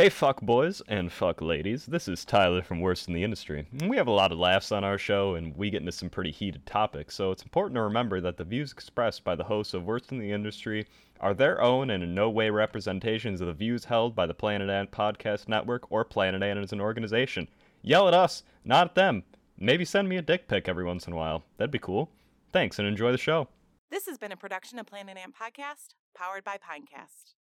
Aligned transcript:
Hey, 0.00 0.08
fuck 0.08 0.40
boys 0.40 0.80
and 0.88 1.12
fuck 1.12 1.42
ladies. 1.42 1.84
This 1.84 2.08
is 2.08 2.24
Tyler 2.24 2.62
from 2.62 2.80
Worst 2.80 3.06
in 3.08 3.12
the 3.12 3.22
Industry. 3.22 3.66
We 3.86 3.98
have 3.98 4.06
a 4.06 4.10
lot 4.10 4.32
of 4.32 4.38
laughs 4.38 4.72
on 4.72 4.82
our 4.82 4.96
show, 4.96 5.34
and 5.34 5.54
we 5.54 5.68
get 5.68 5.80
into 5.80 5.92
some 5.92 6.08
pretty 6.08 6.30
heated 6.30 6.64
topics, 6.64 7.14
so 7.14 7.30
it's 7.32 7.42
important 7.42 7.74
to 7.74 7.82
remember 7.82 8.18
that 8.22 8.38
the 8.38 8.44
views 8.44 8.72
expressed 8.72 9.24
by 9.24 9.34
the 9.34 9.44
hosts 9.44 9.74
of 9.74 9.84
Worst 9.84 10.10
in 10.10 10.18
the 10.18 10.32
Industry 10.32 10.86
are 11.20 11.34
their 11.34 11.60
own 11.60 11.90
and 11.90 12.02
in 12.02 12.14
no 12.14 12.30
way 12.30 12.48
representations 12.48 13.42
of 13.42 13.48
the 13.48 13.52
views 13.52 13.84
held 13.84 14.14
by 14.14 14.24
the 14.24 14.32
Planet 14.32 14.70
Ant 14.70 14.90
Podcast 14.90 15.48
Network 15.48 15.92
or 15.92 16.02
Planet 16.02 16.42
Ant 16.42 16.58
as 16.58 16.72
an 16.72 16.80
organization. 16.80 17.46
Yell 17.82 18.08
at 18.08 18.14
us, 18.14 18.42
not 18.64 18.86
at 18.86 18.94
them. 18.94 19.22
Maybe 19.58 19.84
send 19.84 20.08
me 20.08 20.16
a 20.16 20.22
dick 20.22 20.48
pic 20.48 20.66
every 20.66 20.84
once 20.84 21.08
in 21.08 21.12
a 21.12 21.16
while. 21.16 21.42
That'd 21.58 21.70
be 21.70 21.78
cool. 21.78 22.08
Thanks, 22.54 22.78
and 22.78 22.88
enjoy 22.88 23.12
the 23.12 23.18
show. 23.18 23.48
This 23.90 24.06
has 24.06 24.16
been 24.16 24.32
a 24.32 24.36
production 24.38 24.78
of 24.78 24.86
Planet 24.86 25.18
Ant 25.18 25.34
Podcast, 25.34 25.92
powered 26.14 26.42
by 26.42 26.56
Pinecast. 26.56 27.34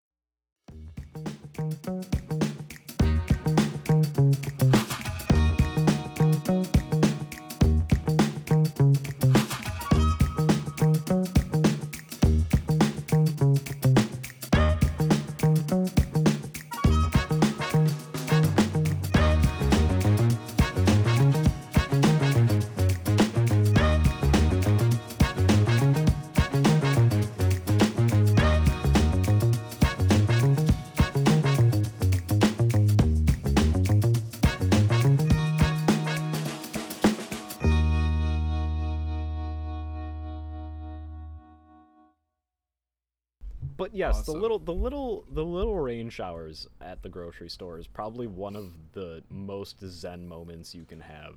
But 43.92 43.98
yes, 43.98 44.26
the 44.26 44.32
little 44.34 44.60
the 44.60 44.74
little 44.74 45.26
the 45.32 45.44
little 45.44 45.80
rain 45.80 46.10
showers 46.10 46.68
at 46.82 47.02
the 47.04 47.10
grocery 47.10 47.50
store 47.50 47.78
is 47.80 47.88
probably 47.88 48.28
one 48.28 48.56
of 48.56 48.72
the 48.94 49.24
most 49.30 49.78
zen 49.86 50.28
moments 50.28 50.74
you 50.76 50.86
can 50.86 51.00
have. 51.02 51.36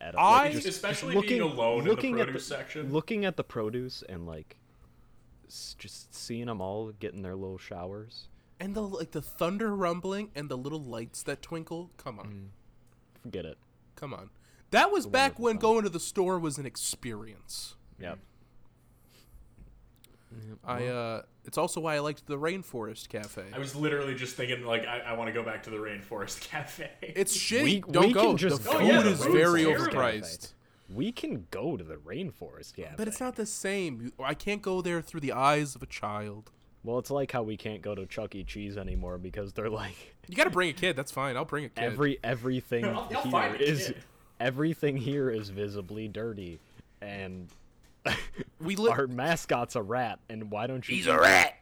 At 0.00 0.14
a, 0.14 0.20
I- 0.20 0.52
just- 0.52 0.66
Especially 0.66 1.14
just 1.14 1.28
being 1.28 1.40
alone 1.42 1.80
in 1.80 1.84
the 1.84 1.90
looking 1.90 2.18
at 2.20 2.26
produce 2.26 2.46
section. 2.46 2.92
Looking 2.92 3.24
at 3.24 3.36
the 3.36 3.44
produce 3.44 4.02
and 4.08 4.26
like 4.26 4.56
just 5.78 6.14
seeing 6.14 6.46
them 6.46 6.60
all 6.60 6.92
getting 6.92 7.22
their 7.22 7.34
little 7.36 7.58
showers. 7.58 8.28
And 8.58 8.74
the 8.74 8.80
like 8.82 9.10
the 9.10 9.22
thunder 9.22 9.74
rumbling 9.74 10.30
and 10.34 10.48
the 10.48 10.56
little 10.56 10.82
lights 10.82 11.22
that 11.24 11.42
twinkle. 11.42 11.90
Come 11.96 12.18
on, 12.18 12.50
Forget 13.22 13.44
it. 13.44 13.58
come 13.96 14.14
on. 14.14 14.30
That 14.70 14.90
was 14.90 15.06
back 15.06 15.38
when 15.38 15.54
time. 15.56 15.60
going 15.60 15.82
to 15.84 15.90
the 15.90 16.00
store 16.00 16.38
was 16.38 16.56
an 16.58 16.64
experience. 16.64 17.74
Yep. 18.00 18.18
I 20.64 20.86
uh, 20.86 21.22
it's 21.44 21.58
also 21.58 21.80
why 21.80 21.96
I 21.96 21.98
liked 22.00 22.26
the 22.26 22.38
Rainforest 22.38 23.08
Cafe. 23.08 23.42
I 23.52 23.58
was 23.58 23.74
literally 23.74 24.14
just 24.14 24.36
thinking, 24.36 24.64
like, 24.64 24.86
I, 24.86 25.00
I 25.00 25.12
want 25.14 25.28
to 25.28 25.32
go 25.32 25.42
back 25.42 25.62
to 25.64 25.70
the 25.70 25.76
Rainforest 25.78 26.40
Cafe. 26.48 26.90
It's 27.02 27.36
shitty. 27.36 27.64
We- 27.64 27.80
Don't 27.92 28.06
we 28.08 28.12
go. 28.12 28.28
can 28.28 28.36
just 28.36 28.62
the 28.62 28.70
go 28.70 28.78
food 28.78 28.88
to 28.88 29.02
the 29.02 29.10
is 29.10 29.24
very 29.26 29.64
overpriced. 29.64 30.52
We 30.92 31.10
can 31.10 31.46
go 31.50 31.76
to 31.78 31.82
the 31.84 31.94
rainforest 31.94 32.74
cafe. 32.74 32.94
But 32.98 33.08
it's 33.08 33.18
not 33.18 33.36
the 33.36 33.46
same. 33.46 34.12
I 34.22 34.34
can't 34.34 34.60
go 34.60 34.82
there 34.82 35.00
through 35.00 35.20
the 35.20 35.32
eyes 35.32 35.74
of 35.74 35.82
a 35.82 35.86
child. 35.86 36.50
Well, 36.84 36.98
it's 36.98 37.10
like 37.10 37.32
how 37.32 37.42
we 37.42 37.56
can't 37.56 37.80
go 37.80 37.94
to 37.94 38.04
Chuck 38.04 38.34
E. 38.34 38.44
Cheese 38.44 38.76
anymore 38.76 39.16
because 39.16 39.54
they're 39.54 39.70
like 39.70 40.14
You 40.28 40.36
got 40.36 40.44
to 40.44 40.50
bring 40.50 40.68
a 40.68 40.74
kid. 40.74 40.94
That's 40.94 41.10
fine. 41.10 41.34
I'll 41.38 41.46
bring 41.46 41.64
a 41.64 41.68
kid. 41.70 41.82
every 41.84 42.18
everything 42.22 42.84
I'll- 42.84 43.08
I'll 43.16 43.22
here 43.22 43.32
find 43.32 43.54
a 43.54 43.62
is 43.64 43.86
kid. 43.86 43.96
everything 44.38 44.98
here 44.98 45.30
is 45.30 45.48
visibly 45.48 46.08
dirty, 46.08 46.58
and 47.00 47.48
we 48.62 48.76
li- 48.76 48.90
our 48.90 49.06
mascot's 49.06 49.76
a 49.76 49.82
rat. 49.82 50.18
And 50.28 50.50
why 50.50 50.66
don't 50.66 50.88
you? 50.88 50.94
He's 50.96 51.06
a 51.06 51.18
rat. 51.18 51.54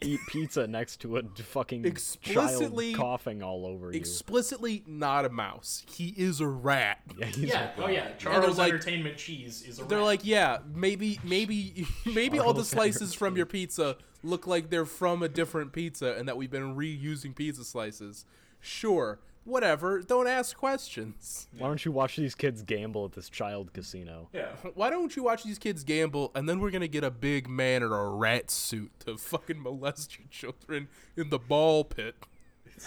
Eat 0.00 0.20
pizza 0.28 0.66
next 0.66 1.00
to 1.02 1.18
a 1.18 1.22
d- 1.22 1.42
fucking 1.42 1.84
Explicitly- 1.84 2.92
child 2.94 3.00
coughing 3.20 3.42
all 3.42 3.66
over 3.66 3.92
you. 3.92 3.98
explicitly 3.98 4.82
not 4.86 5.26
a 5.26 5.28
mouse. 5.28 5.84
He 5.90 6.14
is 6.16 6.40
a 6.40 6.46
rat. 6.48 7.00
yeah, 7.18 7.26
he's 7.26 7.38
yeah, 7.50 7.70
a 7.76 7.82
oh 7.82 7.88
yeah. 7.88 8.12
Charles 8.16 8.56
like- 8.56 8.72
Entertainment 8.72 9.18
Cheese 9.18 9.62
is 9.68 9.78
a 9.78 9.82
rat. 9.82 9.88
They're 9.90 9.98
rat. 9.98 10.04
like, 10.06 10.20
yeah, 10.24 10.58
maybe, 10.74 11.20
maybe, 11.22 11.86
maybe 12.06 12.38
all 12.38 12.54
the 12.54 12.64
slices 12.64 13.12
from 13.12 13.36
your 13.36 13.44
pizza 13.44 13.98
look 14.22 14.46
like 14.46 14.70
they're 14.70 14.86
from 14.86 15.22
a 15.22 15.28
different 15.28 15.72
pizza, 15.72 16.14
and 16.18 16.26
that 16.28 16.36
we've 16.38 16.50
been 16.50 16.74
reusing 16.74 17.34
pizza 17.36 17.62
slices. 17.62 18.24
Sure, 18.60 19.20
whatever. 19.44 20.00
Don't 20.00 20.26
ask 20.26 20.56
questions. 20.56 21.48
Why 21.56 21.68
don't 21.68 21.84
you 21.84 21.92
watch 21.92 22.16
these 22.16 22.34
kids 22.34 22.62
gamble 22.62 23.04
at 23.06 23.12
this 23.12 23.28
child 23.28 23.72
casino? 23.72 24.28
yeah. 24.32 24.48
Why 24.74 24.90
don't 24.90 25.14
you 25.16 25.22
watch 25.22 25.44
these 25.44 25.58
kids 25.58 25.84
gamble, 25.84 26.30
and 26.34 26.48
then 26.48 26.60
we're 26.60 26.70
gonna 26.70 26.88
get 26.88 27.04
a 27.04 27.10
big 27.10 27.48
man 27.48 27.82
in 27.82 27.92
a 27.92 28.08
rat 28.08 28.50
suit 28.50 28.90
to 29.06 29.16
fucking 29.16 29.62
molest 29.62 30.18
your 30.18 30.28
children 30.30 30.88
in 31.16 31.30
the 31.30 31.38
ball 31.38 31.84
pit? 31.84 32.14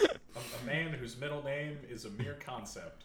A, 0.01 0.05
a 0.05 0.65
man 0.65 0.93
whose 0.93 1.17
middle 1.19 1.43
name 1.43 1.77
is 1.89 2.05
a 2.05 2.09
mere 2.11 2.35
concept. 2.39 3.03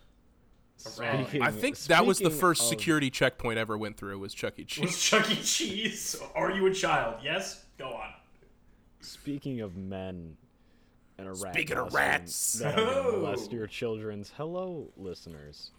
A. 0.85 0.89
Speaking- 0.91 1.43
I 1.43 1.51
think 1.51 1.77
that 1.85 2.05
was 2.07 2.19
the 2.19 2.31
first 2.31 2.61
of- 2.63 2.69
security 2.69 3.11
checkpoint 3.11 3.59
I 3.59 3.63
ever 3.63 3.77
went 3.79 3.97
through 3.97 4.19
was 4.19 4.35
Chuck 4.35 4.59
E. 4.59 4.65
Cheese. 4.65 4.85
Was 4.85 5.01
Chuck 5.03 5.31
E. 5.31 5.37
Cheese? 5.43 6.17
Are 6.35 6.51
you 6.53 6.67
a 6.67 6.75
child? 6.75 7.17
Yes? 7.25 7.65
Go 7.79 7.89
on. 7.95 8.11
Speaking 9.01 9.61
of 9.61 9.77
men 9.77 10.37
and 11.19 11.29
a 11.29 11.33
rat. 11.33 11.55
Speaking 11.55 11.79
of 11.79 11.93
rats. 11.95 12.53
that 12.61 12.79
Oh. 12.79 13.19
molest 13.23 13.53
your 13.53 13.67
children's. 13.67 14.33
Hello, 14.37 14.89
listeners. 14.97 15.71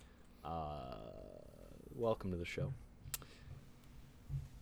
Uh, 0.43 0.95
welcome 1.95 2.31
to 2.31 2.37
the 2.37 2.45
show. 2.45 2.73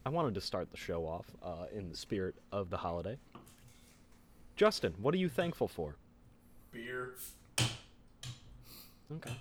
I 0.05 0.09
wanted 0.09 0.35
to 0.35 0.41
start 0.41 0.69
the 0.71 0.77
show 0.77 1.05
off 1.05 1.25
uh, 1.43 1.65
in 1.73 1.89
the 1.89 1.97
spirit 1.97 2.35
of 2.51 2.69
the 2.69 2.77
holiday. 2.77 3.17
Justin, 4.55 4.93
what 5.01 5.13
are 5.13 5.17
you 5.17 5.29
thankful 5.29 5.67
for? 5.67 5.95
Beer. 6.71 7.15
Okay. 9.11 9.35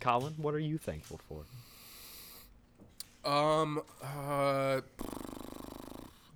Colin, 0.00 0.34
what 0.38 0.54
are 0.54 0.58
you 0.58 0.78
thankful 0.78 1.20
for? 1.28 1.44
Um, 3.30 3.82
uh, 4.02 4.80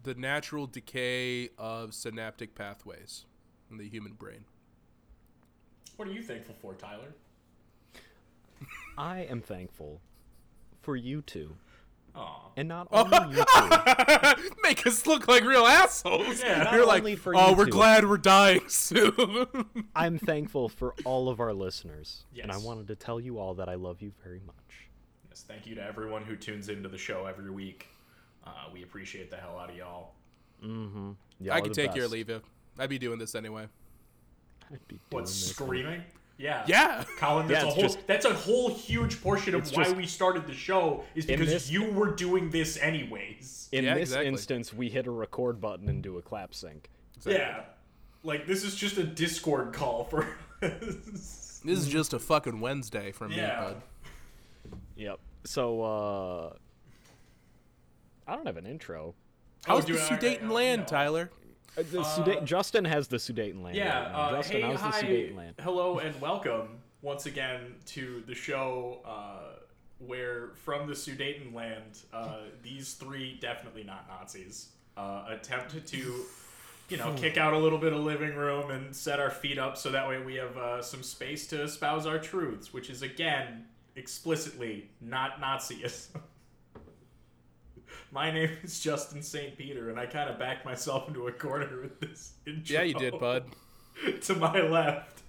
the 0.02 0.14
natural 0.14 0.66
decay 0.66 1.48
of 1.58 1.94
synaptic 1.94 2.54
pathways 2.54 3.24
in 3.70 3.76
the 3.76 3.88
human 3.88 4.12
brain. 4.12 4.44
What 5.96 6.08
are 6.08 6.12
you 6.12 6.22
thankful 6.22 6.54
for, 6.60 6.74
Tyler? 6.74 7.14
I 8.96 9.20
am 9.20 9.40
thankful 9.40 10.00
for 10.82 10.96
you 10.96 11.22
two. 11.22 11.56
Aw. 12.16 12.50
And 12.56 12.68
not 12.68 12.86
only 12.92 13.36
you 13.36 13.44
two. 13.44 14.52
Make 14.62 14.86
us 14.86 15.06
look 15.06 15.26
like 15.26 15.44
real 15.44 15.66
assholes. 15.66 16.40
Yeah. 16.40 16.70
You're 16.70 16.80
Not 16.80 16.88
like, 16.88 17.02
only 17.02 17.16
for 17.16 17.34
oh, 17.34 17.50
you 17.50 17.56
we're 17.56 17.64
two. 17.64 17.70
glad 17.72 18.08
we're 18.08 18.18
dying 18.18 18.62
soon. 18.68 19.46
I'm 19.96 20.18
thankful 20.18 20.68
for 20.68 20.94
all 21.04 21.28
of 21.28 21.40
our 21.40 21.52
listeners. 21.52 22.24
Yes. 22.32 22.44
And 22.44 22.52
I 22.52 22.58
wanted 22.58 22.86
to 22.88 22.94
tell 22.96 23.18
you 23.18 23.38
all 23.38 23.54
that 23.54 23.68
I 23.68 23.74
love 23.74 24.00
you 24.00 24.12
very 24.22 24.40
much. 24.46 24.88
Yes, 25.28 25.44
thank 25.46 25.66
you 25.66 25.74
to 25.74 25.82
everyone 25.82 26.22
who 26.22 26.36
tunes 26.36 26.68
into 26.68 26.88
the 26.88 26.98
show 26.98 27.26
every 27.26 27.50
week. 27.50 27.88
Uh, 28.46 28.50
we 28.72 28.84
appreciate 28.84 29.30
the 29.30 29.36
hell 29.36 29.58
out 29.58 29.70
of 29.70 29.76
y'all. 29.76 30.12
Mm-hmm. 30.64 31.12
Yeah, 31.40 31.54
I 31.54 31.60
could 31.60 31.74
take 31.74 31.96
you 31.96 32.04
or 32.04 32.08
leave 32.08 32.28
you. 32.28 32.40
I'd 32.78 32.90
be 32.90 32.98
doing 32.98 33.18
this 33.18 33.34
anyway. 33.34 33.66
I'd 34.72 34.88
be 34.88 34.94
doing 34.96 35.00
What, 35.10 35.26
this. 35.26 35.48
screaming? 35.50 36.02
Yeah. 36.36 36.64
Yeah. 36.66 37.04
Colin, 37.18 37.46
that's 37.46 37.62
Yeah, 37.64 37.70
a 37.70 37.72
whole 37.74 37.82
just- 37.84 38.06
that's 38.08 38.24
a 38.24 38.34
whole 38.34 38.74
huge 38.74 39.22
portion 39.22 39.54
of 39.54 39.70
why 39.72 39.84
just- 39.84 39.96
we 39.96 40.06
started 40.06 40.46
the 40.48 40.54
show 40.54 41.04
is 41.14 41.26
because 41.26 41.46
this- 41.48 41.70
you 41.70 41.92
were 41.92 42.10
doing 42.14 42.50
this 42.50 42.76
anyways. 42.78 43.68
In 43.70 43.84
Yeah, 43.84 43.94
this 43.94 44.08
exactly. 44.10 44.26
instance, 44.28 44.72
we 44.74 44.88
hit 44.88 45.06
a 45.06 45.10
record 45.12 45.60
button 45.60 45.88
and 45.88 46.02
do 46.02 46.18
a 46.18 46.22
clap 46.22 46.52
sync. 46.54 46.90
Yeah. 47.24 47.64
Like 48.24 48.46
this 48.46 48.64
is 48.64 48.74
just 48.74 48.96
a 48.98 49.04
Discord 49.04 49.72
call 49.72 50.04
for 50.04 50.26
This 50.60 51.58
is 51.64 51.88
just 51.88 52.12
a 52.12 52.18
fucking 52.18 52.60
Wednesday 52.60 53.12
for 53.12 53.28
me, 53.28 53.36
Yeah. 53.36 53.60
bud. 53.60 53.82
Yep. 54.96 55.20
So, 55.44 55.82
uh. 55.82 56.52
I 58.26 58.34
don't 58.36 58.46
have 58.46 58.56
an 58.56 58.66
intro. 58.66 59.14
How's 59.66 59.84
Oh, 59.84 59.86
the 59.86 59.92
dude, 59.92 60.00
I- 60.00 60.08
Sudeten 60.08 60.44
I- 60.48 60.52
land. 60.52 60.88
Tyler? 60.88 61.30
Uh, 61.76 61.82
the 61.90 62.04
Suda- 62.04 62.40
Justin 62.42 62.84
has 62.84 63.08
the 63.08 63.16
Sudeten 63.16 63.62
land. 63.62 63.76
Yeah, 63.76 64.04
right 64.04 64.14
uh, 64.14 64.36
Justin, 64.36 64.62
hey, 64.62 64.74
hi, 64.74 65.00
the 65.00 65.06
Sudeten 65.06 65.36
land? 65.36 65.54
hello, 65.60 65.98
and 65.98 66.20
welcome 66.20 66.78
once 67.02 67.26
again 67.26 67.74
to 67.86 68.22
the 68.26 68.34
show 68.34 69.00
uh, 69.04 69.56
where, 69.98 70.50
from 70.64 70.86
the 70.86 70.94
Sudeten 70.94 71.52
land, 71.52 71.98
uh, 72.12 72.36
these 72.62 72.94
three 72.94 73.38
definitely 73.40 73.82
not 73.82 74.06
Nazis 74.08 74.68
uh, 74.96 75.24
attempted 75.28 75.86
to, 75.88 76.24
you 76.88 76.96
know, 76.96 77.12
kick 77.14 77.36
out 77.36 77.52
a 77.52 77.58
little 77.58 77.78
bit 77.78 77.92
of 77.92 78.00
living 78.00 78.34
room 78.36 78.70
and 78.70 78.94
set 78.94 79.18
our 79.18 79.30
feet 79.30 79.58
up 79.58 79.76
so 79.76 79.90
that 79.90 80.08
way 80.08 80.22
we 80.22 80.36
have 80.36 80.56
uh, 80.56 80.80
some 80.80 81.02
space 81.02 81.46
to 81.48 81.62
espouse 81.62 82.06
our 82.06 82.18
truths, 82.18 82.72
which 82.72 82.88
is 82.88 83.02
again 83.02 83.64
explicitly 83.96 84.90
not 85.00 85.40
Nazism. 85.40 86.08
My 88.14 88.30
name 88.30 88.50
is 88.62 88.78
Justin 88.78 89.22
St. 89.22 89.58
Peter, 89.58 89.90
and 89.90 89.98
I 89.98 90.06
kind 90.06 90.30
of 90.30 90.38
backed 90.38 90.64
myself 90.64 91.08
into 91.08 91.26
a 91.26 91.32
corner 91.32 91.82
with 91.82 91.98
this 92.00 92.34
intro. 92.46 92.74
Yeah, 92.74 92.82
you 92.82 92.94
did, 92.94 93.18
bud. 93.18 93.44
to 94.22 94.34
my 94.36 94.60
left. 94.60 95.22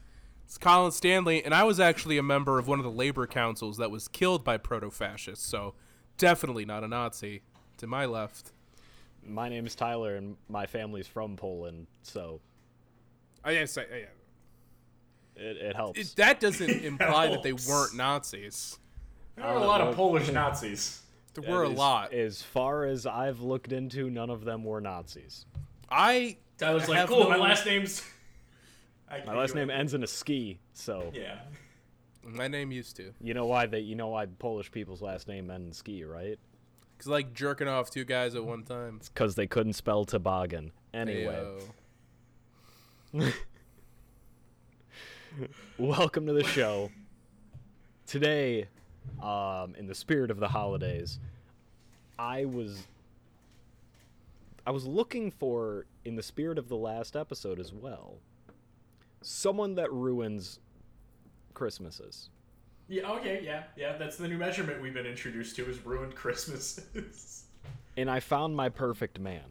It's 0.45 0.59
Colin 0.59 0.91
Stanley, 0.91 1.43
and 1.43 1.55
I 1.55 1.63
was 1.63 1.79
actually 1.79 2.19
a 2.19 2.23
member 2.23 2.59
of 2.59 2.67
one 2.67 2.77
of 2.77 2.85
the 2.85 2.91
labor 2.91 3.25
councils 3.25 3.77
that 3.77 3.89
was 3.89 4.07
killed 4.07 4.43
by 4.43 4.57
proto 4.57 4.91
fascists, 4.91 5.43
so 5.43 5.73
definitely 6.19 6.63
not 6.63 6.83
a 6.83 6.87
Nazi. 6.87 7.41
To 7.79 7.87
my 7.87 8.05
left. 8.05 8.53
My 9.25 9.49
name 9.49 9.65
is 9.65 9.75
Tyler, 9.75 10.15
and 10.15 10.37
my 10.47 10.67
family's 10.67 11.07
from 11.07 11.35
Poland, 11.35 11.87
so 12.03 12.39
Oh, 13.43 13.49
yes, 13.49 13.77
I, 13.77 13.81
yeah. 13.81 15.43
it, 15.43 15.57
it 15.57 15.75
helps. 15.75 15.99
It, 15.99 16.13
that 16.17 16.39
doesn't 16.39 16.69
imply 16.85 17.27
that 17.27 17.43
they 17.43 17.51
weren't 17.53 17.95
Nazis. 17.95 18.77
There 19.35 19.45
are 19.45 19.57
a 19.57 19.59
lot 19.59 19.81
of 19.81 19.95
Polish 19.95 20.31
Nazis. 20.31 21.01
There 21.35 21.51
were 21.51 21.63
a 21.63 21.69
As- 21.71 21.77
lot. 21.77 22.13
As 22.13 22.41
far 22.41 22.85
as 22.85 23.05
I've 23.05 23.41
looked 23.41 23.71
into, 23.71 24.09
none 24.09 24.29
of 24.29 24.43
them 24.45 24.63
were 24.63 24.81
Nazis. 24.81 25.45
I 25.89 26.37
Tyler's 26.57 26.87
like, 26.89 27.07
cool. 27.07 27.21
no- 27.23 27.29
My 27.29 27.37
last 27.37 27.65
name's. 27.65 28.01
My 29.25 29.35
last 29.35 29.53
name 29.55 29.69
ends 29.69 29.93
in 29.93 30.03
a 30.03 30.07
ski, 30.07 30.59
so 30.73 31.11
Yeah. 31.13 31.39
my 32.23 32.47
name 32.47 32.71
used 32.71 32.95
to. 32.95 33.13
you 33.21 33.33
know 33.35 33.45
why 33.45 33.65
they 33.67 33.79
you 33.81 33.95
know 33.95 34.07
why 34.07 34.25
Polish 34.25 34.71
people's 34.71 35.01
last 35.01 35.27
name 35.27 35.49
ends 35.51 35.67
in 35.67 35.73
ski, 35.73 36.03
right? 36.03 36.39
Cause 36.97 37.07
like 37.07 37.33
jerking 37.33 37.67
off 37.67 37.91
two 37.91 38.03
guys 38.03 38.33
at 38.35 38.43
one 38.43 38.63
time. 38.63 38.95
It's 38.97 39.09
Because 39.09 39.35
they 39.35 39.45
couldn't 39.47 39.73
spell 39.73 40.05
toboggan. 40.05 40.71
Anyway, 40.93 41.59
welcome 45.77 46.25
to 46.25 46.33
the 46.33 46.43
show. 46.43 46.89
Today, 48.07 48.67
um, 49.21 49.75
in 49.75 49.87
the 49.87 49.95
spirit 49.95 50.31
of 50.31 50.39
the 50.39 50.47
holidays, 50.47 51.19
I 52.17 52.45
was 52.45 52.87
I 54.67 54.71
was 54.71 54.85
looking 54.85 55.29
for, 55.29 55.85
in 56.05 56.15
the 56.15 56.23
spirit 56.23 56.57
of 56.57 56.69
the 56.69 56.75
last 56.75 57.15
episode 57.15 57.59
as 57.59 57.71
well, 57.71 58.15
someone 59.21 59.75
that 59.75 59.91
ruins 59.93 60.59
Christmases. 61.53 62.29
Yeah. 62.87 63.11
Okay. 63.11 63.41
Yeah. 63.43 63.63
Yeah. 63.75 63.97
That's 63.97 64.17
the 64.17 64.27
new 64.27 64.37
measurement 64.37 64.81
we've 64.81 64.93
been 64.93 65.05
introduced 65.05 65.55
to 65.57 65.69
is 65.69 65.85
ruined 65.85 66.15
Christmases. 66.15 67.43
And 67.97 68.09
I 68.09 68.19
found 68.19 68.55
my 68.55 68.69
perfect 68.69 69.19
man. 69.19 69.43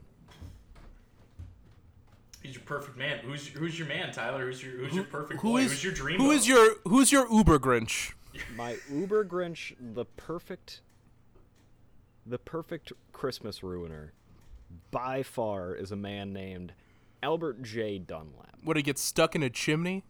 He's 2.43 2.55
your 2.55 2.65
perfect 2.65 2.99
man. 2.99 3.21
Who's 3.21 3.47
who's 3.49 3.79
your 3.79 3.89
man, 3.89 4.13
Tyler? 4.13 4.45
Who's 4.45 4.63
your 4.63 4.73
who's 4.73 4.95
your 4.95 5.05
perfect 5.05 5.41
Who 5.41 5.53
boy? 5.53 5.63
is 5.63 5.71
who's 5.71 5.85
your 5.85 5.95
dream? 5.95 6.19
Who 6.21 6.31
is 6.31 6.47
your 6.47 6.77
who's 6.85 7.11
your 7.11 7.27
Uber 7.33 7.59
Grinch? 7.59 8.13
My 8.57 8.77
Uber 8.91 9.25
Grinch, 9.25 9.75
the 9.95 10.05
perfect, 10.05 10.81
the 12.27 12.39
perfect 12.39 12.93
Christmas 13.13 13.63
ruiner, 13.63 14.13
by 14.91 15.23
far 15.23 15.75
is 15.75 15.93
a 15.93 15.97
man 15.97 16.33
named 16.33 16.73
Albert 17.23 17.63
J. 17.63 17.99
Dunlap. 17.99 18.57
Would 18.65 18.77
he 18.77 18.83
get 18.83 18.99
stuck 18.99 19.35
in 19.35 19.43
a 19.43 19.51
chimney, 19.51 20.03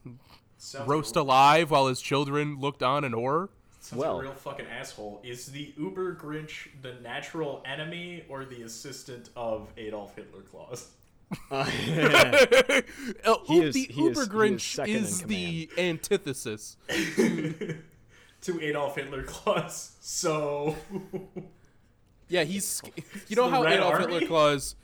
Sounds 0.58 0.88
roast 0.88 1.16
like, 1.16 1.22
alive 1.22 1.70
while 1.70 1.86
his 1.88 2.00
children 2.00 2.58
looked 2.60 2.82
on 2.82 3.04
in 3.04 3.12
horror? 3.12 3.50
Sounds 3.80 4.00
well- 4.00 4.14
like 4.16 4.24
a 4.24 4.28
real 4.28 4.34
fucking 4.36 4.66
asshole. 4.66 5.20
Is 5.22 5.46
the 5.46 5.74
Uber 5.76 6.14
Grinch 6.14 6.68
the 6.82 6.94
natural 7.02 7.62
enemy 7.66 8.24
or 8.30 8.44
the 8.46 8.62
assistant 8.62 9.28
of 9.36 9.68
Adolf 9.76 10.14
Hitler 10.16 10.40
Claus? 10.42 10.88
Uh, 11.50 11.64
He 13.46 13.58
is- 13.60 13.74
the 13.74 13.86
he 13.90 14.02
Uber 14.02 14.22
is 14.22 14.28
Grinch 14.28 14.60
second 14.74 14.94
in 14.96 15.04
is 15.04 15.22
the 15.22 15.68
antithesis. 15.76 16.76
to 16.88 17.76
Adolf 18.60 18.96
Hitler 18.96 19.22
Claus. 19.24 19.92
So 20.00 20.76
Yeah, 22.28 22.44
he's. 22.44 22.82
You 23.28 23.36
know 23.36 23.48
how 23.48 23.64
Adolf 23.66 23.94
Army? 23.94 24.12
Hitler 24.12 24.26
Claus. 24.28 24.76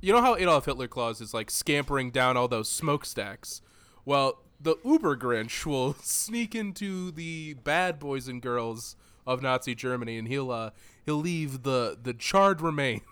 You 0.00 0.12
know 0.12 0.20
how 0.22 0.36
Adolf 0.36 0.64
Hitler 0.66 0.86
Claus 0.88 1.20
is 1.20 1.34
like 1.34 1.50
scampering 1.50 2.10
down 2.10 2.36
all 2.36 2.46
those 2.48 2.68
smokestacks. 2.70 3.60
Well, 4.04 4.42
the 4.60 4.76
Uber 4.84 5.16
Grinch 5.16 5.66
will 5.66 5.94
sneak 6.02 6.54
into 6.54 7.10
the 7.10 7.54
bad 7.54 7.98
boys 7.98 8.28
and 8.28 8.40
girls 8.40 8.94
of 9.26 9.42
Nazi 9.42 9.74
Germany, 9.74 10.16
and 10.18 10.28
he'll 10.28 10.50
uh, 10.50 10.70
he'll 11.04 11.16
leave 11.16 11.62
the 11.64 11.98
the 12.00 12.14
charred 12.14 12.60
remains 12.60 13.02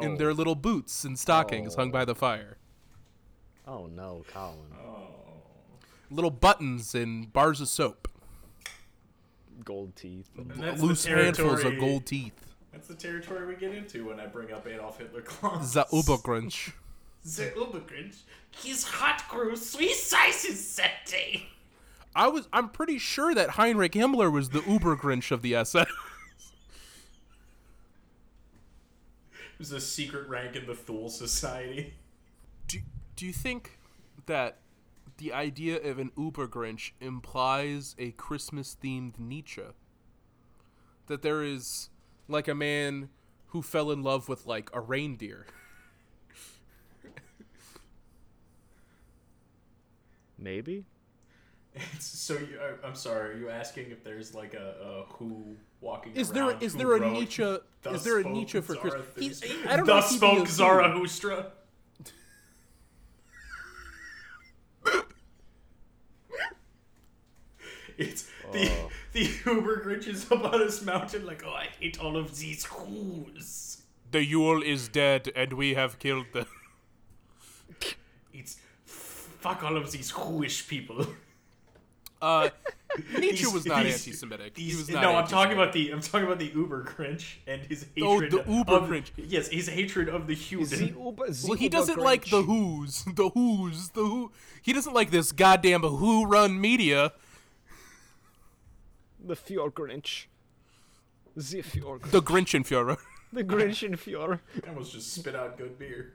in 0.00 0.12
Oh. 0.12 0.16
their 0.16 0.34
little 0.34 0.56
boots 0.56 1.04
and 1.04 1.16
stockings 1.18 1.76
hung 1.76 1.90
by 1.92 2.04
the 2.04 2.14
fire. 2.14 2.58
Oh 3.66 3.86
no, 3.86 4.24
Colin. 4.32 4.58
Oh. 4.84 5.06
Little 6.10 6.30
buttons 6.30 6.94
and 6.94 7.32
bars 7.32 7.60
of 7.60 7.68
soap, 7.68 8.08
Gold 9.64 9.96
teeth. 9.96 10.28
and 10.36 10.50
that's 10.50 10.80
loose 10.82 11.04
handfuls 11.04 11.64
of 11.64 11.78
gold 11.78 12.06
teeth. 12.06 12.34
That's 12.72 12.88
the 12.88 12.94
territory 12.94 13.46
we 13.46 13.54
get 13.56 13.74
into 13.74 14.08
when 14.08 14.18
I 14.18 14.26
bring 14.26 14.52
up 14.52 14.66
Adolf 14.66 14.98
Hitler 14.98 15.20
Claus. 15.22 15.74
The 15.74 15.86
Uber 15.92 16.16
Grinch. 16.18 16.72
The 17.24 17.52
Uber 17.56 17.80
Grinch. 17.80 18.16
His 18.50 18.82
hot 18.82 19.22
grew 19.28 19.54
three 19.54 19.94
sizes 19.94 20.74
that 20.74 21.06
day. 21.06 21.46
I 22.16 22.26
was. 22.26 22.48
I'm 22.52 22.68
pretty 22.68 22.98
sure 22.98 23.32
that 23.32 23.50
Heinrich 23.50 23.92
Himmler 23.92 24.32
was 24.32 24.48
the 24.48 24.60
Uber 24.66 24.96
Grinch 24.96 25.30
of 25.30 25.40
the 25.42 25.54
SS. 25.54 25.86
It 29.54 29.58
was 29.58 29.70
a 29.72 29.80
secret 29.80 30.28
rank 30.28 30.56
in 30.56 30.66
the 30.66 30.74
Thule 30.74 31.08
Society. 31.08 31.94
do, 32.66 32.80
do 33.14 33.24
you 33.26 33.32
think 33.32 33.78
that 34.26 34.56
the 35.18 35.32
idea 35.32 35.80
of 35.82 35.98
an 35.98 36.10
Uber 36.16 36.48
Grinch 36.48 36.92
implies 37.00 37.94
a 37.98 38.12
Christmas 38.12 38.76
themed 38.82 39.18
Nietzsche? 39.18 39.62
That 41.06 41.22
there 41.22 41.42
is 41.42 41.90
like 42.28 42.48
a 42.48 42.54
man 42.54 43.08
who 43.48 43.62
fell 43.62 43.90
in 43.90 44.02
love 44.02 44.28
with 44.28 44.46
like 44.46 44.70
a 44.72 44.80
reindeer. 44.80 45.46
Maybe. 50.38 50.84
It's, 51.74 52.06
so 52.06 52.34
you, 52.34 52.58
uh, 52.60 52.86
I'm 52.86 52.94
sorry. 52.94 53.34
Are 53.34 53.38
you 53.38 53.48
asking 53.48 53.90
if 53.90 54.04
there's 54.04 54.34
like 54.34 54.54
a, 54.54 54.74
a 54.84 55.04
who 55.14 55.56
walking 55.80 56.14
Is 56.14 56.30
there 56.30 56.48
around 56.50 56.62
is 56.62 56.72
who 56.72 56.78
there 56.78 56.96
a 56.96 57.00
wrote 57.00 57.12
Nietzsche 57.12 57.42
is 57.42 58.04
there 58.04 58.18
a 58.18 58.20
spoke 58.22 58.32
Nietzsche 58.32 58.60
for 58.60 58.74
Christmas? 58.74 59.42
I 59.66 59.76
don't 59.76 59.86
know. 59.86 59.96
if 59.96 60.02
Thus 60.02 60.10
he'd 60.10 60.20
be 60.20 60.26
spoke 60.26 60.36
a 60.36 60.40
who. 60.40 60.46
Zarathustra. 60.46 61.52
It's 67.98 68.28
the 68.52 68.70
the 69.12 69.30
Uber 69.46 69.82
Grinch 69.84 70.06
is 70.06 70.30
up 70.32 70.44
on 70.44 70.60
his 70.60 70.82
mountain 70.84 71.26
like, 71.26 71.42
oh, 71.46 71.52
I 71.52 71.68
hate 71.78 71.98
all 72.00 72.16
of 72.16 72.38
these 72.38 72.64
who's. 72.64 73.82
The 74.10 74.24
Yule 74.24 74.62
is 74.62 74.88
dead 74.88 75.30
and 75.34 75.54
we 75.54 75.74
have 75.74 75.98
killed 75.98 76.26
the 76.32 76.46
It's 78.34 78.56
fuck 78.84 79.62
all 79.62 79.76
of 79.76 79.90
these 79.92 80.10
whoish 80.10 80.68
people. 80.68 81.06
Uh 82.20 82.50
Nietzsche 83.18 83.30
These- 83.44 83.52
was 83.52 83.66
not 83.66 83.84
these- 83.84 84.06
anti-Semitic. 84.06 84.54
These, 84.54 84.72
he 84.72 84.76
was 84.78 84.90
not 84.90 85.02
no, 85.02 85.16
I'm 85.16 85.26
talking 85.26 85.54
about 85.54 85.72
the 85.72 85.90
I'm 85.90 86.00
talking 86.00 86.26
about 86.26 86.38
the 86.38 86.52
Uber 86.54 86.84
Grinch 86.84 87.36
and 87.46 87.62
his 87.62 87.86
hatred. 87.96 88.34
Oh, 88.34 88.42
the 88.42 88.50
Uber 88.52 88.72
of, 88.72 88.82
Grinch. 88.88 89.10
Yes, 89.16 89.48
his 89.48 89.68
hatred 89.68 90.08
of 90.08 90.26
the 90.26 90.34
human. 90.34 90.94
Well, 90.94 91.56
he 91.56 91.68
doesn't 91.70 91.98
like 91.98 92.26
the 92.26 92.42
Who's, 92.42 93.04
the 93.04 93.30
Who's, 93.30 93.88
the 93.90 94.04
Who. 94.04 94.30
He 94.60 94.72
doesn't 94.74 94.92
like 94.92 95.10
this 95.10 95.32
goddamn 95.32 95.82
Who-run 95.82 96.60
media. 96.60 97.12
The 99.24 99.36
Fjord 99.36 99.74
Grinch. 99.74 100.26
The 101.36 101.62
Fjord. 101.62 102.02
The 102.02 102.20
Grinchenführer. 102.22 102.98
The 103.34 103.42
Grinch 103.44 103.82
and 103.82 103.98
Fjord. 103.98 104.40
I 104.62 104.68
almost 104.68 104.92
just 104.92 105.10
spit 105.14 105.34
out 105.34 105.56
good 105.56 105.78
beer. 105.78 106.12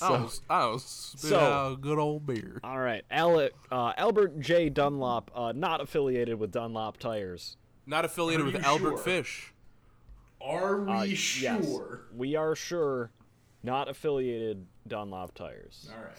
Oh, 0.00 0.30
oh, 0.48 0.76
spit 0.78 1.20
so- 1.30 1.38
out 1.38 1.80
good 1.82 1.98
old 1.98 2.26
beer. 2.26 2.58
All 2.64 2.78
right, 2.78 3.04
Alec, 3.10 3.52
uh, 3.70 3.92
Albert 3.98 4.40
J. 4.40 4.70
Dunlap, 4.70 5.30
uh, 5.34 5.52
not 5.54 5.82
affiliated 5.82 6.38
with 6.38 6.50
Dunlop 6.50 6.96
Tires. 6.96 7.58
Not 7.84 8.06
affiliated 8.06 8.46
with 8.46 8.54
you 8.54 8.60
Albert 8.62 8.92
sure? 8.92 8.98
Fish. 8.98 9.52
Are 10.40 10.80
we 10.80 10.92
Uh, 10.92 11.04
sure? 11.16 11.42
Yes, 11.42 12.16
we 12.16 12.34
are 12.34 12.54
sure, 12.54 13.10
not 13.62 13.90
affiliated 13.90 14.64
Dunlop 14.86 15.34
Tires. 15.34 15.86
All 15.94 16.02
right. 16.02 16.16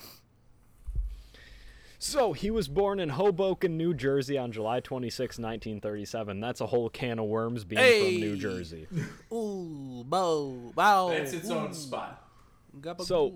So 2.02 2.32
he 2.32 2.50
was 2.50 2.70
born 2.70 3.02
in 3.02 3.10
Hoboken, 3.10 3.76
New 3.78 3.94
Jersey, 3.94 4.38
on 4.38 4.54
July 4.54 4.80
26, 4.80 5.38
1937. 5.38 6.40
That's 6.40 6.62
a 6.62 6.68
whole 6.68 6.90
can 6.90 7.20
of 7.20 7.26
worms 7.26 7.66
being 7.66 7.82
Hey! 7.82 8.14
from 8.14 8.22
New 8.22 8.38
Jersey. 8.38 8.88
Ooh, 9.34 10.06
bow, 10.08 10.72
bow. 10.74 11.10
That's 11.10 11.34
its 11.34 11.50
own 11.50 11.74
spot. 11.74 12.26
So 13.00 13.34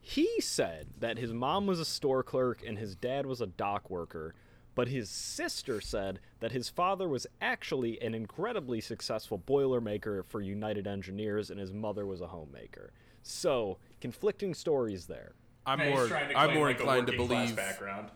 he 0.00 0.28
said 0.40 0.88
that 1.00 1.16
his 1.16 1.32
mom 1.32 1.66
was 1.66 1.80
a 1.80 1.86
store 1.86 2.22
clerk 2.22 2.62
and 2.66 2.76
his 2.78 2.94
dad 2.94 3.24
was 3.24 3.40
a 3.40 3.46
dock 3.46 3.88
worker, 3.88 4.34
but 4.74 4.88
his 4.88 5.08
sister 5.08 5.80
said 5.80 6.20
that 6.40 6.52
his 6.52 6.68
father 6.68 7.08
was 7.08 7.26
actually 7.40 7.98
an 8.02 8.14
incredibly 8.14 8.82
successful 8.82 9.38
boilermaker 9.38 10.22
for 10.26 10.42
United 10.42 10.86
Engineers 10.86 11.50
and 11.50 11.58
his 11.58 11.72
mother 11.72 12.04
was 12.04 12.20
a 12.20 12.26
homemaker. 12.26 12.92
So, 13.22 13.78
conflicting 14.00 14.52
stories 14.52 15.06
there. 15.06 15.32
I'm 15.66 15.78
He's 15.78 15.90
more, 15.90 16.06
trying 16.08 16.28
to 16.30 16.38
I'm 16.38 16.54
more 16.54 16.66
like, 16.68 16.78
inclined 16.78 17.06
to 17.08 17.16
believe. 17.16 17.54
background. 17.56 18.08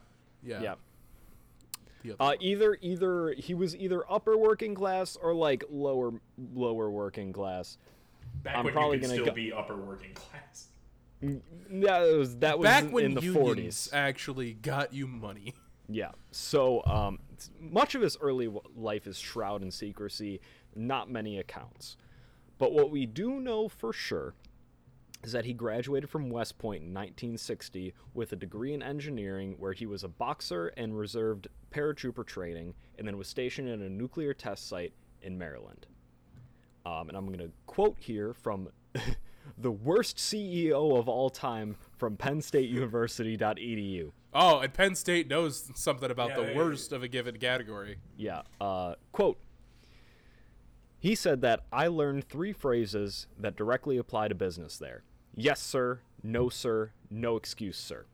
Yeah. 0.43 0.75
Yeah. 2.03 2.15
Uh, 2.21 2.35
either 2.41 2.77
either 2.83 3.35
he 3.37 3.55
was 3.55 3.75
either 3.77 4.03
upper 4.11 4.37
working 4.37 4.75
class 4.75 5.17
or 5.17 5.35
like 5.35 5.65
lower 5.71 6.13
lower 6.55 6.89
working 6.91 7.33
class. 7.33 7.79
Back 8.45 8.57
I'm 8.59 8.65
when 8.65 8.73
probably 8.75 8.97
you 8.99 9.01
could 9.01 9.09
gonna 9.09 9.15
still 9.23 9.27
go- 9.27 9.33
be 9.35 9.53
upper 9.53 9.77
working 9.77 10.15
class. 10.15 10.69
That 11.21 12.01
was 12.17 12.37
that 12.39 12.59
was 12.59 12.67
Back 12.67 12.85
in- 12.85 12.93
when 12.93 13.05
in 13.07 13.15
the 13.15 13.21
40s. 13.23 13.89
actually 13.93 14.55
got 14.55 14.93
you 14.93 15.07
money. 15.07 15.55
Yeah. 15.89 16.11
So 16.33 16.85
um, 16.85 17.21
much 17.61 17.95
of 17.95 18.03
his 18.03 18.17
early 18.21 18.53
life 18.77 19.07
is 19.07 19.17
shrouded 19.19 19.65
in 19.65 19.71
secrecy, 19.71 20.41
not 20.75 21.09
many 21.11 21.39
accounts. 21.39 21.97
But 22.59 22.73
what 22.73 22.91
we 22.91 23.07
do 23.07 23.39
know 23.41 23.69
for 23.69 23.93
sure 23.93 24.35
is 25.27 25.33
that 25.33 25.45
he 25.45 25.53
graduated 25.53 26.09
from 26.09 26.31
West 26.31 26.57
Point 26.57 26.83
in 26.85 26.95
1960 26.95 27.93
with 28.15 28.31
a 28.33 28.37
degree 28.37 28.73
in 28.73 28.81
engineering, 28.81 29.57
where 29.59 29.73
he 29.73 29.85
was 29.85 30.05
a 30.05 30.09
boxer 30.09 30.69
and 30.77 30.97
reserved 30.97 31.49
paratrooper 31.73 32.25
training, 32.25 32.75
and 32.97 33.09
then 33.09 33.19
was 33.19 33.27
stationed 33.27 33.69
at 33.69 33.81
a 33.81 33.89
nuclear 33.91 34.33
test 34.33 34.69
site 34.69 34.93
in 35.23 35.37
Maryland. 35.37 35.89
Um, 36.87 37.09
and 37.09 37.17
I'm 37.19 37.27
going 37.27 37.41
to 37.41 37.51
quote 37.67 37.97
here 37.99 38.33
from 38.35 38.69
the 39.59 39.73
worst 39.73 40.17
CEO 40.19 40.97
of 40.97 41.09
all 41.09 41.29
time 41.29 41.75
from 41.99 42.17
Penn 42.17 42.41
State 42.41 42.71
University.edu. 42.71 44.13
Oh, 44.33 44.61
and 44.61 44.73
Penn 44.73 44.95
State 44.95 45.27
knows 45.29 45.73
something 45.75 46.09
about 46.11 46.29
Yeah, 46.31 46.37
the 46.37 46.43
they- 46.45 46.55
worst 46.55 46.93
of 46.93 47.03
a 47.03 47.09
given 47.09 47.37
category. 47.39 47.97
Yeah. 48.17 48.43
Uh, 48.61 48.95
quote. 49.11 49.39
He 51.01 51.17
said 51.17 51.41
that 51.41 51.65
I 51.73 51.89
learned 51.89 52.29
three 52.29 52.53
phrases 52.53 53.27
that 53.39 53.57
directly 53.57 53.97
apply 53.97 54.29
to 54.29 54.35
business 54.37 54.79
there. 54.79 55.03
Yes, 55.39 55.61
sir. 55.61 56.01
No, 56.23 56.49
sir. 56.49 56.93
No 57.11 57.37
excuse, 57.37 57.77
sir. 57.77 58.07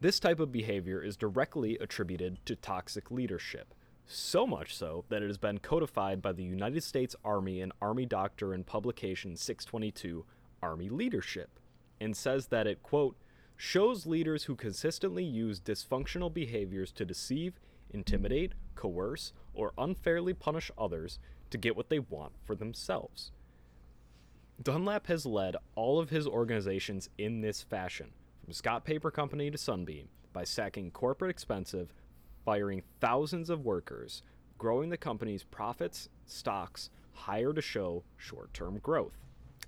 This 0.00 0.20
type 0.20 0.38
of 0.38 0.52
behavior 0.52 1.02
is 1.02 1.16
directly 1.16 1.76
attributed 1.78 2.38
to 2.46 2.54
toxic 2.54 3.10
leadership. 3.10 3.74
So 4.06 4.46
much 4.46 4.76
so 4.76 5.04
that 5.08 5.24
it 5.24 5.26
has 5.26 5.38
been 5.38 5.58
codified 5.58 6.22
by 6.22 6.34
the 6.34 6.44
United 6.44 6.84
States 6.84 7.16
Army 7.24 7.60
and 7.60 7.72
Army 7.82 8.06
Doctrine 8.06 8.62
publication 8.62 9.36
622, 9.36 10.24
Army 10.62 10.88
Leadership, 10.88 11.58
and 12.00 12.16
says 12.16 12.46
that 12.46 12.68
it, 12.68 12.84
quote, 12.84 13.16
shows 13.56 14.06
leaders 14.06 14.44
who 14.44 14.54
consistently 14.54 15.24
use 15.24 15.60
dysfunctional 15.60 16.32
behaviors 16.32 16.92
to 16.92 17.04
deceive, 17.04 17.58
intimidate, 17.90 18.52
coerce, 18.76 19.32
or 19.52 19.72
unfairly 19.76 20.32
punish 20.32 20.70
others 20.78 21.18
to 21.50 21.58
get 21.58 21.76
what 21.76 21.88
they 21.88 21.98
want 21.98 22.34
for 22.44 22.54
themselves. 22.54 23.32
Dunlap 24.60 25.08
has 25.08 25.26
led 25.26 25.56
all 25.74 25.98
of 25.98 26.10
his 26.10 26.26
organizations 26.26 27.08
in 27.18 27.40
this 27.40 27.62
fashion, 27.62 28.12
from 28.44 28.52
Scott 28.52 28.84
Paper 28.84 29.10
Company 29.10 29.50
to 29.50 29.58
Sunbeam, 29.58 30.08
by 30.32 30.44
sacking 30.44 30.92
corporate 30.92 31.30
expensive, 31.30 31.92
firing 32.44 32.82
thousands 33.00 33.50
of 33.50 33.64
workers, 33.64 34.22
growing 34.58 34.90
the 34.90 34.96
company's 34.96 35.42
profits, 35.42 36.08
stocks, 36.26 36.90
higher 37.12 37.52
to 37.52 37.60
show 37.60 38.04
short 38.16 38.54
term 38.54 38.78
growth. 38.78 39.18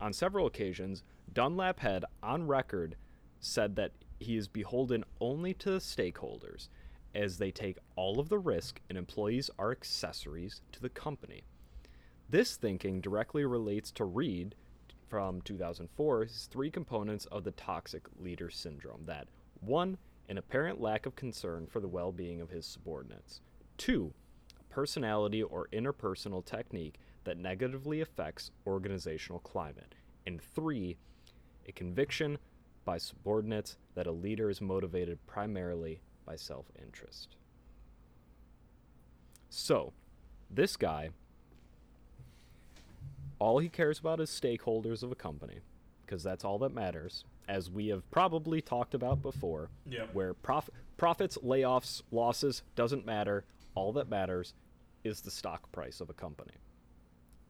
On 0.01 0.13
several 0.13 0.47
occasions, 0.47 1.03
Dunlap 1.33 1.81
had, 1.81 2.05
on 2.23 2.47
record, 2.47 2.95
said 3.41 3.75
that 3.77 3.93
he 4.21 4.37
is 4.37 4.47
beholden 4.47 5.05
only 5.21 5.55
to 5.55 5.73
the 5.73 5.79
stakeholders, 5.79 6.69
as 7.15 7.39
they 7.39 7.51
take 7.51 7.79
all 7.97 8.21
of 8.21 8.29
the 8.29 8.39
risk 8.39 8.81
and 8.89 8.97
employees 8.97 9.51
are 9.59 9.73
accessories 9.73 10.61
to 10.71 10.81
the 10.81 10.89
company. 10.89 11.43
This 12.29 12.57
thinking 12.57 13.01
directly 13.01 13.45
relates 13.45 13.91
to 13.93 14.05
Reed 14.05 14.55
from 15.15 15.41
2004's 15.43 16.49
three 16.51 16.73
components 16.73 17.25
of 17.27 17.45
the 17.45 17.53
toxic 17.53 18.03
leader 18.19 18.51
syndrome 18.51 19.05
that 19.07 19.29
1. 19.61 19.97
An 20.29 20.39
apparent 20.39 20.81
lack 20.81 21.07
of 21.07 21.15
concern 21.15 21.69
for 21.69 21.79
the 21.79 21.87
well 21.87 22.11
being 22.11 22.41
of 22.41 22.51
his 22.51 22.67
subordinates, 22.67 23.41
2. 23.79 24.13
A 24.59 24.75
personality 24.75 25.41
or 25.41 25.69
interpersonal 25.73 26.45
technique 26.45 26.99
that 27.23 27.39
negatively 27.39 28.01
affects 28.01 28.51
organizational 28.67 29.39
climate, 29.39 29.95
and 30.27 30.43
3. 30.43 30.97
A 31.69 31.71
conviction 31.71 32.37
by 32.85 32.99
subordinates 32.99 33.77
that 33.95 34.09
a 34.09 34.13
leader 34.13 34.51
is 34.51 34.61
motivated 34.61 35.25
primarily 35.29 36.01
by 36.27 36.35
self 36.35 36.67
interest. 36.83 37.37
So, 39.49 39.93
this 40.51 40.77
guy 40.77 41.11
all 43.39 43.59
he 43.59 43.69
cares 43.69 43.99
about 43.99 44.21
is 44.21 44.31
stakeholders 44.31 45.03
of 45.03 45.11
a 45.13 45.15
company 45.17 45.61
because 46.07 46.23
that's 46.23 46.45
all 46.45 46.59
that 46.59 46.73
matters 46.75 47.25
as 47.49 47.71
we 47.71 47.89
have 47.89 48.09
probably 48.11 48.61
talked 48.61 48.95
about 48.95 49.21
before 49.23 49.69
Yep. 49.87 50.15
where 50.15 50.35
prof- 50.35 50.71
profits 50.97 51.37
layoffs 51.39 52.03
losses 52.11 52.63
doesn't 52.75 53.05
matter. 53.07 53.45
All 53.75 53.93
that 53.95 54.09
matters 54.09 54.55
is 55.03 55.21
the 55.23 55.31
stock 55.31 55.71
price 55.73 56.01
of 56.01 56.09
a 56.09 56.15
company 56.15 56.55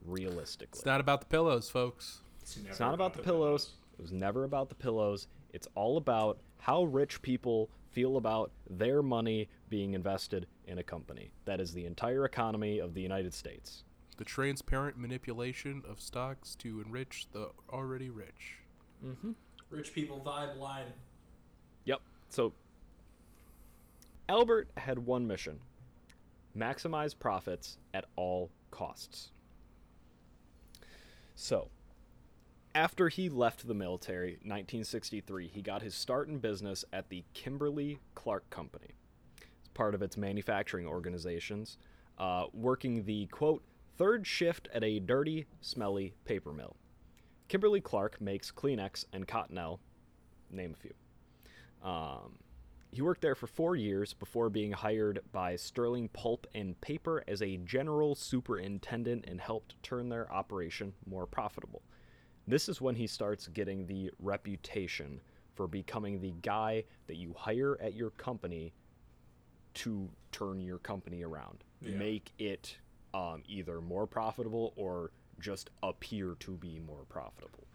realistically. 0.05 0.79
It's 0.79 0.87
not 0.87 1.01
about 1.01 1.21
the 1.21 1.27
pillows, 1.27 1.71
folks. 1.71 2.21
It's, 2.41 2.57
it's 2.69 2.81
not 2.81 2.95
about 2.95 3.15
the 3.15 3.23
pillows. 3.23 3.71
It 3.99 4.03
was 4.03 4.13
never 4.13 4.45
about 4.45 4.69
the 4.69 4.75
pillows. 4.75 5.29
It's 5.53 5.69
all 5.75 5.97
about 5.97 6.39
how 6.59 6.85
rich 6.85 7.23
people 7.23 7.71
feel 7.93 8.17
about 8.17 8.51
their 8.69 9.03
money 9.03 9.49
being 9.69 9.95
invested 9.95 10.47
in 10.67 10.79
a 10.79 10.83
company. 10.83 11.31
That 11.45 11.61
is 11.61 11.73
the 11.73 11.87
entire 11.87 12.25
economy 12.25 12.79
of 12.81 12.95
the 12.95 13.01
united 13.03 13.33
states 13.35 13.85
The 14.17 14.25
transparent 14.25 14.97
manipulation 14.97 15.83
of 15.89 16.01
stocks 16.01 16.55
to 16.57 16.83
enrich 16.85 17.27
the 17.33 17.51
already 17.71 18.11
rich. 18.11 18.59
Rich 19.71 19.93
people 19.93 20.23
vibe 20.25 20.59
line. 20.59 20.87
Yep. 21.85 22.01
So 22.31 22.53
Albert 24.29 24.71
had 24.77 25.01
one 25.01 25.27
mission 25.27 25.61
maximize 26.57 27.19
profits 27.19 27.79
at 27.93 28.05
all 28.17 28.51
costs. 28.71 29.31
So, 31.35 31.69
after 32.75 33.09
he 33.09 33.29
left 33.29 33.67
the 33.67 33.75
military, 33.75 34.33
1963, 34.43 35.49
he 35.49 35.63
got 35.63 35.83
his 35.83 35.95
start 35.95 36.29
in 36.29 36.39
business 36.39 36.85
at 36.93 37.09
the 37.09 37.25
Kimberly 37.35 37.99
Clark 38.15 38.49
Company. 38.51 38.95
It's 39.39 39.69
part 39.75 39.95
of 39.95 40.03
its 40.03 40.17
manufacturing 40.17 40.87
organizations, 40.87 41.77
uh, 42.19 42.47
working 42.53 43.05
the 43.05 43.27
quote 43.27 43.63
third 43.97 44.27
shift 44.27 44.69
at 44.73 44.83
a 44.85 44.99
dirty, 45.01 45.47
smelly 45.61 46.15
paper 46.25 46.53
mill. 46.53 46.77
Kimberly 47.49 47.81
Clark 47.81 48.21
makes 48.21 48.51
Kleenex 48.51 49.05
and 49.13 49.27
Cottonelle, 49.29 49.79
name 50.51 50.75
a 50.75 50.77
few. 50.77 50.95
Um, 51.89 52.39
he 52.91 53.03
worked 53.03 53.21
there 53.21 53.35
for 53.35 53.47
four 53.47 53.77
years 53.77 54.13
before 54.15 54.49
being 54.49 54.73
hired 54.73 55.21
by 55.33 55.57
Sterling 55.57 56.09
Pulp 56.09 56.47
and 56.55 56.81
Paper 56.81 57.23
as 57.29 57.43
a 57.43 57.57
general 57.59 58.15
superintendent 58.15 59.25
and 59.27 59.41
helped 59.41 59.81
turn 59.83 60.09
their 60.09 60.33
operation 60.33 60.93
more 61.07 61.27
profitable. 61.27 61.83
This 62.47 62.69
is 62.69 62.81
when 62.81 62.95
he 62.95 63.07
starts 63.07 63.49
getting 63.49 63.87
the 63.87 64.11
reputation 64.21 65.21
for 65.55 65.67
becoming 65.67 66.21
the 66.21 66.35
guy 66.43 66.85
that 67.07 67.17
you 67.17 67.35
hire 67.37 67.77
at 67.81 67.95
your 67.95 68.11
company 68.11 68.73
to 69.75 70.09
turn 70.31 70.61
your 70.61 70.79
company 70.79 71.23
around, 71.25 71.65
Yeah. 71.81 71.97
make 71.97 72.33
it 72.39 72.77
um, 73.15 73.43
either 73.47 73.81
more 73.81 74.07
profitable 74.07 74.75
or 74.77 75.13
just 75.41 75.71
appear 75.83 76.35
to 76.41 76.53
be 76.53 76.81
more 76.81 77.05
profitable. 77.09 77.67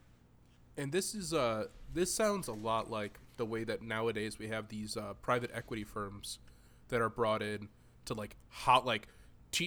And 0.78 0.92
this 0.92 1.14
is 1.16 1.34
uh 1.34 1.66
this 1.94 2.14
sounds 2.14 2.48
a 2.48 2.54
lot 2.54 2.90
like 2.90 3.20
the 3.38 3.46
way 3.46 3.64
that 3.64 3.82
nowadays 3.82 4.38
we 4.38 4.48
have 4.50 4.68
these 4.68 4.96
uh, 4.96 5.14
private 5.22 5.50
equity 5.54 5.84
firms 5.84 6.40
that 6.90 7.02
are 7.02 7.10
brought 7.10 7.42
in 7.42 7.70
to 8.06 8.14
like 8.14 8.36
hot 8.50 8.86
like 8.86 9.08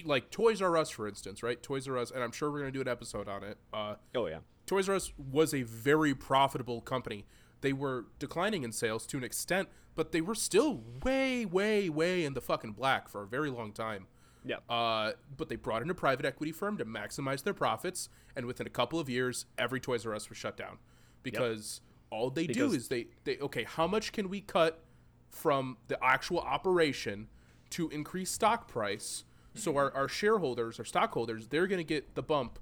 like 0.05 0.31
Toys 0.31 0.61
R 0.61 0.77
Us 0.77 0.89
for 0.89 1.07
instance, 1.07 1.43
right? 1.43 1.61
Toys 1.61 1.87
R 1.87 1.97
Us, 1.97 2.09
and 2.11 2.23
I'm 2.23 2.31
sure 2.31 2.51
we're 2.51 2.59
gonna 2.59 2.71
do 2.71 2.81
an 2.81 2.87
episode 2.87 3.27
on 3.27 3.43
it. 3.43 3.57
Uh, 3.73 3.95
Oh 4.15 4.27
yeah, 4.27 4.39
Toys 4.65 4.87
R 4.89 4.95
Us 4.95 5.11
was 5.17 5.53
a 5.53 5.63
very 5.63 6.15
profitable 6.15 6.81
company. 6.81 7.25
They 7.61 7.73
were 7.73 8.05
declining 8.19 8.63
in 8.63 8.71
sales 8.71 9.05
to 9.07 9.17
an 9.17 9.23
extent, 9.23 9.69
but 9.95 10.11
they 10.11 10.21
were 10.21 10.35
still 10.35 10.81
way, 11.03 11.45
way, 11.45 11.89
way 11.89 12.25
in 12.25 12.33
the 12.33 12.41
fucking 12.41 12.73
black 12.73 13.07
for 13.07 13.23
a 13.23 13.27
very 13.27 13.49
long 13.49 13.71
time. 13.71 14.07
Yeah. 14.45 14.57
Uh, 14.69 15.13
but 15.37 15.49
they 15.49 15.55
brought 15.55 15.81
in 15.81 15.89
a 15.89 15.93
private 15.93 16.25
equity 16.25 16.51
firm 16.51 16.77
to 16.77 16.85
maximize 16.85 17.43
their 17.43 17.53
profits, 17.53 18.09
and 18.35 18.45
within 18.45 18.67
a 18.67 18.69
couple 18.69 18.99
of 18.99 19.09
years, 19.09 19.45
every 19.57 19.79
Toys 19.79 20.05
R 20.05 20.13
Us 20.15 20.29
was 20.29 20.37
shut 20.37 20.57
down 20.57 20.77
because 21.23 21.81
all 22.09 22.29
they 22.29 22.47
do 22.47 22.71
is 22.73 22.87
they 22.89 23.07
they 23.23 23.37
okay, 23.39 23.63
how 23.63 23.87
much 23.87 24.11
can 24.11 24.29
we 24.29 24.41
cut 24.41 24.83
from 25.29 25.77
the 25.87 25.97
actual 26.03 26.39
operation 26.39 27.27
to 27.71 27.89
increase 27.89 28.31
stock 28.31 28.67
price? 28.67 29.23
So 29.55 29.77
our, 29.77 29.93
our 29.93 30.07
shareholders, 30.07 30.79
our 30.79 30.85
stockholders, 30.85 31.47
they're 31.47 31.67
gonna 31.67 31.83
get 31.83 32.15
the 32.15 32.23
bump, 32.23 32.57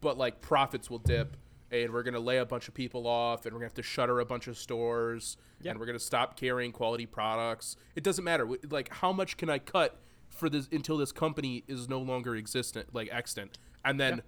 but 0.00 0.16
like 0.16 0.40
profits 0.40 0.88
will 0.88 0.98
dip. 0.98 1.36
And 1.72 1.92
we're 1.92 2.02
gonna 2.02 2.18
lay 2.18 2.38
a 2.38 2.44
bunch 2.46 2.66
of 2.66 2.74
people 2.74 3.06
off, 3.06 3.44
and 3.46 3.52
we're 3.54 3.60
gonna 3.60 3.66
have 3.68 3.74
to 3.74 3.82
shutter 3.82 4.18
a 4.18 4.24
bunch 4.24 4.48
of 4.48 4.58
stores, 4.58 5.36
Yeah. 5.60 5.70
and 5.70 5.78
we're 5.78 5.86
gonna 5.86 6.00
stop 6.00 6.36
carrying 6.36 6.72
quality 6.72 7.06
products. 7.06 7.76
It 7.94 8.02
doesn't 8.02 8.24
matter. 8.24 8.48
Like, 8.68 8.88
how 8.92 9.12
much 9.12 9.36
can 9.36 9.48
I 9.48 9.60
cut 9.60 10.00
for 10.30 10.48
this 10.48 10.68
until 10.72 10.96
this 10.96 11.12
company 11.12 11.64
is 11.68 11.88
no 11.88 12.00
longer 12.00 12.34
existent, 12.36 12.94
like 12.94 13.08
extant, 13.12 13.58
and 13.84 14.00
then 14.00 14.22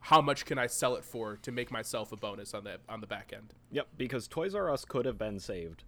how 0.00 0.20
much 0.20 0.44
can 0.44 0.58
I 0.58 0.66
sell 0.66 0.94
it 0.94 1.04
for 1.04 1.36
to 1.38 1.50
make 1.50 1.70
myself 1.70 2.12
a 2.12 2.16
bonus 2.16 2.54
on 2.54 2.64
the 2.64 2.78
on 2.88 3.00
the 3.00 3.06
back 3.06 3.32
end? 3.34 3.54
Yep, 3.72 3.88
because 3.96 4.28
Toys 4.28 4.54
R 4.54 4.70
Us 4.70 4.84
could 4.84 5.06
have 5.06 5.18
been 5.18 5.40
saved. 5.40 5.84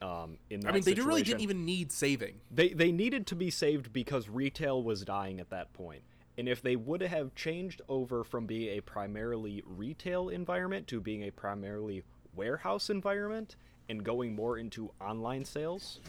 Um, 0.00 0.38
in 0.50 0.60
that 0.60 0.70
I 0.70 0.72
mean, 0.72 0.82
they 0.84 0.94
really 0.94 1.22
didn't 1.22 1.40
even 1.40 1.64
need 1.64 1.90
saving. 1.90 2.40
They 2.50 2.68
they 2.70 2.92
needed 2.92 3.26
to 3.28 3.34
be 3.34 3.50
saved 3.50 3.92
because 3.92 4.28
retail 4.28 4.82
was 4.82 5.04
dying 5.04 5.40
at 5.40 5.50
that 5.50 5.72
point. 5.72 6.02
And 6.36 6.48
if 6.48 6.62
they 6.62 6.76
would 6.76 7.02
have 7.02 7.34
changed 7.34 7.82
over 7.88 8.22
from 8.22 8.46
being 8.46 8.78
a 8.78 8.80
primarily 8.80 9.62
retail 9.66 10.28
environment 10.28 10.86
to 10.88 11.00
being 11.00 11.24
a 11.24 11.30
primarily 11.32 12.04
warehouse 12.36 12.90
environment 12.90 13.56
and 13.88 14.04
going 14.04 14.36
more 14.36 14.56
into 14.56 14.92
online 15.00 15.44
sales 15.44 16.00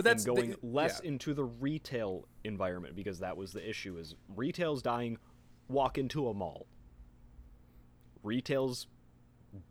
But 0.00 0.12
that's 0.12 0.24
and 0.24 0.34
going 0.34 0.50
the, 0.52 0.58
less 0.62 1.02
yeah. 1.02 1.10
into 1.10 1.34
the 1.34 1.44
retail 1.44 2.26
environment 2.42 2.96
because 2.96 3.18
that 3.18 3.36
was 3.36 3.52
the 3.52 3.68
issue 3.68 3.98
is 3.98 4.14
retail's 4.34 4.80
dying 4.80 5.18
walk 5.68 5.98
into 5.98 6.28
a 6.28 6.32
mall. 6.32 6.66
Retail's 8.22 8.86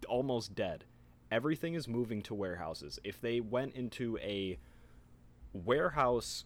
almost 0.08 0.54
dead. 0.54 0.86
Everything 1.32 1.74
is 1.74 1.88
moving 1.88 2.22
to 2.22 2.36
warehouses. 2.36 3.00
If 3.04 3.20
they 3.20 3.40
went 3.40 3.74
into 3.74 4.20
a 4.20 4.60
warehouse 5.52 6.46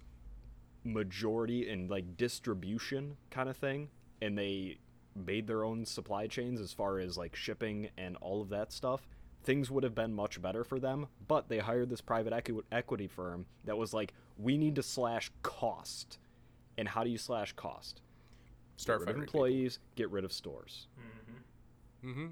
majority 0.86 1.70
and 1.70 1.90
like 1.90 2.16
distribution 2.16 3.18
kind 3.32 3.50
of 3.50 3.58
thing 3.58 3.90
and 4.22 4.38
they 4.38 4.78
made 5.14 5.46
their 5.46 5.66
own 5.66 5.86
supply 5.86 6.28
chains 6.28 6.62
as 6.62 6.72
far 6.72 7.00
as 7.00 7.18
like 7.18 7.36
shipping 7.36 7.90
and 7.98 8.16
all 8.22 8.42
of 8.42 8.48
that 8.48 8.72
stuff 8.72 9.10
things 9.44 9.70
would 9.70 9.84
have 9.84 9.94
been 9.96 10.14
much 10.14 10.42
better 10.42 10.64
for 10.64 10.80
them 10.80 11.08
but 11.28 11.50
they 11.50 11.60
hired 11.60 11.90
this 11.90 12.02
private 12.02 12.34
equi- 12.34 12.62
equity 12.72 13.08
firm 13.08 13.46
that 13.66 13.78
was 13.78 13.94
like 13.94 14.14
we 14.38 14.58
need 14.58 14.76
to 14.76 14.84
slash 14.84 15.30
cost 15.42 16.18
and 16.78 16.88
how 16.88 17.04
do 17.04 17.10
you 17.10 17.18
slash 17.18 17.54
cost 17.54 18.02
start 18.78 19.00
get 19.00 19.02
rid 19.02 19.10
of 19.10 19.16
firing 19.16 19.24
employees 19.28 19.80
get 19.96 20.10
rid 20.10 20.24
of 20.26 20.32
stores 20.34 20.88
Mm-hmm. 22.04 22.10
mm-hmm. 22.10 22.28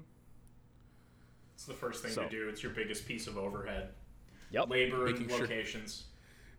It's 1.54 1.64
the 1.66 1.74
first 1.74 2.02
thing 2.02 2.12
So- 2.12 2.24
to 2.24 2.28
do. 2.28 2.48
It's 2.48 2.62
your 2.62 2.72
biggest 2.72 3.06
piece 3.06 3.26
of 3.26 3.38
overhead. 3.38 3.90
yep 4.50 4.68
Labor 4.68 5.06
and 5.06 5.12
Making 5.14 5.28
sure- 5.28 5.40
locations. 5.46 6.04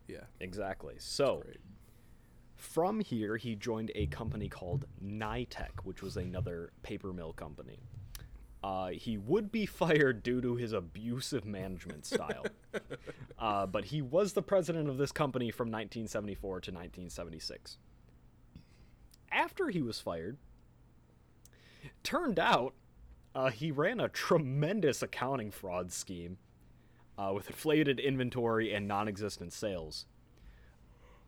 Yeah. 0.08 0.24
exactly 0.40 0.94
so 0.98 1.42
From 2.56 3.00
here, 3.00 3.36
he 3.36 3.54
joined 3.56 3.90
a 3.94 4.06
company 4.06 4.48
called 4.48 4.86
Nitec, 5.04 5.70
which 5.82 6.00
was 6.02 6.16
another 6.16 6.72
paper 6.82 7.12
mill 7.12 7.32
company. 7.34 7.80
Uh, 8.64 8.88
he 8.88 9.18
would 9.18 9.52
be 9.52 9.66
fired 9.82 10.22
due 10.22 10.40
to 10.40 10.56
his 10.56 10.72
abusive 10.72 11.44
management 11.44 12.06
style. 12.06 12.46
uh, 13.38 13.66
but 13.66 13.84
he 13.84 14.00
was 14.00 14.32
the 14.32 14.42
president 14.42 14.88
of 14.88 14.96
this 14.96 15.12
company 15.12 15.50
from 15.50 15.66
1974 15.66 16.48
to 16.48 16.70
1976. 16.70 17.76
After 19.30 19.68
he 19.68 19.82
was 19.82 20.00
fired, 20.00 20.38
turned 22.02 22.38
out 22.38 22.72
uh, 23.34 23.50
he 23.50 23.70
ran 23.70 24.00
a 24.00 24.08
tremendous 24.08 25.02
accounting 25.02 25.50
fraud 25.50 25.92
scheme 25.92 26.38
uh, 27.18 27.32
with 27.34 27.48
inflated 27.48 28.00
inventory 28.00 28.72
and 28.72 28.88
non-existent 28.88 29.52
sales. 29.52 30.06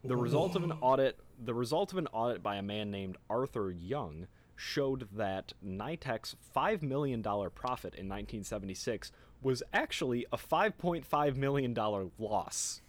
The 0.04 0.16
result 0.16 0.56
of 0.56 0.62
an 0.62 0.72
audit, 0.80 1.18
the 1.44 1.52
result 1.52 1.92
of 1.92 1.98
an 1.98 2.06
audit 2.12 2.42
by 2.42 2.56
a 2.56 2.62
man 2.62 2.90
named 2.90 3.18
Arthur 3.28 3.72
Young, 3.72 4.28
showed 4.56 5.08
that 5.12 5.52
Nitec's 5.64 6.34
five 6.40 6.82
million 6.82 7.22
dollar 7.22 7.50
profit 7.50 7.94
in 7.94 8.08
1976 8.08 9.12
was 9.42 9.62
actually 9.72 10.26
a 10.32 10.36
5.5 10.36 11.36
million 11.36 11.74
dollar 11.74 12.06
loss. 12.18 12.80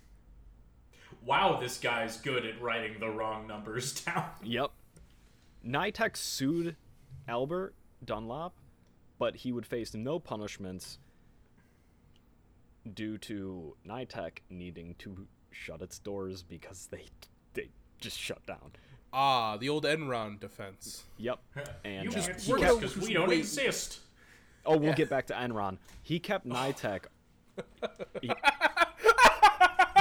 Wow, 1.26 1.60
this 1.60 1.78
guy's 1.78 2.18
good 2.18 2.46
at 2.46 2.62
writing 2.62 3.00
the 3.00 3.10
wrong 3.10 3.48
numbers 3.48 4.02
down. 4.06 4.30
Yep. 4.44 4.72
Nitec 5.66 6.16
sued 6.16 6.76
Albert 7.28 7.74
Dunlap, 8.04 8.54
but 9.20 9.36
he 9.38 9.52
would 9.52 9.66
face 9.66 9.94
no 9.94 10.20
punishments 10.20 11.00
due 12.94 13.18
to 13.18 13.76
Nitec 13.86 14.40
needing 14.50 14.96
to 15.00 15.28
shut 15.52 15.82
its 15.82 16.00
doors 16.00 16.44
because 16.44 16.88
they 16.92 17.06
they 17.54 17.70
just 18.00 18.18
shut 18.18 18.46
down. 18.46 18.72
Ah, 19.14 19.58
the 19.58 19.70
old 19.70 19.86
Enron 19.86 20.40
defense. 20.40 21.04
Yep. 21.18 21.40
And 21.86 22.06
you 22.06 22.10
uh, 22.10 22.14
can't 22.14 22.42
he 22.42 22.52
we're 22.52 22.58
because 22.58 22.98
we 22.98 23.14
don't 23.14 23.30
wait. 23.30 23.40
exist. 23.40 24.00
Oh, 24.66 24.78
we'll 24.78 24.94
get 24.94 25.10
back 25.10 25.28
to 25.28 25.34
Enron. 25.34 25.78
He 26.04 26.20
kept 26.20 26.46
Nitec. 26.46 27.06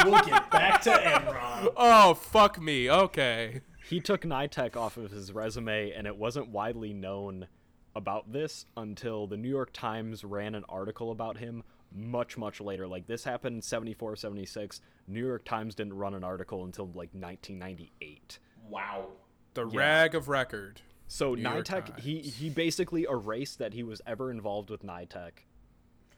We'll 0.04 0.22
get 0.22 0.50
back 0.50 0.82
to 0.82 0.90
Enron. 0.90 1.72
Oh, 1.76 2.14
fuck 2.14 2.60
me. 2.60 2.90
Okay. 2.90 3.62
He 3.88 4.00
took 4.00 4.22
Nitec 4.22 4.76
off 4.76 4.96
of 4.96 5.10
his 5.10 5.32
resume, 5.32 5.90
and 5.92 6.06
it 6.06 6.16
wasn't 6.16 6.48
widely 6.48 6.92
known 6.92 7.46
about 7.94 8.32
this 8.32 8.66
until 8.76 9.26
the 9.26 9.36
New 9.36 9.48
York 9.48 9.72
Times 9.72 10.22
ran 10.22 10.54
an 10.54 10.64
article 10.68 11.10
about 11.10 11.38
him 11.38 11.62
much, 11.92 12.36
much 12.36 12.60
later. 12.60 12.86
Like, 12.86 13.06
this 13.06 13.24
happened 13.24 13.56
in 13.56 13.62
74, 13.62 14.16
76. 14.16 14.80
New 15.08 15.24
York 15.26 15.44
Times 15.44 15.74
didn't 15.74 15.94
run 15.96 16.14
an 16.14 16.24
article 16.24 16.64
until, 16.64 16.86
like, 16.86 17.10
1998. 17.12 18.38
Wow. 18.68 19.08
The 19.54 19.66
Yeah. 19.66 19.78
rag 19.78 20.14
of 20.14 20.28
record. 20.28 20.80
So 21.08 21.34
New 21.34 21.42
York 21.42 21.66
Nitec, 21.66 22.00
he, 22.00 22.20
he 22.20 22.50
basically 22.50 23.04
erased 23.04 23.58
that 23.58 23.72
he 23.74 23.82
was 23.82 24.02
ever 24.06 24.30
involved 24.30 24.70
with 24.70 24.82
Nitec, 24.82 25.44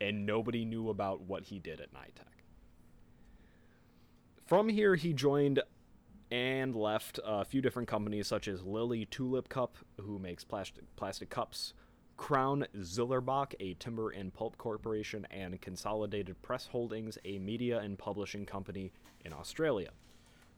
and 0.00 0.24
nobody 0.24 0.64
knew 0.64 0.88
about 0.88 1.20
what 1.20 1.44
he 1.44 1.58
did 1.58 1.80
at 1.80 1.92
Nitec. 1.92 2.24
From 4.46 4.68
here, 4.70 4.94
he 4.94 5.12
joined 5.12 5.60
and 6.30 6.74
left 6.74 7.20
a 7.24 7.44
few 7.44 7.60
different 7.60 7.88
companies 7.88 8.26
such 8.26 8.48
as 8.48 8.62
Lily 8.62 9.04
Tulip 9.06 9.48
Cup, 9.48 9.76
who 10.00 10.18
makes 10.18 10.44
plastic 10.44 10.84
plastic 10.96 11.28
cups, 11.30 11.74
Crown 12.16 12.66
Zellerbach, 12.76 13.54
a 13.60 13.74
timber 13.74 14.10
and 14.10 14.32
pulp 14.32 14.56
corporation, 14.58 15.26
and 15.30 15.60
Consolidated 15.60 16.40
Press 16.42 16.66
Holdings, 16.66 17.16
a 17.24 17.38
media 17.38 17.78
and 17.78 17.98
publishing 17.98 18.44
company 18.44 18.92
in 19.24 19.32
Australia. 19.32 19.90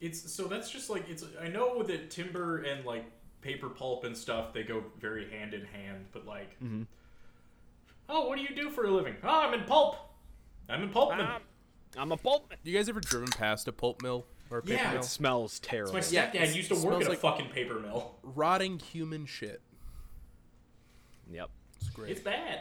It's 0.00 0.32
so 0.32 0.44
that's 0.44 0.70
just 0.70 0.88
like 0.90 1.08
it's. 1.08 1.24
I 1.42 1.48
know 1.48 1.82
that 1.82 2.10
timber 2.10 2.58
and 2.62 2.84
like 2.84 3.04
paper 3.42 3.68
pulp 3.68 4.04
and 4.04 4.16
stuff 4.16 4.52
they 4.52 4.62
go 4.62 4.82
very 4.98 5.28
hand 5.30 5.54
in 5.54 5.64
hand, 5.66 6.06
but 6.12 6.26
like, 6.26 6.56
hmm 6.58 6.82
oh, 8.08 8.26
what 8.28 8.36
do 8.36 8.42
you 8.42 8.54
do 8.54 8.70
for 8.70 8.84
a 8.86 8.90
living? 8.90 9.14
Oh, 9.22 9.28
I'm 9.28 9.54
in 9.54 9.64
pulp. 9.66 9.96
I'm 10.68 10.82
in 10.82 10.90
pulpman. 10.90 11.18
Ah, 11.20 11.38
I'm 11.96 12.10
a 12.12 12.16
pulpman. 12.16 12.56
You 12.64 12.76
guys 12.76 12.88
ever 12.88 12.98
driven 13.00 13.28
past 13.30 13.68
a 13.68 13.72
pulp 13.72 14.02
mill 14.02 14.26
or 14.50 14.58
a 14.58 14.62
paper 14.62 14.74
Yeah, 14.82 14.90
mill? 14.92 15.00
It 15.00 15.04
smells 15.04 15.58
terrible. 15.60 15.92
My 15.92 16.00
stepdad 16.00 16.34
it 16.34 16.56
used 16.56 16.68
to 16.70 16.74
work 16.74 16.82
smells 16.82 17.02
at 17.02 17.06
a 17.06 17.10
like- 17.10 17.18
fucking 17.20 17.48
paper 17.50 17.78
mill. 17.78 18.16
Rotting 18.24 18.78
human 18.80 19.26
shit. 19.26 19.60
Yep. 21.30 21.50
It's 21.80 21.90
great. 21.90 22.10
It's 22.10 22.20
bad. 22.20 22.60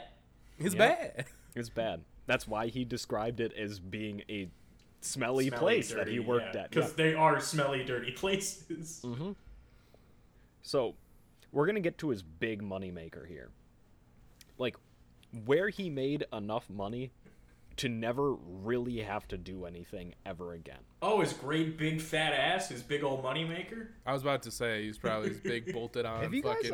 It's 0.59 0.75
Yeah. 0.75 0.79
bad. 0.79 1.25
It's 1.55 1.69
bad. 1.69 2.03
That's 2.27 2.47
why 2.47 2.67
he 2.67 2.85
described 2.85 3.39
it 3.39 3.51
as 3.53 3.79
being 3.79 4.21
a 4.29 4.49
smelly, 5.01 5.47
Smelly, 5.47 5.59
place 5.59 5.93
that 5.93 6.07
he 6.07 6.19
worked 6.19 6.55
yeah, 6.55 6.61
at. 6.61 6.69
because 6.71 6.91
Yeah. 6.91 6.95
they 7.03 7.13
are 7.13 7.39
smelly, 7.39 7.83
dirty 7.83 8.11
places. 8.15 9.01
Mm-hmm. 9.03 9.31
So, 10.61 10.95
we're 11.51 11.65
gonna 11.65 11.79
get 11.79 11.97
to 11.99 12.09
his 12.09 12.21
big 12.21 12.61
moneymaker 12.61 13.27
here. 13.27 13.49
Like, 14.57 14.75
where 15.45 15.69
he 15.69 15.89
made 15.89 16.25
enough 16.33 16.69
money 16.69 17.11
to 17.77 17.87
never 17.87 18.33
really 18.33 18.97
have 18.97 19.25
to 19.29 19.37
do 19.37 19.65
anything 19.65 20.13
ever 20.25 20.53
again. 20.53 20.79
Oh, 21.01 21.21
his 21.21 21.31
great 21.31 21.77
big 21.77 22.01
fat 22.01 22.33
ass, 22.33 22.67
his 22.67 22.83
big 22.83 23.03
old 23.05 23.23
moneymaker. 23.23 23.87
I 24.05 24.11
was 24.11 24.21
about 24.21 24.43
to 24.43 24.51
say 24.51 24.83
he's 24.83 24.97
probably 24.97 25.29
his 25.29 25.39
big 25.39 25.71
bolted 25.73 26.05
on 26.05 26.21
Have 26.21 26.33
you 26.33 26.41
guys. 26.43 26.69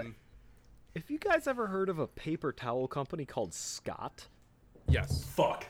Have 0.96 1.10
you 1.10 1.20
guys 1.20 1.46
ever 1.46 1.68
heard 1.68 1.90
of 1.90 2.00
a 2.00 2.08
paper 2.08 2.52
towel 2.52 2.88
company 2.88 3.26
called 3.26 3.54
Scott? 3.54 4.28
Yes. 4.88 5.26
Fuck. 5.26 5.66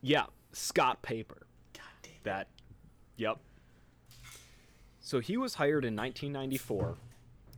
Yeah, 0.00 0.24
Scott 0.54 1.02
Paper. 1.02 1.46
God 1.72 1.82
damn. 2.02 2.12
That, 2.24 2.48
yep. 3.16 3.38
So 5.00 5.20
he 5.20 5.36
was 5.36 5.54
hired 5.54 5.84
in 5.84 5.94
1994 5.94 6.96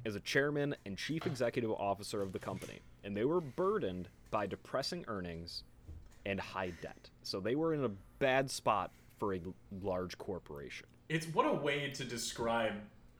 as 0.05 0.15
a 0.17 0.21
chairman 0.21 0.75
and 0.85 0.97
chief 0.97 1.27
executive 1.27 1.71
officer 1.71 2.23
of 2.23 2.33
the 2.33 2.39
company, 2.39 2.81
and 3.05 3.17
they 3.17 3.25
were 3.25 3.41
burdened 3.41 4.09
by 4.31 4.47
depressing 4.47 5.05
earnings 5.09 5.63
and 6.25 6.41
high 6.41 6.73
debt. 6.83 7.11
So 7.23 7.41
they 7.41 7.55
were 7.55 7.73
in 7.75 7.85
a 7.85 7.91
bad 8.19 8.51
spot 8.51 8.91
for 9.19 9.35
a 9.35 9.41
large 9.83 10.19
corporation. 10.19 10.87
It's 11.09 11.27
what 11.27 11.47
a 11.47 11.53
way 11.53 11.91
to 11.95 12.05
describe 12.05 12.73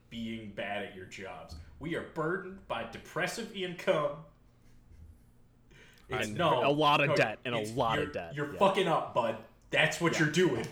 being 0.09 0.51
bad 0.55 0.83
at 0.83 0.95
your 0.95 1.05
jobs. 1.05 1.55
We 1.79 1.95
are 1.95 2.05
burdened 2.13 2.59
by 2.67 2.85
depressive 2.91 3.55
income. 3.55 4.11
It's, 6.09 6.27
And 6.27 6.37
no, 6.37 6.65
a 6.65 6.71
lot 6.71 7.01
of 7.01 7.09
no, 7.09 7.15
debt 7.15 7.39
and 7.45 7.53
a 7.53 7.63
lot 7.73 7.99
of 7.99 8.13
debt, 8.13 8.33
You're 8.35 8.53
yeah. 8.53 8.59
fucking 8.59 8.87
up, 8.87 9.13
bud. 9.13 9.37
That's 9.69 9.99
what 9.99 10.19
you're 10.19 10.29
doing. 10.29 10.65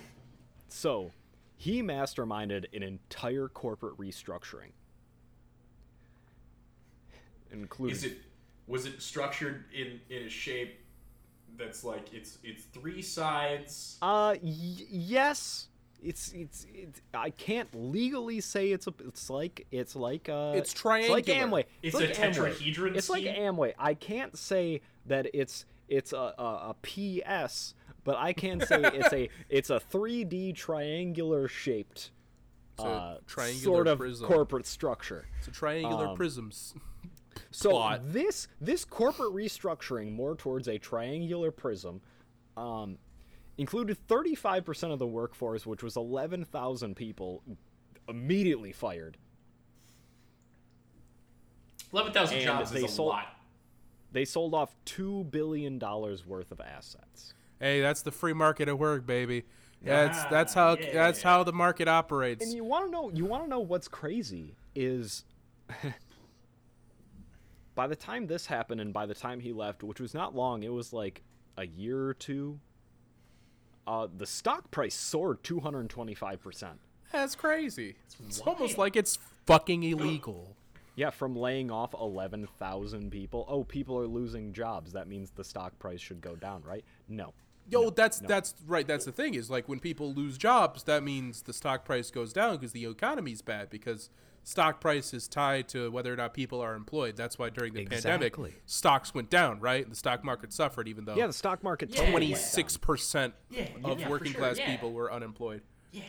So 0.70 1.12
he 1.58 1.82
masterminded 1.82 2.66
an 2.74 2.84
entire 2.84 3.48
corporate 3.48 3.98
restructuring. 3.98 4.72
Including 7.52 7.96
Is 7.96 8.04
it 8.04 8.18
was 8.68 8.86
it 8.86 9.02
structured 9.02 9.66
in 9.74 10.00
in 10.10 10.24
a 10.24 10.30
shape 10.30 10.80
that's 11.58 11.84
like 11.84 12.14
it's 12.14 12.38
it's 12.44 12.64
three 12.66 13.02
sides? 13.02 13.98
Uh, 14.02 14.36
y- 14.42 14.86
yes. 14.90 15.68
It's, 16.04 16.34
it's 16.34 16.68
it's 16.72 17.02
I 17.16 17.32
can't 17.32 17.70
legally 17.74 18.40
say 18.40 18.72
it's 18.72 18.86
a 18.86 18.94
it's 19.08 19.30
like 19.30 19.66
it's 19.72 19.96
like 19.96 20.30
uh 20.30 20.54
It's 20.56 20.74
It's 20.74 20.86
like 20.86 21.26
triangular. 21.26 21.62
Amway. 21.62 21.66
It's 21.82 21.96
like 21.96 22.10
a 22.10 22.14
Amway. 22.14 22.34
tetrahedron 22.36 22.96
It's 22.96 23.10
like? 23.10 23.24
Amway. 23.24 23.74
I 23.80 23.94
can't 23.96 24.38
say 24.38 24.82
that 25.08 25.28
it's 25.34 25.66
it's 25.88 26.14
a, 26.14 26.34
a, 26.38 26.74
a 26.74 26.76
PS, 26.82 27.74
but 28.06 28.16
I 28.16 28.32
can 28.32 28.62
say 28.66 28.80
it's 28.82 29.12
a 29.14 29.30
it's 29.50 29.70
a 29.70 29.82
3D 29.92 30.56
triangular 30.56 31.50
shaped 31.50 32.12
It's 32.76 32.84
a 32.84 32.88
uh, 32.88 33.18
triangular 33.28 33.62
sort 33.76 33.88
of 33.90 33.98
prism. 33.98 34.28
corporate 34.28 34.66
structure. 34.66 35.28
It's 35.40 35.50
a 35.50 35.52
triangular 35.52 36.08
Um, 36.08 36.16
prisms. 36.16 36.74
So 37.52 37.72
plot. 37.72 38.00
this 38.14 38.48
this 38.62 38.86
corporate 38.86 39.34
restructuring 39.34 40.14
more 40.14 40.36
towards 40.38 40.70
a 40.70 40.78
triangular 40.78 41.52
prism 41.52 42.00
um, 42.56 42.98
included 43.58 43.98
35% 44.08 44.94
of 44.94 45.00
the 45.00 45.08
workforce, 45.08 45.66
which 45.66 45.84
was 45.84 45.98
11,000 45.98 46.96
people, 46.96 47.44
immediately 48.08 48.72
fired. 48.72 49.18
Eleven 51.94 52.14
thousand 52.14 52.40
jobs 52.42 52.72
is 52.74 52.84
a 52.84 52.88
sold- 52.88 53.10
lot. 53.10 53.28
They 54.12 54.26
sold 54.26 54.54
off 54.54 54.76
two 54.86 55.26
billion 55.26 55.78
dollars 55.78 56.26
worth 56.26 56.52
of 56.52 56.62
assets. 56.62 57.34
Hey, 57.60 57.82
that's 57.82 58.02
the 58.02 58.12
free 58.12 58.34
market 58.34 58.68
at 58.68 58.78
work, 58.78 59.06
baby. 59.06 59.44
That's 59.82 60.18
Ah, 60.20 60.28
that's 60.30 60.54
how 60.54 60.78
yeah. 60.78 60.94
that's 60.94 61.22
how 61.22 61.44
the 61.44 61.54
market 61.54 61.88
operates. 61.88 62.44
And 62.44 62.54
you 62.54 62.64
want 62.64 62.86
to 62.86 62.92
know? 62.92 63.12
You 63.14 63.26
want 63.26 63.44
to 63.44 63.50
know 63.50 63.60
what's 63.60 63.88
crazy 63.88 64.56
is. 64.74 65.24
by 67.76 67.88
the 67.88 67.96
time 67.96 68.28
this 68.28 68.46
happened, 68.48 68.82
and 68.82 68.94
by 68.94 69.06
the 69.06 69.14
time 69.14 69.40
he 69.40 69.52
left, 69.54 69.84
which 69.84 70.00
was 70.00 70.14
not 70.14 70.36
long, 70.36 70.64
it 70.64 70.72
was 70.74 70.94
like 70.94 71.24
a 71.58 71.66
year 71.66 72.06
or 72.08 72.14
two. 72.14 72.60
Uh, 73.88 74.08
the 74.18 74.26
stock 74.26 74.72
price 74.72 74.96
soared 74.96 75.44
225 75.44 76.42
percent. 76.42 76.80
That's 77.12 77.36
crazy. 77.36 77.96
It's 78.28 78.40
wild. 78.40 78.58
almost 78.58 78.78
like 78.78 78.96
it's 78.96 79.18
fucking 79.46 79.84
illegal. 79.84 80.56
Yeah, 80.98 81.10
from 81.10 81.36
laying 81.36 81.72
off 81.72 81.94
11,000 81.94 83.12
people. 83.12 83.46
Oh, 83.50 83.66
people 83.66 84.00
are 84.00 84.08
losing 84.08 84.54
jobs. 84.54 84.94
That 84.94 85.10
means 85.10 85.30
the 85.30 85.44
stock 85.44 85.78
price 85.78 86.00
should 86.00 86.22
go 86.22 86.38
down, 86.38 86.64
right? 86.66 86.86
No. 87.10 87.34
Yo, 87.70 87.90
that's 87.90 88.20
that's 88.20 88.54
right. 88.68 88.88
That's 88.88 89.06
the 89.06 89.12
thing 89.12 89.34
is 89.34 89.50
like 89.50 89.68
when 89.68 89.80
people 89.80 90.14
lose 90.14 90.38
jobs, 90.38 90.84
that 90.84 91.04
means 91.04 91.42
the 91.44 91.54
stock 91.54 91.84
price 91.86 92.12
goes 92.12 92.32
down 92.32 92.58
because 92.58 92.74
the 92.74 92.86
economy's 92.86 93.42
bad 93.42 93.70
because 93.72 94.10
stock 94.44 94.80
price 94.80 95.14
is 95.16 95.28
tied 95.28 95.68
to 95.70 95.90
whether 95.90 96.14
or 96.14 96.16
not 96.16 96.34
people 96.36 96.62
are 96.62 96.76
employed. 96.76 97.16
That's 97.18 97.40
why 97.40 97.50
during 97.50 97.74
the 97.74 97.82
Exactly. 97.82 98.30
pandemic, 98.30 98.62
stocks 98.68 99.16
went 99.16 99.32
down, 99.32 99.60
right? 99.60 99.90
The 99.90 99.96
stock 99.96 100.24
market 100.24 100.54
suffered 100.54 100.88
even 100.88 101.06
though 101.06 101.16
Yeah, 101.16 101.26
the 101.28 101.34
stock 101.34 101.64
market 101.64 101.90
Yeah, 101.90 101.96
totally 101.98 102.12
twenty 102.12 102.32
went 102.34 102.44
six 102.44 102.76
down. 102.76 102.82
percent 102.82 103.34
of 103.84 104.00
yeah, 104.00 104.10
working 104.10 104.34
sure, 104.34 104.42
class 104.42 104.60
yeah. 104.60 104.70
people 104.70 104.94
were 104.94 105.12
unemployed. 105.12 105.64
Yeah. 105.92 106.04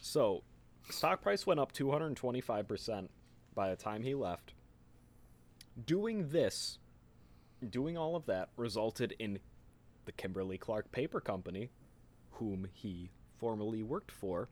So, 0.00 0.42
stock 0.90 1.22
price 1.22 1.46
went 1.46 1.60
up 1.60 1.72
225% 1.72 3.08
by 3.54 3.70
the 3.70 3.76
time 3.76 4.02
he 4.02 4.14
left. 4.14 4.54
Doing 5.84 6.28
this, 6.28 6.78
doing 7.70 7.96
all 7.96 8.16
of 8.16 8.26
that, 8.26 8.48
resulted 8.56 9.14
in 9.18 9.38
the 10.04 10.12
Kimberly 10.12 10.58
Clark 10.58 10.90
Paper 10.92 11.20
Company, 11.20 11.70
whom 12.32 12.68
he 12.72 13.10
formerly 13.38 13.82
worked 13.82 14.10
for, 14.10 14.48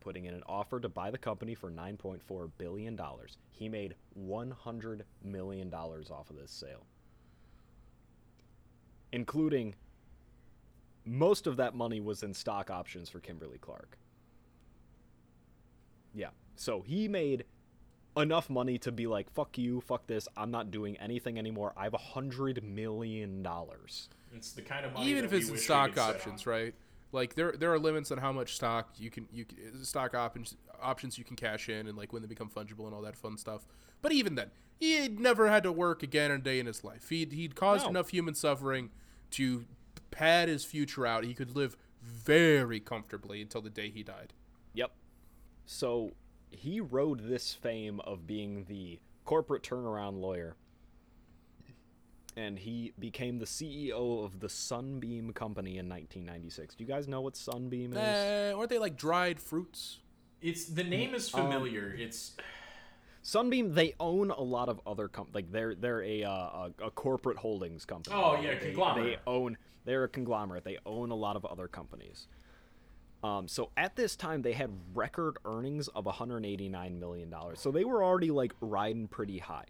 putting 0.00 0.24
in 0.24 0.34
an 0.34 0.42
offer 0.46 0.80
to 0.80 0.88
buy 0.88 1.10
the 1.10 1.18
company 1.18 1.54
for 1.54 1.70
$9.4 1.70 2.50
billion. 2.58 2.98
He 3.52 3.68
made 3.68 3.94
$100 4.18 5.02
million 5.22 5.72
off 5.72 6.30
of 6.30 6.36
this 6.36 6.50
sale, 6.50 6.86
including 9.12 9.74
most 11.04 11.46
of 11.46 11.56
that 11.56 11.74
money 11.74 12.00
was 12.00 12.22
in 12.22 12.34
stock 12.34 12.70
options 12.70 13.08
for 13.08 13.20
Kimberly 13.20 13.58
Clark. 13.58 13.98
Yeah. 16.14 16.30
So 16.56 16.82
he 16.82 17.08
made 17.08 17.44
enough 18.16 18.50
money 18.50 18.78
to 18.78 18.92
be 18.92 19.06
like, 19.06 19.30
fuck 19.30 19.56
you, 19.58 19.80
fuck 19.80 20.06
this, 20.06 20.28
I'm 20.36 20.50
not 20.50 20.70
doing 20.70 20.96
anything 20.98 21.38
anymore. 21.38 21.72
I 21.76 21.84
have 21.84 21.94
a 21.94 21.98
hundred 21.98 22.62
million 22.64 23.42
dollars. 23.42 24.08
It's 24.34 24.52
the 24.52 24.62
kind 24.62 24.86
of 24.86 24.92
money 24.92 25.10
even 25.10 25.24
if 25.24 25.32
it's 25.32 25.48
in 25.48 25.56
stock 25.58 25.98
options, 25.98 26.46
right? 26.46 26.74
Like 27.12 27.34
there 27.34 27.52
there 27.52 27.72
are 27.72 27.78
limits 27.78 28.12
on 28.12 28.18
how 28.18 28.32
much 28.32 28.54
stock 28.54 28.90
you 28.96 29.10
can 29.10 29.26
you 29.32 29.44
stock 29.82 30.14
options 30.14 30.56
options 30.80 31.18
you 31.18 31.24
can 31.24 31.36
cash 31.36 31.68
in 31.68 31.88
and 31.88 31.98
like 31.98 32.12
when 32.12 32.22
they 32.22 32.28
become 32.28 32.48
fungible 32.48 32.86
and 32.86 32.94
all 32.94 33.02
that 33.02 33.16
fun 33.16 33.36
stuff. 33.36 33.66
But 34.02 34.12
even 34.12 34.34
then, 34.36 34.50
he'd 34.78 35.18
never 35.18 35.48
had 35.48 35.62
to 35.64 35.72
work 35.72 36.02
again 36.02 36.30
a 36.30 36.38
day 36.38 36.60
in 36.60 36.66
his 36.66 36.84
life. 36.84 37.08
He'd 37.08 37.32
he'd 37.32 37.54
caused 37.56 37.84
No. 37.84 37.90
enough 37.90 38.10
human 38.10 38.34
suffering 38.34 38.90
to 39.32 39.64
pad 40.12 40.48
his 40.48 40.64
future 40.64 41.06
out. 41.06 41.24
He 41.24 41.34
could 41.34 41.56
live 41.56 41.76
very 42.02 42.78
comfortably 42.80 43.42
until 43.42 43.60
the 43.60 43.70
day 43.70 43.90
he 43.90 44.02
died. 44.02 44.32
Yep. 44.74 44.92
So 45.66 46.12
he 46.50 46.80
rode 46.80 47.20
this 47.28 47.54
fame 47.54 48.00
of 48.00 48.26
being 48.26 48.64
the 48.68 48.98
corporate 49.24 49.62
turnaround 49.62 50.20
lawyer. 50.20 50.56
And 52.36 52.58
he 52.58 52.92
became 52.98 53.38
the 53.38 53.44
CEO 53.44 54.24
of 54.24 54.38
the 54.40 54.48
Sunbeam 54.48 55.32
Company 55.32 55.78
in 55.78 55.88
1996. 55.88 56.76
Do 56.76 56.84
you 56.84 56.88
guys 56.88 57.08
know 57.08 57.20
what 57.20 57.36
Sunbeam 57.36 57.92
is? 57.92 57.98
Uh, 57.98 58.54
weren't 58.56 58.70
they 58.70 58.78
like 58.78 58.96
dried 58.96 59.40
fruits? 59.40 59.98
It's 60.40 60.66
the 60.66 60.84
name 60.84 61.14
is 61.14 61.32
Um, 61.34 61.42
familiar. 61.42 61.94
it's 61.98 62.36
Sunbeam, 63.22 63.74
they 63.74 63.94
own 64.00 64.30
a 64.30 64.40
lot 64.40 64.68
of 64.70 64.80
other 64.86 65.06
com- 65.08 65.28
like 65.34 65.50
they're 65.52 65.74
they're 65.74 66.02
a, 66.02 66.24
uh, 66.24 66.30
a 66.80 66.84
a 66.86 66.90
corporate 66.92 67.36
holdings 67.36 67.84
company. 67.84 68.16
Oh, 68.16 68.40
yeah, 68.40 68.54
They- 68.54 68.66
conglomerate. 68.66 69.04
They 69.18 69.30
own 69.30 69.58
they're 69.84 70.04
a 70.04 70.08
conglomerate. 70.08 70.64
They 70.64 70.78
own 70.86 71.10
a 71.10 71.14
lot 71.16 71.36
of 71.36 71.44
other 71.44 71.68
companies. 71.68 72.28
Um, 73.22 73.48
so 73.48 73.70
at 73.76 73.96
this 73.96 74.16
time, 74.16 74.42
they 74.42 74.52
had 74.52 74.70
record 74.94 75.36
earnings 75.44 75.88
of 75.88 76.06
189 76.06 76.98
million 76.98 77.28
dollars. 77.30 77.60
So 77.60 77.70
they 77.70 77.84
were 77.84 78.02
already 78.02 78.30
like 78.30 78.52
riding 78.60 79.08
pretty 79.08 79.38
high. 79.38 79.66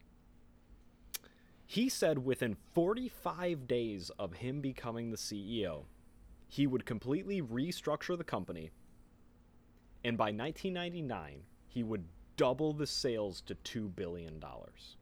He 1.67 1.89
said 1.89 2.25
within 2.25 2.57
45 2.75 3.67
days 3.69 4.11
of 4.19 4.35
him 4.35 4.61
becoming 4.61 5.11
the 5.11 5.17
CEO, 5.17 5.85
he 6.49 6.67
would 6.67 6.85
completely 6.85 7.41
restructure 7.41 8.19
the 8.19 8.25
company, 8.25 8.71
and 10.05 10.17
by 10.19 10.33
1999, 10.33 11.43
he 11.69 11.83
would 11.85 12.05
double 12.37 12.73
the 12.73 12.87
sales 12.87 13.41
to 13.43 13.55
two 13.57 13.89
billion 13.89 14.41
dollars. 14.41 14.97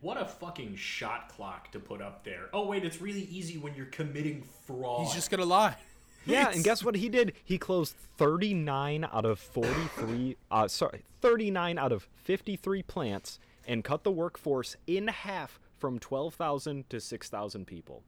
what 0.00 0.20
a 0.20 0.24
fucking 0.24 0.76
shot 0.76 1.28
clock 1.28 1.72
to 1.72 1.80
put 1.80 2.00
up 2.00 2.22
there. 2.22 2.50
Oh 2.52 2.66
wait, 2.66 2.84
it's 2.84 3.00
really 3.00 3.22
easy 3.22 3.58
when 3.58 3.74
you're 3.74 3.86
committing 3.86 4.44
fraud. 4.66 5.04
He's 5.04 5.14
just 5.14 5.30
gonna 5.30 5.44
lie. 5.44 5.76
Yeah, 6.24 6.50
and 6.50 6.62
guess 6.62 6.84
what 6.84 6.96
he 6.96 7.08
did? 7.08 7.32
He 7.44 7.58
closed 7.58 7.94
39 8.16 9.04
out 9.12 9.24
of 9.24 9.38
43 9.38 10.36
uh 10.50 10.68
sorry, 10.68 11.04
39 11.20 11.78
out 11.78 11.92
of 11.92 12.08
53 12.16 12.82
plants 12.82 13.38
and 13.66 13.84
cut 13.84 14.02
the 14.04 14.10
workforce 14.10 14.76
in 14.86 15.08
half 15.08 15.60
from 15.78 15.98
12,000 15.98 16.88
to 16.90 17.00
6,000 17.00 17.66
people. 17.66 18.02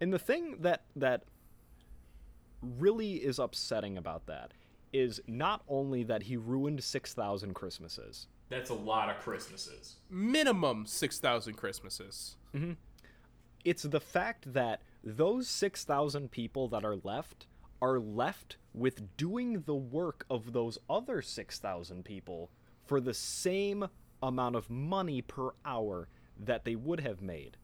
And 0.00 0.12
the 0.12 0.18
thing 0.18 0.58
that 0.60 0.82
that 0.94 1.22
really 2.62 3.14
is 3.14 3.38
upsetting 3.38 3.96
about 3.96 4.26
that 4.26 4.52
is 4.92 5.20
not 5.26 5.62
only 5.68 6.02
that 6.04 6.24
he 6.24 6.36
ruined 6.36 6.82
6,000 6.82 7.54
Christmases. 7.54 8.26
That's 8.48 8.70
a 8.70 8.74
lot 8.74 9.10
of 9.10 9.18
Christmases. 9.18 9.96
Minimum 10.08 10.86
six 10.86 11.18
thousand 11.18 11.54
Christmases. 11.54 12.36
it's 13.64 13.82
the 13.82 14.00
fact 14.00 14.52
that 14.54 14.80
those 15.02 15.48
6,000 15.48 16.30
people 16.30 16.68
that 16.68 16.84
are 16.84 16.96
left 16.96 17.46
are 17.80 17.98
left 17.98 18.56
with 18.74 19.16
doing 19.16 19.62
the 19.66 19.74
work 19.74 20.24
of 20.28 20.52
those 20.52 20.78
other 20.90 21.22
6,000 21.22 22.04
people 22.04 22.50
for 22.84 23.00
the 23.00 23.14
same 23.14 23.88
amount 24.22 24.56
of 24.56 24.68
money 24.68 25.22
per 25.22 25.50
hour 25.64 26.08
that 26.38 26.64
they 26.64 26.74
would 26.74 27.00
have 27.00 27.20
made 27.22 27.56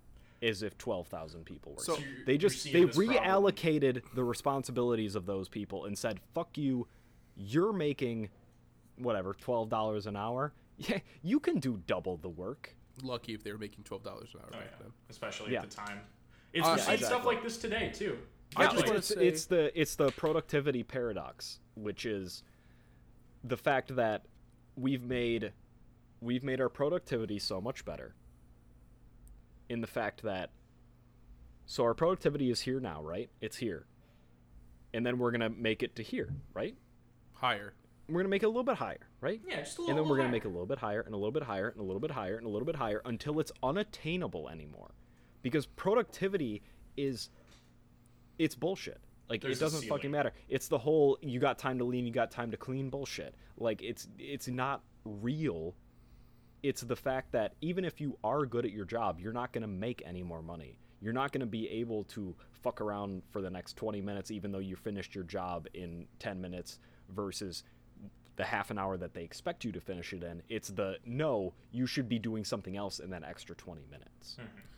as 0.42 0.62
if 0.62 0.76
12,000 0.78 1.44
people 1.44 1.72
were. 1.72 1.82
So- 1.82 1.96
So 1.96 2.02
they 2.26 2.36
just 2.38 2.62
they 2.64 2.70
seeing 2.72 2.86
this 2.86 2.96
problem. 2.96 3.16
reallocated 3.16 4.02
the 4.14 4.24
responsibilities 4.24 5.14
of 5.16 5.26
those 5.26 5.48
people 5.48 5.86
and 5.86 5.96
said, 5.98 6.20
"Fuck 6.34 6.58
you. 6.58 6.86
You're 7.36 7.72
making 7.72 8.28
whatever, 8.96 9.34
$12 9.34 10.06
an 10.06 10.16
hour. 10.16 10.52
Yeah, 10.76 10.98
you 11.22 11.38
can 11.40 11.60
do 11.60 11.80
double 11.86 12.16
the 12.16 12.28
work." 12.28 12.74
Lucky 13.02 13.32
if 13.32 13.42
they 13.44 13.52
were 13.52 13.58
making 13.58 13.84
twelve 13.84 14.02
dollars 14.02 14.30
an 14.34 14.40
hour 14.40 14.48
Oh 14.52 14.58
back 14.58 14.68
yeah, 14.72 14.76
then. 14.80 14.92
especially 15.08 15.52
Yeah. 15.52 15.62
at 15.62 15.70
the 15.70 15.76
time. 15.76 16.00
It's 16.54 16.64
Uh, 16.64 16.70
we're 16.70 16.76
yeah, 16.78 16.84
seeing 16.84 16.98
stuff 16.98 17.24
like 17.26 17.42
this 17.42 17.58
today 17.58 17.90
too. 17.92 18.16
I 18.56 18.64
just 18.66 18.76
like, 18.76 18.86
wanna 18.86 18.98
it's, 18.98 19.08
say- 19.08 19.26
it's 19.26 19.46
the 19.46 19.78
it's 19.80 19.96
the 19.96 20.10
productivity 20.12 20.84
paradox, 20.84 21.58
which 21.74 22.06
is 22.06 22.44
the 23.42 23.56
fact 23.56 23.96
that 23.96 24.24
we've 24.76 25.02
made 25.02 25.52
we've 26.20 26.44
made 26.44 26.60
our 26.60 26.68
productivity 26.68 27.38
so 27.40 27.60
much 27.60 27.84
better. 27.84 28.14
In 29.68 29.80
the 29.80 29.86
fact 29.88 30.22
that 30.22 30.50
so 31.66 31.82
our 31.82 31.94
productivity 31.94 32.50
is 32.50 32.60
here 32.60 32.78
now, 32.78 33.02
right? 33.02 33.30
It's 33.40 33.56
here. 33.56 33.86
And 34.92 35.04
then 35.04 35.18
we're 35.18 35.32
gonna 35.32 35.50
make 35.50 35.82
it 35.82 35.96
to 35.96 36.02
here, 36.04 36.32
right? 36.52 36.76
Higher. 37.32 37.74
We're 38.08 38.20
gonna 38.20 38.28
make 38.28 38.42
it 38.44 38.46
a 38.46 38.50
little 38.50 38.62
bit 38.62 38.76
higher, 38.76 39.08
right? 39.20 39.40
Yeah, 39.44 39.60
just 39.60 39.78
a 39.78 39.80
little. 39.80 39.90
and 39.90 39.96
little. 39.96 40.04
then 40.04 40.10
we're 40.10 40.16
gonna 40.18 40.28
make 40.32 40.44
it 40.44 40.48
a 40.48 40.50
little 40.50 40.66
bit 40.66 40.78
higher 40.78 41.00
and 41.00 41.14
a 41.14 41.16
little 41.16 41.32
bit 41.32 41.42
higher 41.42 41.68
and 41.70 41.80
a 41.80 41.82
little 41.82 42.00
bit 42.00 42.12
higher 42.12 42.36
and 42.36 42.46
a 42.46 42.50
little 42.50 42.66
bit 42.66 42.76
higher 42.76 43.02
until 43.04 43.40
it's 43.40 43.50
unattainable 43.62 44.48
anymore 44.48 44.92
because 45.44 45.66
productivity 45.66 46.62
is 46.96 47.28
it's 48.38 48.56
bullshit. 48.56 49.00
Like 49.28 49.42
There's 49.42 49.58
it 49.58 49.60
doesn't 49.60 49.86
fucking 49.88 50.10
matter. 50.10 50.32
It's 50.48 50.66
the 50.66 50.78
whole 50.78 51.18
you 51.20 51.38
got 51.38 51.58
time 51.58 51.78
to 51.78 51.84
lean 51.84 52.04
you 52.06 52.12
got 52.12 52.32
time 52.32 52.50
to 52.50 52.56
clean 52.56 52.90
bullshit. 52.90 53.36
Like 53.56 53.80
it's 53.82 54.08
it's 54.18 54.48
not 54.48 54.82
real. 55.04 55.74
It's 56.64 56.80
the 56.80 56.96
fact 56.96 57.30
that 57.32 57.54
even 57.60 57.84
if 57.84 58.00
you 58.00 58.18
are 58.24 58.46
good 58.46 58.64
at 58.64 58.72
your 58.72 58.86
job 58.86 59.20
you're 59.20 59.34
not 59.34 59.52
going 59.52 59.62
to 59.62 59.68
make 59.68 60.02
any 60.04 60.24
more 60.24 60.42
money. 60.42 60.78
You're 61.00 61.12
not 61.12 61.32
going 61.32 61.40
to 61.40 61.46
be 61.46 61.68
able 61.68 62.04
to 62.04 62.34
fuck 62.62 62.80
around 62.80 63.22
for 63.30 63.42
the 63.42 63.50
next 63.50 63.76
20 63.76 64.00
minutes 64.00 64.30
even 64.30 64.50
though 64.50 64.58
you 64.58 64.74
finished 64.74 65.14
your 65.14 65.24
job 65.24 65.66
in 65.74 66.06
10 66.18 66.40
minutes 66.40 66.78
versus 67.10 67.64
the 68.36 68.44
half 68.44 68.70
an 68.70 68.78
hour 68.78 68.96
that 68.96 69.12
they 69.12 69.22
expect 69.22 69.64
you 69.64 69.72
to 69.72 69.80
finish 69.80 70.14
it 70.14 70.22
in. 70.22 70.42
It's 70.48 70.68
the 70.68 70.96
no, 71.04 71.52
you 71.70 71.86
should 71.86 72.08
be 72.08 72.18
doing 72.18 72.44
something 72.44 72.76
else 72.76 72.98
in 72.98 73.10
that 73.10 73.22
extra 73.22 73.54
20 73.54 73.82
minutes. 73.90 74.38
Mm-hmm. 74.40 74.73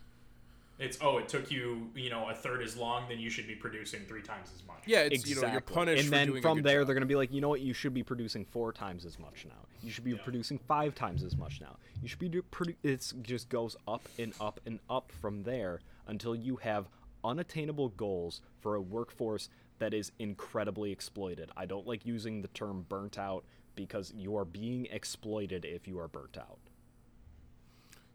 It's 0.79 0.97
oh, 1.01 1.17
it 1.17 1.27
took 1.27 1.49
you 1.49 1.89
you 1.95 2.09
know 2.09 2.29
a 2.29 2.35
third 2.35 2.61
as 2.61 2.77
long, 2.77 3.09
then 3.09 3.19
you 3.19 3.29
should 3.29 3.47
be 3.47 3.55
producing 3.55 4.01
three 4.01 4.21
times 4.21 4.49
as 4.55 4.65
much. 4.67 4.83
Yeah, 4.85 4.99
it's 4.99 5.15
exactly. 5.15 5.35
you 5.35 5.41
know 5.41 5.51
you're 5.51 5.61
punished 5.61 5.99
and 6.01 6.09
for 6.09 6.15
then 6.15 6.27
doing 6.27 6.39
a 6.39 6.41
from 6.41 6.57
good 6.57 6.65
there, 6.65 6.81
job. 6.81 6.87
they're 6.87 6.93
going 6.95 7.01
to 7.01 7.07
be 7.07 7.15
like, 7.15 7.33
you 7.33 7.41
know 7.41 7.49
what? 7.49 7.61
You 7.61 7.73
should 7.73 7.93
be 7.93 8.03
producing 8.03 8.45
four 8.45 8.71
times 8.71 9.03
as 9.05 9.17
much 9.17 9.45
now. 9.45 9.65
You 9.81 9.91
should 9.91 10.03
be 10.03 10.13
producing 10.15 10.59
five 10.59 10.93
times 10.93 11.23
as 11.23 11.35
much 11.35 11.61
now. 11.61 11.77
You 12.01 12.07
should 12.07 12.19
be 12.19 12.29
do, 12.29 12.43
produ- 12.51 12.75
It's 12.83 13.13
just 13.21 13.49
goes 13.49 13.75
up 13.87 14.07
and 14.19 14.33
up 14.39 14.59
and 14.65 14.79
up 14.89 15.11
from 15.19 15.43
there 15.43 15.79
until 16.07 16.35
you 16.35 16.57
have 16.57 16.87
unattainable 17.23 17.89
goals 17.89 18.41
for 18.59 18.75
a 18.75 18.81
workforce 18.81 19.49
that 19.79 19.93
is 19.93 20.11
incredibly 20.19 20.91
exploited. 20.91 21.51
I 21.57 21.65
don't 21.65 21.87
like 21.87 22.05
using 22.05 22.41
the 22.41 22.47
term 22.49 22.85
burnt 22.87 23.17
out 23.17 23.43
because 23.75 24.13
you 24.15 24.35
are 24.37 24.45
being 24.45 24.87
exploited 24.91 25.65
if 25.65 25.87
you 25.87 25.99
are 25.99 26.07
burnt 26.07 26.37
out. 26.37 26.59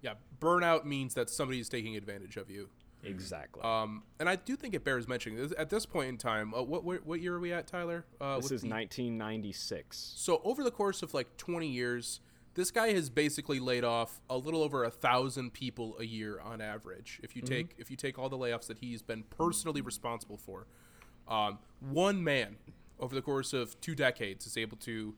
Yeah, 0.03 0.15
burnout 0.41 0.85
means 0.85 1.15
that 1.15 1.31
somebody 1.31 1.61
is 1.61 1.69
taking 1.69 1.97
advantage 1.97 2.37
of 2.37 2.51
you. 2.51 2.69
Exactly. 3.05 3.63
Um, 3.63 4.05
and 4.21 4.29
I 4.29 4.37
do 4.37 4.55
think 4.55 4.75
it 4.75 4.85
bears 4.85 5.09
mentioning 5.09 5.39
this, 5.39 5.53
at 5.59 5.71
this 5.71 5.87
point 5.87 6.09
in 6.09 6.19
time. 6.19 6.55
Uh, 6.55 6.63
what, 6.63 6.85
what 6.85 7.05
what 7.05 7.21
year 7.21 7.35
are 7.35 7.41
we 7.41 7.53
at, 7.53 7.67
Tyler? 7.67 8.05
Uh, 8.21 8.37
this 8.37 8.53
is 8.53 8.63
the- 8.63 8.69
1996. 8.69 10.13
So 10.17 10.41
over 10.45 10.63
the 10.63 10.71
course 10.71 11.03
of 11.03 11.13
like 11.15 11.37
20 11.37 11.67
years, 11.67 12.21
this 12.55 12.71
guy 12.71 12.93
has 12.93 13.11
basically 13.11 13.59
laid 13.59 13.83
off 13.83 14.21
a 14.31 14.37
little 14.37 14.63
over 14.63 14.85
a 14.85 14.91
thousand 14.91 15.53
people 15.53 15.97
a 15.99 16.05
year 16.05 16.39
on 16.41 16.61
average. 16.61 17.19
If 17.23 17.35
you 17.35 17.43
take 17.43 17.75
if 17.79 17.91
you 17.91 17.97
take 17.97 18.19
all 18.19 18.29
the 18.29 18.39
layoffs 18.39 18.67
that 18.69 18.79
he's 18.79 19.03
been 19.03 19.25
personally 19.25 19.81
responsible 19.81 20.37
for, 20.37 20.67
um, 21.27 21.59
one 21.81 22.23
man 22.23 22.57
over 23.01 23.15
the 23.15 23.23
course 23.23 23.53
of 23.53 23.81
two 23.81 23.95
decades 23.95 24.47
is 24.47 24.57
able 24.57 24.77
to 24.79 25.15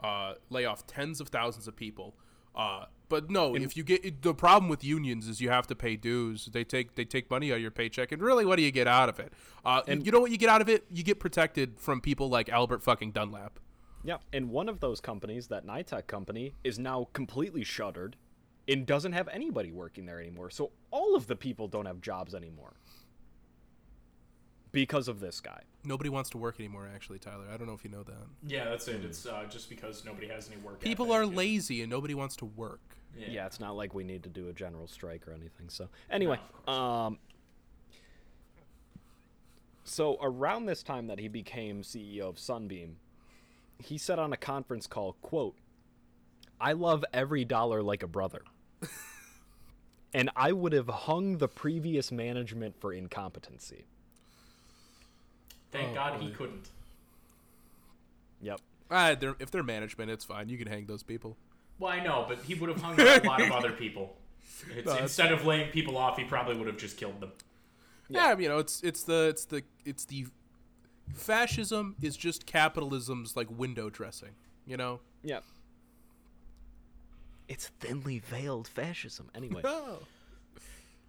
uh, 0.00 0.34
lay 0.48 0.64
off 0.64 0.86
tens 0.86 1.20
of 1.20 1.28
thousands 1.28 1.68
of 1.68 1.76
people. 1.76 2.14
Uh, 2.54 2.86
but 3.08 3.30
no, 3.30 3.54
if 3.54 3.76
you 3.76 3.84
get 3.84 4.22
the 4.22 4.34
problem 4.34 4.68
with 4.68 4.82
unions 4.82 5.28
is 5.28 5.40
you 5.40 5.50
have 5.50 5.66
to 5.68 5.74
pay 5.74 5.96
dues. 5.96 6.46
They 6.46 6.64
take 6.64 6.94
they 6.94 7.04
take 7.04 7.30
money 7.30 7.52
out 7.52 7.56
of 7.56 7.62
your 7.62 7.70
paycheck, 7.70 8.12
and 8.12 8.20
really, 8.20 8.44
what 8.44 8.56
do 8.56 8.62
you 8.62 8.70
get 8.72 8.88
out 8.88 9.08
of 9.08 9.20
it? 9.20 9.32
Uh, 9.64 9.82
and 9.86 10.04
you 10.04 10.12
know 10.12 10.20
what 10.20 10.30
you 10.30 10.38
get 10.38 10.48
out 10.48 10.60
of 10.60 10.68
it? 10.68 10.84
You 10.90 11.02
get 11.02 11.20
protected 11.20 11.78
from 11.78 12.00
people 12.00 12.28
like 12.28 12.48
Albert 12.48 12.82
fucking 12.82 13.12
Dunlap. 13.12 13.60
Yeah, 14.02 14.18
and 14.32 14.50
one 14.50 14.68
of 14.68 14.80
those 14.80 15.00
companies, 15.00 15.48
that 15.48 15.66
Nitec 15.66 16.06
company, 16.06 16.54
is 16.62 16.78
now 16.78 17.08
completely 17.12 17.64
shuttered 17.64 18.16
and 18.68 18.86
doesn't 18.86 19.12
have 19.12 19.28
anybody 19.28 19.72
working 19.72 20.06
there 20.06 20.20
anymore. 20.20 20.50
So 20.50 20.72
all 20.90 21.16
of 21.16 21.26
the 21.26 21.36
people 21.36 21.68
don't 21.68 21.86
have 21.86 22.00
jobs 22.00 22.34
anymore 22.34 22.74
because 24.72 25.08
of 25.08 25.20
this 25.20 25.40
guy. 25.40 25.62
Nobody 25.84 26.10
wants 26.10 26.30
to 26.30 26.38
work 26.38 26.56
anymore, 26.58 26.88
actually, 26.92 27.18
Tyler. 27.18 27.46
I 27.52 27.56
don't 27.56 27.66
know 27.66 27.74
if 27.74 27.84
you 27.84 27.90
know 27.90 28.02
that. 28.02 28.26
Yeah, 28.46 28.64
that's 28.64 28.88
it. 28.88 29.04
It's 29.04 29.24
uh, 29.24 29.44
just 29.48 29.68
because 29.68 30.04
nobody 30.04 30.28
has 30.28 30.50
any 30.50 30.60
work. 30.60 30.80
People 30.80 31.06
ethic 31.06 31.16
are 31.16 31.22
and- 31.22 31.36
lazy 31.36 31.80
and 31.82 31.90
nobody 31.90 32.14
wants 32.14 32.36
to 32.36 32.44
work. 32.44 32.95
Yeah. 33.18 33.28
Yeah. 33.28 33.46
it's 33.46 33.60
not 33.60 33.76
like 33.76 33.94
we 33.94 34.04
need 34.04 34.22
to 34.24 34.28
do 34.28 34.48
a 34.48 34.52
general 34.52 34.86
strike 34.86 35.26
or 35.26 35.32
anything. 35.32 35.68
So 35.68 35.88
anyway, 36.10 36.38
um, 36.68 37.18
so 39.84 40.18
around 40.20 40.66
this 40.66 40.82
time 40.82 41.06
that 41.06 41.18
he 41.18 41.28
became 41.28 41.82
CEO 41.82 42.22
of 42.22 42.38
Sunbeam, 42.38 42.96
he 43.78 43.98
said 43.98 44.18
on 44.18 44.32
a 44.32 44.36
conference 44.36 44.86
call, 44.86 45.14
"quote 45.22 45.56
I 46.60 46.72
love 46.72 47.04
every 47.12 47.44
dollar 47.44 47.82
like 47.82 48.02
a 48.02 48.08
brother." 48.08 48.42
and 50.14 50.30
I 50.36 50.52
would 50.52 50.72
have 50.72 50.88
hung 50.88 51.38
the 51.38 51.48
previous 51.48 52.10
management 52.10 52.80
for 52.80 52.92
incompetency. 52.92 53.84
Thank 55.70 55.90
Oh, 55.90 55.94
God 55.94 56.22
he 56.22 56.30
couldn't. 56.30 56.70
Yep. 58.40 58.60
Ah, 58.90 59.14
they're, 59.18 59.36
if 59.38 59.50
they're 59.50 59.62
management, 59.62 60.10
it's 60.10 60.24
fine. 60.24 60.48
You 60.48 60.58
can 60.58 60.68
hang 60.68 60.86
those 60.86 61.02
people. 61.02 61.36
Well, 61.78 61.90
I 61.92 62.00
know, 62.02 62.24
but 62.28 62.38
he 62.38 62.54
would 62.54 62.68
have 62.70 62.80
hung 62.80 62.98
out 63.00 63.24
a 63.24 63.26
lot 63.28 63.40
of 63.42 63.50
other 63.52 63.72
people. 63.84 64.16
It's, 64.74 64.86
that's 64.86 65.00
instead 65.02 65.32
of 65.32 65.44
laying 65.44 65.70
people 65.70 65.96
off, 65.98 66.16
he 66.16 66.24
probably 66.24 66.56
would 66.56 66.66
have 66.66 66.78
just 66.78 66.96
killed 66.96 67.20
them. 67.20 67.32
Yeah, 68.08 68.36
you 68.38 68.48
know, 68.48 68.58
it's 68.58 68.82
it's 68.82 69.02
the 69.02 69.26
it's 69.30 69.44
the 69.44 69.62
it's 69.84 70.04
the 70.06 70.26
fascism 71.14 71.96
is 72.00 72.16
just 72.16 72.46
capitalism's 72.46 73.36
like 73.36 73.48
window 73.50 73.90
dressing. 73.90 74.30
You 74.66 74.76
know. 74.76 75.00
Yeah. 75.22 75.40
It's 77.48 77.68
thinly 77.80 78.18
veiled 78.18 78.68
fascism. 78.68 79.30
Anyway. 79.34 79.62
Oh. 79.64 79.98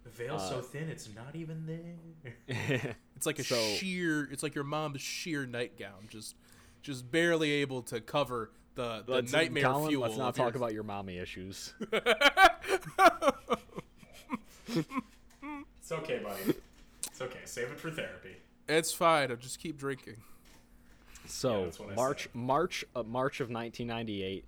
The 0.04 0.10
veil's 0.10 0.42
Uh, 0.42 0.48
so 0.50 0.60
thin, 0.62 0.88
it's 0.88 1.08
not 1.14 1.34
even 1.36 1.66
there. 1.66 2.94
It's 3.16 3.26
like 3.26 3.38
a 3.38 3.44
So- 3.44 3.56
sheer. 3.76 4.28
It's 4.30 4.42
like 4.42 4.54
your 4.54 4.64
mom's 4.64 5.00
sheer 5.02 5.44
nightgown, 5.46 6.06
just 6.08 6.34
just 6.82 7.10
barely 7.10 7.50
able 7.50 7.82
to 7.82 8.00
cover 8.00 8.50
the, 8.78 9.02
the 9.04 9.12
Let's, 9.14 9.32
nightmare 9.32 9.64
Colin, 9.64 9.88
fuel. 9.88 10.02
let's 10.02 10.16
not 10.16 10.28
of 10.30 10.38
your- 10.38 10.46
talk 10.46 10.54
about 10.54 10.72
your 10.72 10.84
mommy 10.84 11.18
issues. 11.18 11.74
It's 15.80 15.92
okay, 15.92 16.18
buddy. 16.18 16.54
It's 17.06 17.20
okay. 17.22 17.38
Save 17.46 17.68
it 17.70 17.78
for 17.80 17.90
therapy. 17.90 18.36
It's 18.68 18.92
fine. 18.92 19.30
I'll 19.30 19.36
just 19.38 19.58
keep 19.58 19.78
drinking. 19.78 20.16
So 21.26 21.64
that's 21.64 21.78
what 21.80 21.90
I 21.92 21.94
March. 21.94 22.28
March, 22.34 22.84
uh, 22.94 23.02
March 23.04 23.40
of 23.40 23.48
1998. 23.48 24.44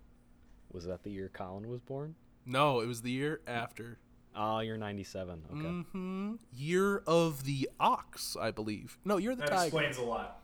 Was 0.73 0.85
that 0.85 1.03
the 1.03 1.11
year 1.11 1.31
Colin 1.33 1.69
was 1.71 1.81
born? 1.81 2.15
No, 2.45 2.81
it 2.81 2.87
was 2.87 3.01
the 3.01 3.11
year 3.11 3.41
after. 3.47 3.97
Oh, 4.37 4.61
you're 4.61 4.77
97. 4.77 5.43
Okay. 5.51 5.61
Mm-hmm. 5.63 6.35
Year 6.55 7.03
of 7.07 7.45
the 7.45 7.71
ox, 7.81 8.37
I 8.39 8.51
believe. 8.51 8.99
No, 9.07 9.17
you're 9.17 9.35
the 9.35 9.41
That 9.41 9.51
tiger. 9.51 9.65
explains 9.65 9.97
a 9.97 10.03
lot. 10.03 10.41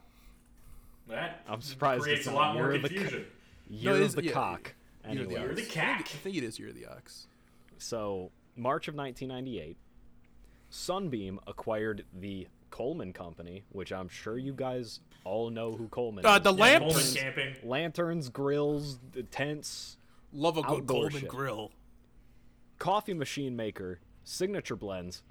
That 1.08 1.42
I'm 1.46 1.60
surprised 1.60 2.02
creates 2.02 2.20
it's 2.20 2.28
a 2.28 2.32
lot 2.32 2.54
more 2.54 2.72
Year 2.72 2.80
the 2.80 2.88
confusion. 2.88 3.26
Year 3.68 3.92
it 3.94 3.96
of 3.96 4.02
is- 4.02 4.14
the 4.14 4.24
yeah, 4.24 4.32
cock. 4.32 4.74
Year 5.08 5.22
of 5.22 5.28
the 5.28 5.36
Anyway, 5.36 5.40
Year 5.40 5.50
of 5.50 5.56
the 5.56 5.62
ox. 5.62 5.76
I 5.76 5.96
think. 5.96 6.08
I 6.08 6.18
think 6.18 6.36
it 6.36 6.44
is 6.44 6.58
year 6.58 6.68
of 6.68 6.74
the 6.74 6.86
ox. 6.86 7.26
so 7.78 8.30
March 8.56 8.88
of 8.88 8.94
1998, 8.94 9.76
Sunbeam 10.70 11.38
acquired 11.46 12.04
the 12.12 12.48
Coleman 12.70 13.12
Company, 13.12 13.64
which 13.70 13.92
I'm 13.92 14.08
sure 14.08 14.36
you 14.38 14.52
guys 14.52 15.00
all 15.24 15.50
know 15.50 15.76
who 15.76 15.88
Coleman 15.88 16.24
Uh, 16.26 16.36
is. 16.38 16.42
the 16.42 16.54
Yeah, 16.54 16.78
Coleman 16.78 16.88
Lanterns. 16.94 17.14
camping. 17.14 17.56
Lanterns, 17.62 18.28
grills, 18.30 18.98
the 19.12 19.22
tents, 19.22 19.96
Love 20.32 20.56
a 20.58 20.62
good 20.62 20.86
Coleman 20.86 21.12
shit. 21.20 21.28
grill. 21.28 21.70
coffee 22.78 23.14
machine 23.14 23.56
maker, 23.56 24.00
signature 24.24 24.76
blends. 24.76 25.22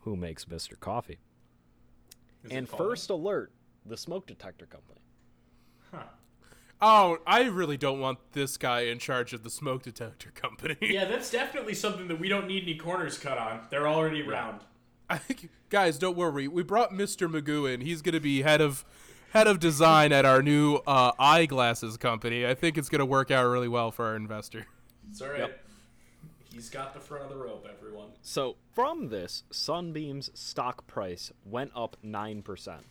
Who 0.00 0.16
makes 0.16 0.44
Mr. 0.46 0.78
Coffee? 0.78 1.18
Is 2.44 2.50
and 2.50 2.68
First 2.68 3.08
Alert, 3.10 3.52
the 3.86 3.96
smoke 3.96 4.26
detector 4.26 4.66
company. 4.66 5.00
Huh. 5.92 6.02
Oh, 6.84 7.18
I 7.28 7.44
really 7.44 7.76
don't 7.76 8.00
want 8.00 8.18
this 8.32 8.56
guy 8.56 8.80
in 8.80 8.98
charge 8.98 9.32
of 9.32 9.44
the 9.44 9.50
smoke 9.50 9.84
detector 9.84 10.32
company. 10.34 10.76
Yeah, 10.92 11.04
that's 11.04 11.30
definitely 11.30 11.74
something 11.74 12.08
that 12.08 12.18
we 12.18 12.28
don't 12.28 12.46
need 12.48 12.64
any 12.64 12.74
corners 12.74 13.16
cut 13.16 13.38
on. 13.38 13.60
They're 13.70 13.86
already 13.86 14.20
round. 14.20 14.60
I 15.08 15.16
think, 15.16 15.48
guys, 15.70 15.96
don't 15.96 16.16
worry. 16.16 16.48
We 16.48 16.62
brought 16.62 16.90
Mr. 16.90 17.30
Magoo 17.30 17.72
in. 17.72 17.80
He's 17.82 18.02
going 18.02 18.14
to 18.14 18.20
be 18.20 18.42
head 18.42 18.60
of 18.60 18.84
head 19.32 19.46
of 19.46 19.60
design 19.60 20.12
at 20.12 20.24
our 20.24 20.42
new 20.42 20.76
uh, 20.86 21.12
eyeglasses 21.18 21.96
company. 21.96 22.46
I 22.46 22.54
think 22.54 22.76
it's 22.76 22.88
going 22.88 22.98
to 22.98 23.06
work 23.06 23.30
out 23.30 23.44
really 23.46 23.68
well 23.68 23.90
for 23.90 24.06
our 24.06 24.16
investor. 24.16 24.66
It's 25.08 25.22
all 25.22 25.30
right. 25.30 25.54
He's 26.52 26.68
got 26.68 26.92
the 26.92 27.00
front 27.00 27.24
of 27.24 27.30
the 27.30 27.36
rope, 27.36 27.66
everyone. 27.72 28.08
So 28.20 28.56
from 28.74 29.08
this, 29.08 29.44
Sunbeam's 29.50 30.30
stock 30.34 30.86
price 30.86 31.32
went 31.44 31.70
up 31.74 31.96
nine 32.02 32.42
percent, 32.42 32.82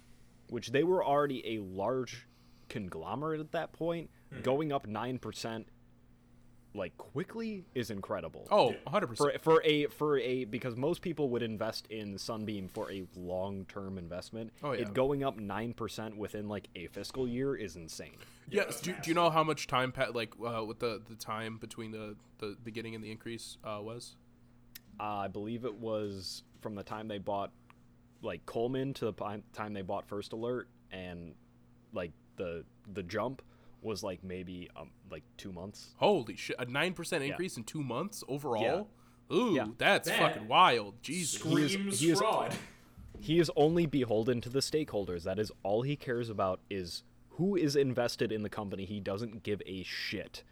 which 0.49 0.71
they 0.71 0.83
were 0.83 1.03
already 1.05 1.57
a 1.57 1.59
large 1.61 2.25
conglomerate 2.71 3.41
at 3.41 3.51
that 3.51 3.73
point. 3.73 4.09
Going 4.43 4.71
up 4.71 4.87
nine 4.87 5.19
percent, 5.19 5.67
like 6.73 6.97
quickly, 6.97 7.65
is 7.75 7.91
incredible. 7.91 8.47
Oh, 8.49 8.73
100%. 8.87 9.17
for 9.17 9.33
for 9.41 9.61
a 9.65 9.87
for 9.87 10.17
a 10.17 10.45
because 10.45 10.77
most 10.77 11.01
people 11.01 11.27
would 11.29 11.43
invest 11.43 11.85
in 11.87 12.17
Sunbeam 12.17 12.69
for 12.73 12.89
a 12.89 13.03
long 13.17 13.65
term 13.65 13.97
investment. 13.97 14.53
Oh, 14.63 14.71
yeah. 14.71 14.83
It 14.83 14.93
going 14.93 15.21
up 15.23 15.37
nine 15.37 15.73
percent 15.73 16.15
within 16.15 16.47
like 16.47 16.69
a 16.75 16.87
fiscal 16.87 17.27
year 17.27 17.55
is 17.55 17.75
insane. 17.75 18.15
yeah, 18.49 18.63
that's 18.63 18.79
do, 18.79 18.93
do 19.03 19.09
you 19.09 19.15
know 19.15 19.29
how 19.29 19.43
much 19.43 19.67
time, 19.67 19.91
pa- 19.91 20.11
like, 20.13 20.33
uh, 20.35 20.61
what 20.61 20.79
the, 20.79 21.01
the 21.09 21.15
time 21.15 21.57
between 21.57 21.91
the, 21.91 22.15
the 22.39 22.55
beginning 22.63 22.95
and 22.95 23.03
the 23.03 23.11
increase 23.11 23.57
uh, 23.65 23.79
was? 23.81 24.15
Uh, 24.97 25.03
I 25.03 25.27
believe 25.27 25.65
it 25.65 25.75
was 25.75 26.43
from 26.61 26.75
the 26.75 26.83
time 26.83 27.09
they 27.09 27.17
bought 27.17 27.51
like 28.21 28.45
Coleman 28.45 28.93
to 28.93 29.05
the 29.11 29.41
time 29.51 29.73
they 29.73 29.81
bought 29.81 30.07
First 30.07 30.31
Alert, 30.31 30.69
and 30.91 31.33
like 31.91 32.11
the 32.37 32.63
the 32.93 33.03
jump 33.03 33.41
was 33.81 34.03
like 34.03 34.23
maybe 34.23 34.69
um, 34.75 34.91
like 35.09 35.23
two 35.37 35.51
months. 35.51 35.95
Holy 35.97 36.35
shit. 36.35 36.55
A 36.59 36.65
9% 36.67 37.21
increase 37.27 37.57
in 37.57 37.63
two 37.63 37.81
months 37.83 38.23
overall? 38.27 38.87
Yeah. 39.31 39.35
Ooh, 39.35 39.53
Yeah. 39.55 39.67
that's 39.77 40.07
That 40.07 40.19
fucking 40.19 40.47
wild. 40.47 41.01
Jesus. 41.01 41.39
Screams 41.39 41.99
he 41.99 42.11
is- 42.11 42.19
fraud. 42.19 42.53
He 43.19 43.37
is 43.39 43.51
only 43.55 43.85
beholden 43.85 44.41
to 44.41 44.49
the 44.49 44.61
stakeholders. 44.61 45.23
That 45.23 45.37
is 45.37 45.51
all 45.61 45.83
he 45.83 45.95
cares 45.95 46.27
about 46.29 46.59
is 46.71 47.03
who 47.31 47.55
is 47.55 47.75
invested 47.75 48.31
in 48.31 48.41
the 48.41 48.49
company. 48.49 48.83
He 48.85 48.99
doesn't 48.99 49.43
give 49.43 49.61
a 49.67 49.83
shit 49.83 50.43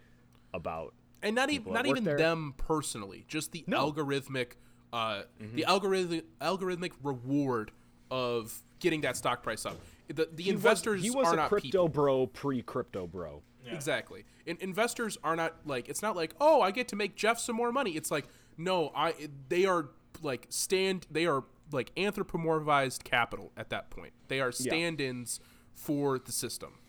about. 0.53 0.93
and 1.23 1.35
not 1.35 1.49
even 1.49 1.73
not 1.73 1.87
even 1.87 2.03
there. 2.03 2.17
them 2.17 2.53
personally 2.57 3.25
just 3.27 3.51
the 3.53 3.63
No. 3.67 3.91
Mm-hmm. 3.91 3.99
algorithmic 3.99 4.51
uh 4.93 5.23
the 5.39 5.65
algorithmic 5.67 6.23
algorithmic 6.41 6.91
reward 7.03 7.71
of 8.11 8.61
getting 8.79 9.01
that 9.01 9.17
stock 9.17 9.41
price 9.43 9.65
up 9.65 9.77
the 10.09 10.27
the 10.33 10.43
He 10.43 10.51
was- 10.51 10.55
investors 10.59 11.01
he 11.01 11.09
was 11.09 11.27
are 11.27 11.33
a 11.33 11.37
not 11.37 11.49
crypto 11.49 11.67
people 11.67 11.87
bro 11.89 12.27
pre 12.27 12.61
crypto 12.61 13.07
bro. 13.07 13.43
Exactly. 13.71 14.25
And 14.47 14.57
investors 14.61 15.17
are 15.23 15.35
not 15.35 15.55
like 15.65 15.89
it's 15.89 16.01
not 16.01 16.15
like 16.15 16.33
oh 16.41 16.61
I 16.61 16.71
get 16.71 16.87
to 16.89 16.95
make 16.95 17.15
Jeff 17.15 17.39
some 17.39 17.55
more 17.55 17.71
money. 17.71 17.91
It's 17.91 18.09
like 18.09 18.27
no 18.57 18.91
I 18.95 19.13
they 19.47 19.65
are 19.65 19.89
like 20.23 20.47
stand 20.49 21.05
they 21.11 21.25
are 21.27 21.43
like 21.71 21.93
anthropomorphized 21.95 23.03
capital 23.03 23.51
at 23.55 23.69
that 23.69 23.91
point. 23.91 24.13
They 24.27 24.39
are 24.41 24.51
stand-ins 24.51 25.39
for 25.75 26.17
the 26.17 26.31
system. 26.31 26.79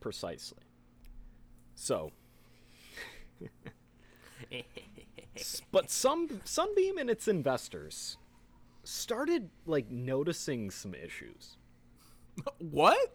Precisely. 0.00 0.58
So. 1.74 2.12
But 5.72 5.90
some 5.90 6.40
Sunbeam 6.44 6.98
and 6.98 7.08
its 7.08 7.26
investors 7.28 8.18
started 8.84 9.48
like 9.64 9.90
noticing 9.90 10.70
some 10.70 10.94
issues. 10.94 11.56
What? 12.58 13.14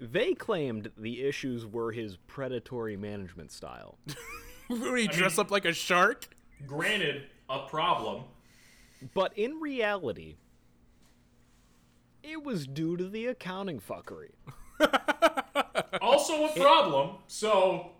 They 0.00 0.32
claimed 0.34 0.90
the 0.96 1.22
issues 1.22 1.66
were 1.66 1.92
his 1.92 2.16
predatory 2.16 2.96
management 2.96 3.52
style. 3.52 3.98
Where 4.68 4.96
he 4.96 5.06
dress 5.06 5.36
mean- 5.36 5.46
up 5.46 5.50
like 5.50 5.64
a 5.66 5.72
shark? 5.72 6.28
Granted, 6.66 7.24
a 7.48 7.60
problem. 7.66 8.24
But 9.14 9.36
in 9.36 9.60
reality, 9.60 10.36
it 12.22 12.42
was 12.44 12.66
due 12.66 12.96
to 12.96 13.08
the 13.08 13.26
accounting 13.26 13.80
fuckery. 13.80 14.30
Also 16.00 16.44
a 16.46 16.52
problem. 16.54 17.16
So 17.26 17.90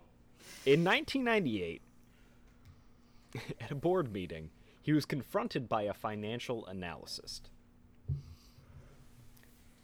In 0.65 0.83
1998, 0.83 1.81
at 3.59 3.69
a 3.71 3.75
board 3.75 4.11
meeting, 4.11 4.49
he 4.81 4.93
was 4.93 5.05
confronted 5.05 5.67
by 5.69 5.83
a 5.83 5.93
financial 5.93 6.67
analyst. 6.69 7.49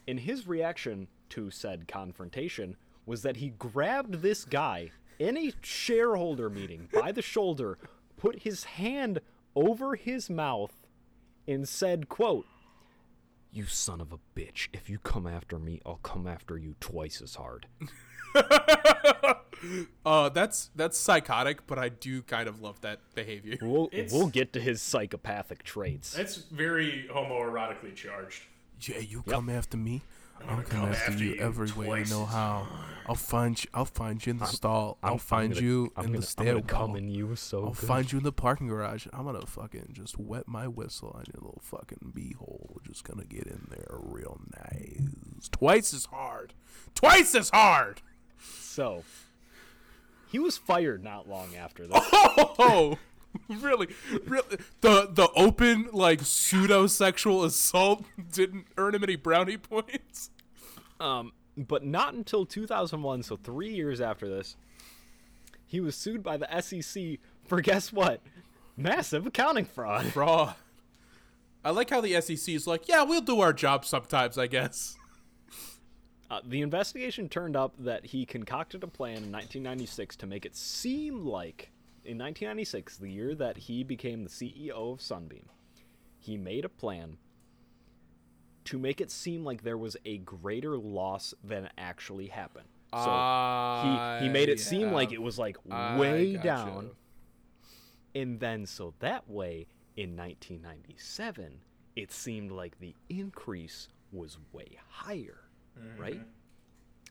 And 0.08 0.20
his 0.20 0.48
reaction 0.48 1.08
to 1.30 1.50
said 1.52 1.88
confrontation 1.88 2.78
was 3.06 3.22
that 3.24 3.38
he 3.38 3.50
grabbed 3.50 4.16
this 4.22 4.46
guy 4.46 4.92
in 5.20 5.38
a 5.38 5.52
shareholder 5.62 6.50
meeting 6.50 6.88
by 6.94 7.12
the 7.12 7.22
shoulder, 7.22 7.78
put 8.18 8.44
his 8.44 8.64
hand 8.66 9.20
over 9.56 9.96
his 9.96 10.30
mouth, 10.30 10.74
and 11.48 11.68
said, 11.68 12.08
quote, 12.10 12.46
You 13.52 13.66
son 13.66 14.00
of 14.02 14.14
a 14.14 14.20
bitch, 14.40 14.68
if 14.74 14.90
you 14.90 15.00
come 15.00 15.26
after 15.28 15.58
me, 15.58 15.82
I'll 15.86 15.96
come 16.04 16.28
after 16.28 16.58
you 16.58 16.76
twice 16.80 17.22
as 17.22 17.36
hard. 17.36 17.68
Uh, 20.06 20.30
that's 20.30 20.70
that's 20.76 20.96
psychotic, 20.96 21.66
but 21.66 21.80
I 21.80 21.90
do 21.90 22.22
kind 22.22 22.48
of 22.48 22.62
love 22.62 22.80
that 22.82 23.00
behavior. 23.16 23.58
We'll, 23.60 23.90
It's- 23.92 24.12
we'll 24.12 24.28
get 24.28 24.54
to 24.54 24.62
his 24.62 24.84
psychopathic 24.84 25.64
traits. 25.64 26.14
That's 26.14 26.36
very 26.38 27.08
homoerotically 27.12 27.96
charged. 27.96 28.44
Yeah, 28.82 29.00
you 29.00 29.24
come 29.24 29.50
after 29.50 29.78
me. 29.78 30.02
I'm, 30.40 30.48
gonna 30.50 30.64
come, 30.64 30.80
come 30.82 30.90
after, 30.90 31.12
after 31.12 31.24
you 31.24 31.34
you 31.34 31.42
every 31.42 31.72
way 31.72 31.90
I 31.90 32.04
know 32.04 32.24
how. 32.26 32.68
I'll 33.08 33.16
find 33.16 33.62
you. 33.64 33.68
I'll 33.74 33.86
find 33.86 34.24
you 34.24 34.32
in 34.32 34.38
the 34.38 34.46
stall. 34.46 34.98
I'll 35.02 35.14
I'm 35.14 35.18
find 35.20 35.54
gonna- 35.54 35.66
you 35.66 35.92
I'm 35.96 36.06
in 36.06 36.12
gonna, 36.14 36.26
the 36.26 36.34
I'm 36.38 36.46
gonna 36.46 36.62
stairwell. 36.62 36.62
come 36.64 36.96
in 36.96 37.10
you 37.10 37.36
so 37.36 37.64
I'll 37.66 37.72
good. 37.72 37.88
find 37.88 38.12
you 38.12 38.18
in 38.20 38.24
the 38.24 38.32
parking 38.32 38.68
garage. 38.68 39.08
I'm 39.12 39.26
gonna 39.26 39.46
fucking 39.48 39.90
just 39.94 40.20
wet 40.20 40.48
my 40.48 40.68
whistle 40.68 41.10
on 41.18 41.24
your 41.34 41.42
little 41.42 41.62
fucking 41.64 42.14
beehole. 42.16 42.84
Just 42.84 43.04
gonna 43.04 43.26
get 43.26 43.44
in 43.48 43.66
there 43.70 43.98
real 44.00 44.40
nice. 44.72 45.50
Twice 45.52 45.94
as 45.94 46.06
hard. 46.06 46.54
Twice 46.94 47.34
as 47.34 47.50
hard. 47.50 48.02
So, 48.62 49.04
he 50.32 50.38
was 50.38 50.58
fired 50.58 51.04
not 51.04 51.28
long 51.28 51.56
after 51.56 51.88
this. 51.88 52.04
Oh, 52.60 53.00
really? 53.50 53.88
Really? 54.26 54.58
The 54.82 55.10
the 55.12 55.30
open 55.36 55.90
like 55.92 56.22
pseudo 56.22 56.88
sexual 56.88 57.44
assault 57.44 58.06
didn't 58.32 58.68
earn 58.78 58.96
him 58.96 59.04
any 59.04 59.16
brownie 59.16 59.58
points. 59.58 60.32
Um, 61.00 61.34
but 61.56 61.84
not 61.84 62.14
until 62.14 62.46
2001, 62.46 63.24
so 63.24 63.36
three 63.36 63.74
years 63.74 64.02
after 64.02 64.28
this, 64.28 64.56
he 65.66 65.80
was 65.80 65.96
sued 65.96 66.24
by 66.24 66.38
the 66.38 66.62
SEC 66.62 67.20
for 67.46 67.62
guess 67.62 67.92
what? 67.92 68.22
Massive 68.76 69.26
accounting 69.26 69.66
fraud. 69.66 70.06
Fraud. 70.14 70.56
I 71.64 71.72
like 71.72 71.90
how 71.90 72.02
the 72.02 72.20
SEC 72.22 72.54
is 72.54 72.68
like, 72.68 72.88
yeah, 72.88 73.04
we'll 73.04 73.22
do 73.22 73.42
our 73.42 73.52
job 73.52 73.84
sometimes, 73.84 74.38
I 74.38 74.48
guess. 74.48 74.96
Uh, 76.30 76.42
the 76.46 76.62
investigation 76.62 77.30
turned 77.30 77.56
up 77.56 77.74
that 77.80 78.06
he 78.06 78.26
concocted 78.26 78.84
a 78.84 78.88
plan 78.88 79.18
in 79.24 79.32
1996 79.32 80.16
to 80.18 80.28
make 80.28 80.46
it 80.46 80.56
seem 80.56 81.26
like, 81.26 81.72
in 82.08 82.18
1996, 82.18 82.98
the 82.98 83.12
year 83.12 83.36
that 83.36 83.58
he 83.58 83.84
became 83.84 84.24
the 84.24 84.30
CEO 84.30 84.94
of 84.94 85.02
Sunbeam, 85.02 85.50
he 86.18 86.38
made 86.38 86.64
a 86.64 86.70
plan 86.70 87.18
to 88.66 88.78
make 88.80 89.02
it 89.02 89.12
seem 89.12 89.44
like 89.44 89.64
there 89.64 89.78
was 89.78 89.98
a 90.06 90.18
greater 90.20 90.78
loss 90.78 91.34
than 91.44 91.70
actually 91.78 92.28
happened. 92.28 92.68
So 92.94 93.00
he, 94.20 94.26
he 94.26 94.30
made 94.30 94.48
it 94.50 94.60
seem 94.60 94.92
like 94.94 95.12
it 95.12 95.22
was 95.22 95.38
like 95.38 95.58
way 96.00 96.38
down. 96.38 96.92
And 98.16 98.40
then, 98.40 98.66
so 98.66 98.94
that 99.00 99.30
way, 99.30 99.68
in 99.98 100.16
1997, 100.16 101.60
it 101.96 102.12
seemed 102.12 102.52
like 102.52 102.80
the 102.80 102.96
increase 103.10 103.90
was 104.12 104.38
way 104.54 104.78
higher, 104.90 105.42
right? 106.00 106.22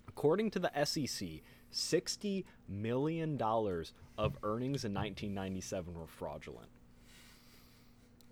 According 0.09 0.51
to 0.53 0.59
the 0.59 0.71
SEC, 0.85 1.29
$60 1.73 2.45
million 2.69 3.41
of 3.41 4.39
earnings 4.43 4.85
in 4.85 4.95
1997 4.95 5.95
were 5.95 6.07
fraudulent. 6.07 6.69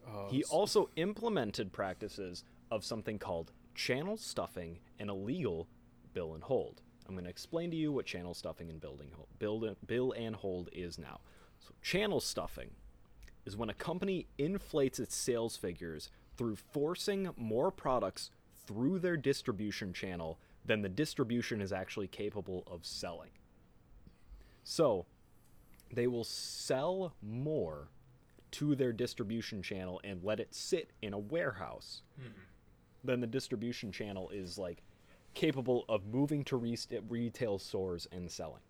Oh, 0.07 0.29
he 0.31 0.45
also 0.45 0.91
implemented 0.97 1.73
practices 1.73 2.45
of 2.71 2.85
something 2.85 3.19
called 3.19 3.53
channel 3.75 4.17
stuffing 4.17 4.79
and 4.99 5.11
illegal 5.11 5.67
bill 6.13 6.35
and 6.35 6.43
hold. 6.43 6.83
I'm 7.07 7.15
going 7.15 7.25
to 7.25 7.31
explain 7.31 7.71
to 7.71 7.77
you 7.77 7.93
what 7.93 8.07
channel 8.07 8.35
stuffing 8.35 8.71
and 8.71 8.81
building 8.81 9.09
hold, 9.15 9.29
bill, 9.39 9.77
bill 9.87 10.13
and 10.13 10.35
hold 10.35 10.71
is 10.73 10.99
now. 10.99 11.21
So, 11.61 11.75
channel 11.83 12.21
stuffing 12.21 12.71
is 13.45 13.57
when 13.57 13.71
a 13.71 13.75
company 13.75 14.27
inflates 14.39 14.99
its 14.99 15.15
sales 15.15 15.57
figures 15.57 16.11
through 16.37 16.57
forcing 16.57 17.31
more 17.37 17.71
products 17.71 18.31
through 18.67 18.99
their 18.99 19.17
distribution 19.17 19.93
channel 19.93 20.39
than 20.65 20.83
the 20.83 20.89
distribution 20.89 21.61
is 21.61 21.73
actually 21.73 22.09
capable 22.09 22.65
of 22.67 22.85
selling. 22.87 23.31
So, 24.63 25.07
they 25.93 26.07
will 26.07 26.25
sell 26.25 27.15
more 27.23 27.89
to 28.53 28.75
their 28.75 28.93
distribution 28.93 29.63
channel 29.63 30.01
and 30.05 30.23
let 30.23 30.41
it 30.41 30.55
sit 30.55 30.91
in 31.03 31.13
a 31.13 31.19
warehouse. 31.19 32.03
Mm-hmm. 32.19 32.41
Then 33.03 33.21
the 33.21 33.27
distribution 33.27 33.93
channel 33.93 34.31
is 34.31 34.57
like 34.57 34.83
capable 35.35 35.85
of 35.89 36.07
moving 36.07 36.45
to 36.45 36.57
re- 36.57 36.79
retail 37.09 37.59
stores 37.59 38.07
and 38.13 38.31
selling. 38.31 38.63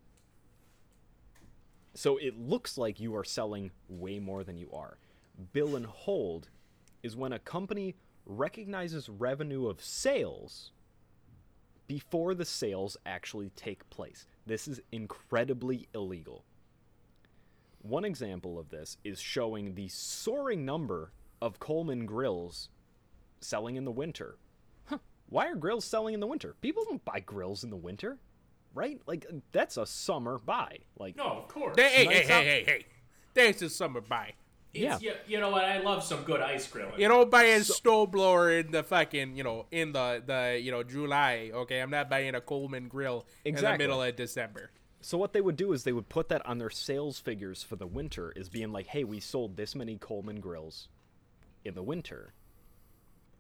So 1.95 2.17
it 2.17 2.37
looks 2.37 2.77
like 2.77 2.99
you 2.99 3.15
are 3.15 3.25
selling 3.25 3.71
way 3.89 4.19
more 4.19 4.43
than 4.43 4.59
you 4.59 4.71
are. 4.73 4.99
Bill 5.53 5.77
and 5.77 5.87
hold 5.87 6.49
is 7.03 7.17
when 7.17 7.33
a 7.33 7.39
company 7.39 7.95
recognizes 8.27 9.09
revenue 9.09 9.69
of 9.69 9.83
sales 9.83 10.73
before 11.87 12.35
the 12.35 12.45
sales 12.45 12.97
actually 13.07 13.51
take 13.51 13.89
place. 13.91 14.27
This 14.47 14.69
is 14.69 14.81
incredibly 14.93 15.89
illegal. 15.95 16.45
One 17.83 18.05
example 18.05 18.59
of 18.59 18.71
this 18.71 18.97
is 19.05 19.21
showing 19.21 19.75
the 19.75 19.89
soaring 19.89 20.65
number 20.65 21.13
of 21.43 21.61
Coleman 21.61 22.07
grills 22.07 22.71
selling 23.41 23.77
in 23.77 23.85
the 23.85 23.91
winter. 23.91 24.39
Huh, 24.87 24.99
why 25.29 25.49
are 25.49 25.55
grills 25.55 25.85
selling 25.85 26.15
in 26.15 26.21
the 26.21 26.27
winter? 26.27 26.57
People 26.63 26.85
don't 26.85 27.05
buy 27.05 27.21
grills 27.21 27.63
in 27.63 27.71
the 27.71 27.77
winter, 27.77 28.19
right? 28.75 29.01
Like 29.07 29.27
that's 29.53 29.77
a 29.77 29.85
summer 29.85 30.39
buy. 30.39 30.79
Like 30.99 31.17
No, 31.17 31.25
of 31.25 31.49
course. 31.49 31.77
Hey, 31.77 31.89
hey, 31.89 32.05
hey, 32.05 32.23
hey, 32.23 32.45
hey, 32.45 32.65
hey. 32.67 32.87
There's 33.35 33.61
a 33.63 33.69
summer 33.69 34.01
buy. 34.01 34.35
Yeah. 34.75 34.99
You, 35.01 35.13
you 35.27 35.41
know 35.41 35.51
what? 35.51 35.65
I 35.65 35.79
love 35.79 36.03
some 36.03 36.23
good 36.23 36.41
ice 36.41 36.67
grilling. 36.67 36.99
You 37.01 37.09
don't 37.09 37.31
buy 37.31 37.45
a 37.45 37.61
snowblower 37.61 38.61
in 38.65 38.73
the 38.73 38.83
fucking, 38.83 39.37
you 39.37 39.45
know, 39.45 39.67
in 39.71 39.93
the, 39.93 40.23
the 40.25 40.61
you 40.61 40.71
know, 40.71 40.83
July, 40.83 41.51
okay? 41.53 41.81
I'm 41.81 41.91
not 41.91 42.11
buying 42.11 42.35
a 42.35 42.41
Coleman 42.41 42.89
grill 42.89 43.27
in 43.45 43.55
the 43.55 43.59
Exactly. 43.59 43.87
middle 43.87 44.03
of 44.03 44.17
December. 44.17 44.71
So 45.01 45.19
what 45.19 45.33
they 45.33 45.41
would 45.41 45.57
do 45.57 45.73
is 45.73 45.85
they 45.85 45.93
would 45.93 46.09
put 46.09 46.29
that 46.31 46.45
on 46.47 46.59
their 46.59 46.71
sales 46.71 47.19
figures 47.19 47.63
for 47.63 47.77
the 47.77 47.87
winter 47.87 48.33
is 48.35 48.49
being 48.49 48.73
like, 48.73 48.87
"Hey, 48.87 49.05
we 49.05 49.21
sold 49.21 49.57
this 49.57 49.75
many 49.75 49.99
Coleman 49.99 50.41
grills 50.41 50.89
in 51.65 51.75
the 51.75 51.83
winter." 51.83 52.33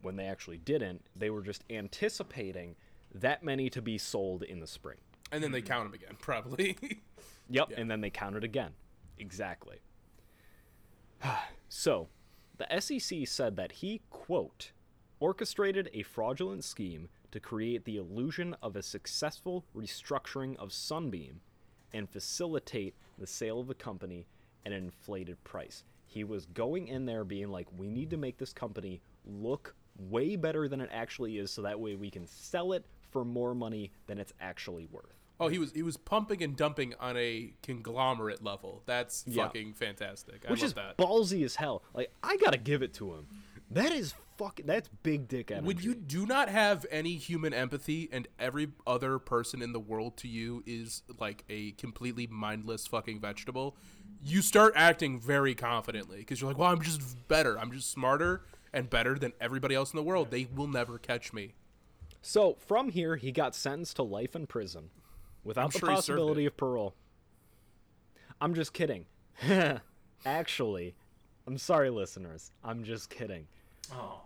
When 0.02 0.16
they 0.16 0.26
actually 0.26 0.58
didn't, 0.58 1.06
they 1.16 1.30
were 1.30 1.40
just 1.40 1.64
anticipating 1.70 2.76
that 3.14 3.42
many 3.42 3.70
to 3.70 3.80
be 3.80 3.96
sold 3.96 4.42
in 4.42 4.60
the 4.60 4.66
spring. 4.66 4.98
And 5.32 5.42
then 5.42 5.52
they 5.52 5.60
mm-hmm. 5.60 5.68
count 5.68 5.84
them 5.90 5.94
again, 5.94 6.16
probably. 6.20 6.76
Yep, 7.50 7.72
and 7.76 7.90
then 7.90 8.00
they 8.00 8.08
count 8.08 8.36
it 8.36 8.44
again. 8.44 8.72
Exactly. 9.18 9.76
so, 11.68 12.08
the 12.58 12.80
SEC 12.80 13.26
said 13.26 13.56
that 13.56 13.72
he, 13.72 14.00
quote, 14.10 14.72
orchestrated 15.20 15.90
a 15.92 16.02
fraudulent 16.02 16.64
scheme 16.64 17.08
to 17.32 17.40
create 17.40 17.84
the 17.84 17.96
illusion 17.96 18.54
of 18.62 18.76
a 18.76 18.82
successful 18.82 19.64
restructuring 19.76 20.56
of 20.56 20.72
Sunbeam 20.72 21.40
and 21.92 22.08
facilitate 22.08 22.94
the 23.18 23.26
sale 23.26 23.60
of 23.60 23.66
the 23.66 23.74
company 23.74 24.26
at 24.66 24.72
an 24.72 24.84
inflated 24.84 25.42
price. 25.44 25.84
He 26.06 26.24
was 26.24 26.46
going 26.46 26.88
in 26.88 27.06
there 27.06 27.24
being 27.24 27.50
like, 27.50 27.66
we 27.76 27.88
need 27.88 28.10
to 28.10 28.16
make 28.16 28.38
this 28.38 28.52
company 28.52 29.00
look 29.26 29.74
way 29.98 30.36
better 30.36 30.68
than 30.68 30.80
it 30.80 30.90
actually 30.92 31.38
is 31.38 31.50
so 31.50 31.62
that 31.62 31.80
way 31.80 31.94
we 31.94 32.10
can 32.10 32.26
sell 32.26 32.72
it 32.72 32.84
for 33.10 33.24
more 33.24 33.54
money 33.54 33.90
than 34.06 34.18
it's 34.18 34.32
actually 34.40 34.86
worth. 34.90 35.23
Oh, 35.40 35.48
he 35.48 35.58
was 35.58 35.72
he 35.72 35.82
was 35.82 35.96
pumping 35.96 36.42
and 36.42 36.56
dumping 36.56 36.94
on 37.00 37.16
a 37.16 37.52
conglomerate 37.62 38.42
level. 38.42 38.82
That's 38.86 39.24
Yeah. 39.26 39.44
fucking 39.44 39.74
fantastic. 39.74 40.44
I 40.46 40.50
which 40.50 40.60
love 40.60 40.66
is 40.68 40.74
that. 40.74 40.96
ballsy 40.96 41.44
as 41.44 41.56
hell. 41.56 41.82
Like 41.92 42.12
I 42.22 42.36
gotta 42.36 42.58
give 42.58 42.82
it 42.82 42.94
to 42.94 43.14
him. 43.14 43.26
That 43.70 43.92
is 43.92 44.14
fucking. 44.38 44.66
That's 44.66 44.88
big 45.02 45.26
dick 45.26 45.50
energy. 45.50 45.66
When 45.66 45.78
you 45.78 45.94
do 45.94 46.26
not 46.26 46.48
have 46.48 46.86
any 46.90 47.16
human 47.16 47.52
empathy 47.52 48.08
and 48.12 48.28
every 48.38 48.68
other 48.86 49.18
person 49.18 49.60
in 49.62 49.72
the 49.72 49.80
world 49.80 50.16
to 50.18 50.28
you 50.28 50.62
is 50.66 51.02
like 51.18 51.44
a 51.48 51.72
completely 51.72 52.26
mindless 52.28 52.86
fucking 52.86 53.20
vegetable, 53.20 53.74
you 54.22 54.40
start 54.42 54.74
acting 54.76 55.18
very 55.18 55.54
confidently 55.54 56.18
because 56.18 56.40
you're 56.40 56.50
like, 56.50 56.58
well, 56.58 56.70
I'm 56.70 56.82
just 56.82 57.26
better. 57.26 57.58
I'm 57.58 57.72
just 57.72 57.90
smarter 57.90 58.42
and 58.72 58.88
better 58.88 59.18
than 59.18 59.32
everybody 59.40 59.74
else 59.74 59.92
in 59.92 59.96
the 59.96 60.02
world. 60.02 60.30
They 60.30 60.46
will 60.54 60.68
never 60.68 60.98
catch 60.98 61.32
me. 61.32 61.54
So 62.22 62.56
from 62.60 62.90
here, 62.90 63.16
he 63.16 63.32
got 63.32 63.54
sentenced 63.54 63.96
to 63.96 64.02
life 64.02 64.34
in 64.36 64.46
prison, 64.46 64.90
without 65.44 65.64
I'm 65.66 65.70
the 65.70 65.78
sure 65.78 65.88
possibility 65.90 66.46
of 66.46 66.56
parole. 66.56 66.94
I'm 68.40 68.54
just 68.54 68.72
kidding. 68.72 69.06
actually, 70.26 70.94
I'm 71.46 71.58
sorry, 71.58 71.90
listeners. 71.90 72.50
I'm 72.62 72.84
just 72.84 73.10
kidding. 73.10 73.46
Oh, 73.92 74.20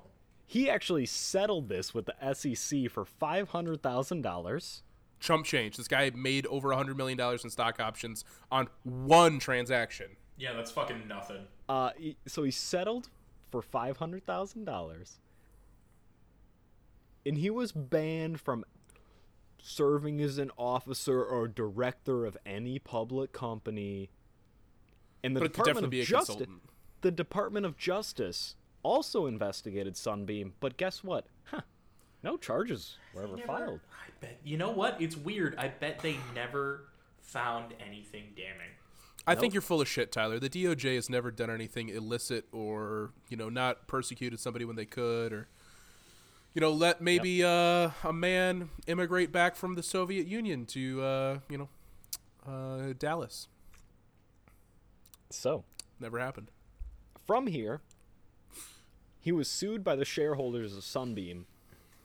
He 0.46 0.70
actually 0.70 1.06
settled 1.06 1.68
this 1.68 1.92
with 1.94 2.06
the 2.06 2.34
SEC 2.34 2.90
for 2.90 3.04
five 3.04 3.50
hundred 3.50 3.82
thousand 3.82 4.22
dollars. 4.22 4.82
Chump 5.20 5.44
change. 5.44 5.76
This 5.76 5.88
guy 5.88 6.10
made 6.14 6.46
over 6.46 6.70
a 6.72 6.76
hundred 6.76 6.96
million 6.96 7.18
dollars 7.18 7.42
in 7.44 7.50
stock 7.50 7.80
options 7.80 8.24
on 8.52 8.68
one 8.84 9.38
transaction. 9.40 10.16
yeah, 10.36 10.52
that's 10.54 10.70
fucking 10.70 11.08
nothing. 11.08 11.44
Uh, 11.68 11.90
so 12.26 12.44
he 12.44 12.50
settled 12.52 13.08
for 13.50 13.60
five 13.62 13.96
hundred 13.96 14.24
thousand 14.24 14.64
dollars, 14.64 15.18
and 17.26 17.36
he 17.38 17.50
was 17.50 17.72
banned 17.72 18.40
from 18.40 18.64
serving 19.60 20.20
as 20.20 20.38
an 20.38 20.50
officer 20.56 21.22
or 21.24 21.48
director 21.48 22.24
of 22.26 22.36
any 22.46 22.78
public 22.78 23.32
company. 23.32 24.10
And 25.22 25.34
the 25.34 25.40
But 25.40 25.52
Department 25.52 25.78
of 25.78 25.90
definitely 25.90 25.96
be 25.98 26.00
a 26.02 26.04
Justice, 26.04 26.36
consultant. 26.36 26.62
the 27.00 27.10
Department 27.10 27.66
of 27.66 27.76
Justice, 27.76 28.54
also 28.82 29.26
investigated 29.26 29.96
Sunbeam. 29.96 30.54
But 30.60 30.76
guess 30.76 31.02
what? 31.02 31.26
Huh? 31.44 31.62
No 32.22 32.36
charges 32.36 32.96
were 33.14 33.22
ever 33.24 33.36
Never- 33.36 33.46
filed. 33.46 33.80
I 33.92 34.10
bet. 34.20 34.38
You 34.44 34.56
know 34.56 34.70
what? 34.70 35.00
It's 35.00 35.16
weird. 35.16 35.54
I 35.56 35.68
bet 35.68 36.00
they 36.00 36.18
never 36.34 36.88
found 37.20 37.74
anything 37.84 38.32
damning. 38.36 38.70
I 39.26 39.34
think 39.34 39.52
you're 39.52 39.60
full 39.60 39.80
of 39.82 39.88
shit, 39.88 40.10
Tyler. 40.10 40.38
The 40.38 40.48
DOJ 40.48 40.94
has 40.94 41.10
never 41.10 41.30
done 41.30 41.50
anything 41.50 41.90
illicit 41.90 42.46
or, 42.50 43.10
you 43.28 43.36
know, 43.36 43.50
not 43.50 43.86
persecuted 43.86 44.40
somebody 44.40 44.64
when 44.64 44.76
they 44.76 44.86
could 44.86 45.32
or 45.34 45.48
you 46.58 46.60
know, 46.60 46.72
let 46.72 47.00
maybe 47.00 47.44
uh, 47.44 47.90
a 48.02 48.12
man 48.12 48.68
immigrate 48.88 49.30
back 49.30 49.54
from 49.54 49.76
the 49.76 49.82
Soviet 49.84 50.26
Union 50.26 50.66
to 50.66 51.00
uh, 51.00 51.38
you 51.48 51.56
know, 51.56 51.68
uh, 52.44 52.94
Dallas. 52.98 53.46
So 55.30 55.62
Never 56.00 56.18
happened. 56.18 56.50
From 57.24 57.46
here, 57.46 57.80
he 59.20 59.30
was 59.30 59.48
sued 59.48 59.84
by 59.84 59.94
the 59.94 60.04
shareholders 60.04 60.76
of 60.76 60.82
Sunbeam, 60.82 61.46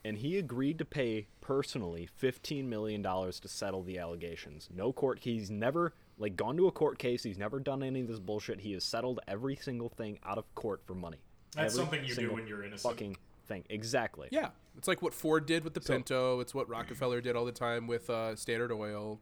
and 0.06 0.20
he 0.20 0.38
agreed 0.38 0.78
to 0.78 0.86
pay 0.86 1.26
personally 1.42 2.08
$15 2.22 2.66
million 2.66 3.02
to 3.02 3.48
settle 3.48 3.82
the 3.82 3.98
allegations. 3.98 4.70
No 4.72 4.94
court, 4.94 5.22
he's 5.24 5.50
never 5.50 5.96
like 6.20 6.36
gone 6.36 6.58
to 6.58 6.68
a 6.68 6.72
court 6.72 7.00
case. 7.00 7.24
He's 7.24 7.40
never 7.40 7.60
done 7.60 7.82
any 7.82 8.02
of 8.02 8.08
this 8.08 8.20
bullshit. 8.20 8.60
He 8.60 8.74
has 8.74 8.84
settled 8.84 9.20
every 9.28 9.56
single 9.56 9.90
thing 9.90 10.20
out 10.24 10.38
of 10.38 10.54
court 10.54 10.84
for 10.86 10.94
money. 10.94 11.18
That's 11.56 11.74
Every 11.74 11.86
something 11.86 12.06
you 12.06 12.14
do 12.14 12.34
when 12.34 12.46
you're 12.46 12.64
innocent. 12.64 12.94
Fucking 12.94 13.18
thing, 13.46 13.64
exactly. 13.70 14.28
Yeah. 14.32 14.50
It's 14.78 14.88
like 14.88 15.02
what 15.02 15.14
Ford 15.14 15.46
did 15.46 15.64
with 15.64 15.74
the 15.74 15.82
Pinto. 15.82 16.40
It's 16.40 16.54
what 16.56 16.68
Rockefeller 16.68 17.22
did 17.22 17.36
all 17.36 17.46
the 17.46 17.52
time 17.52 17.86
with 17.88 18.10
uh, 18.10 18.36
Standard 18.36 18.72
Oil. 18.72 19.20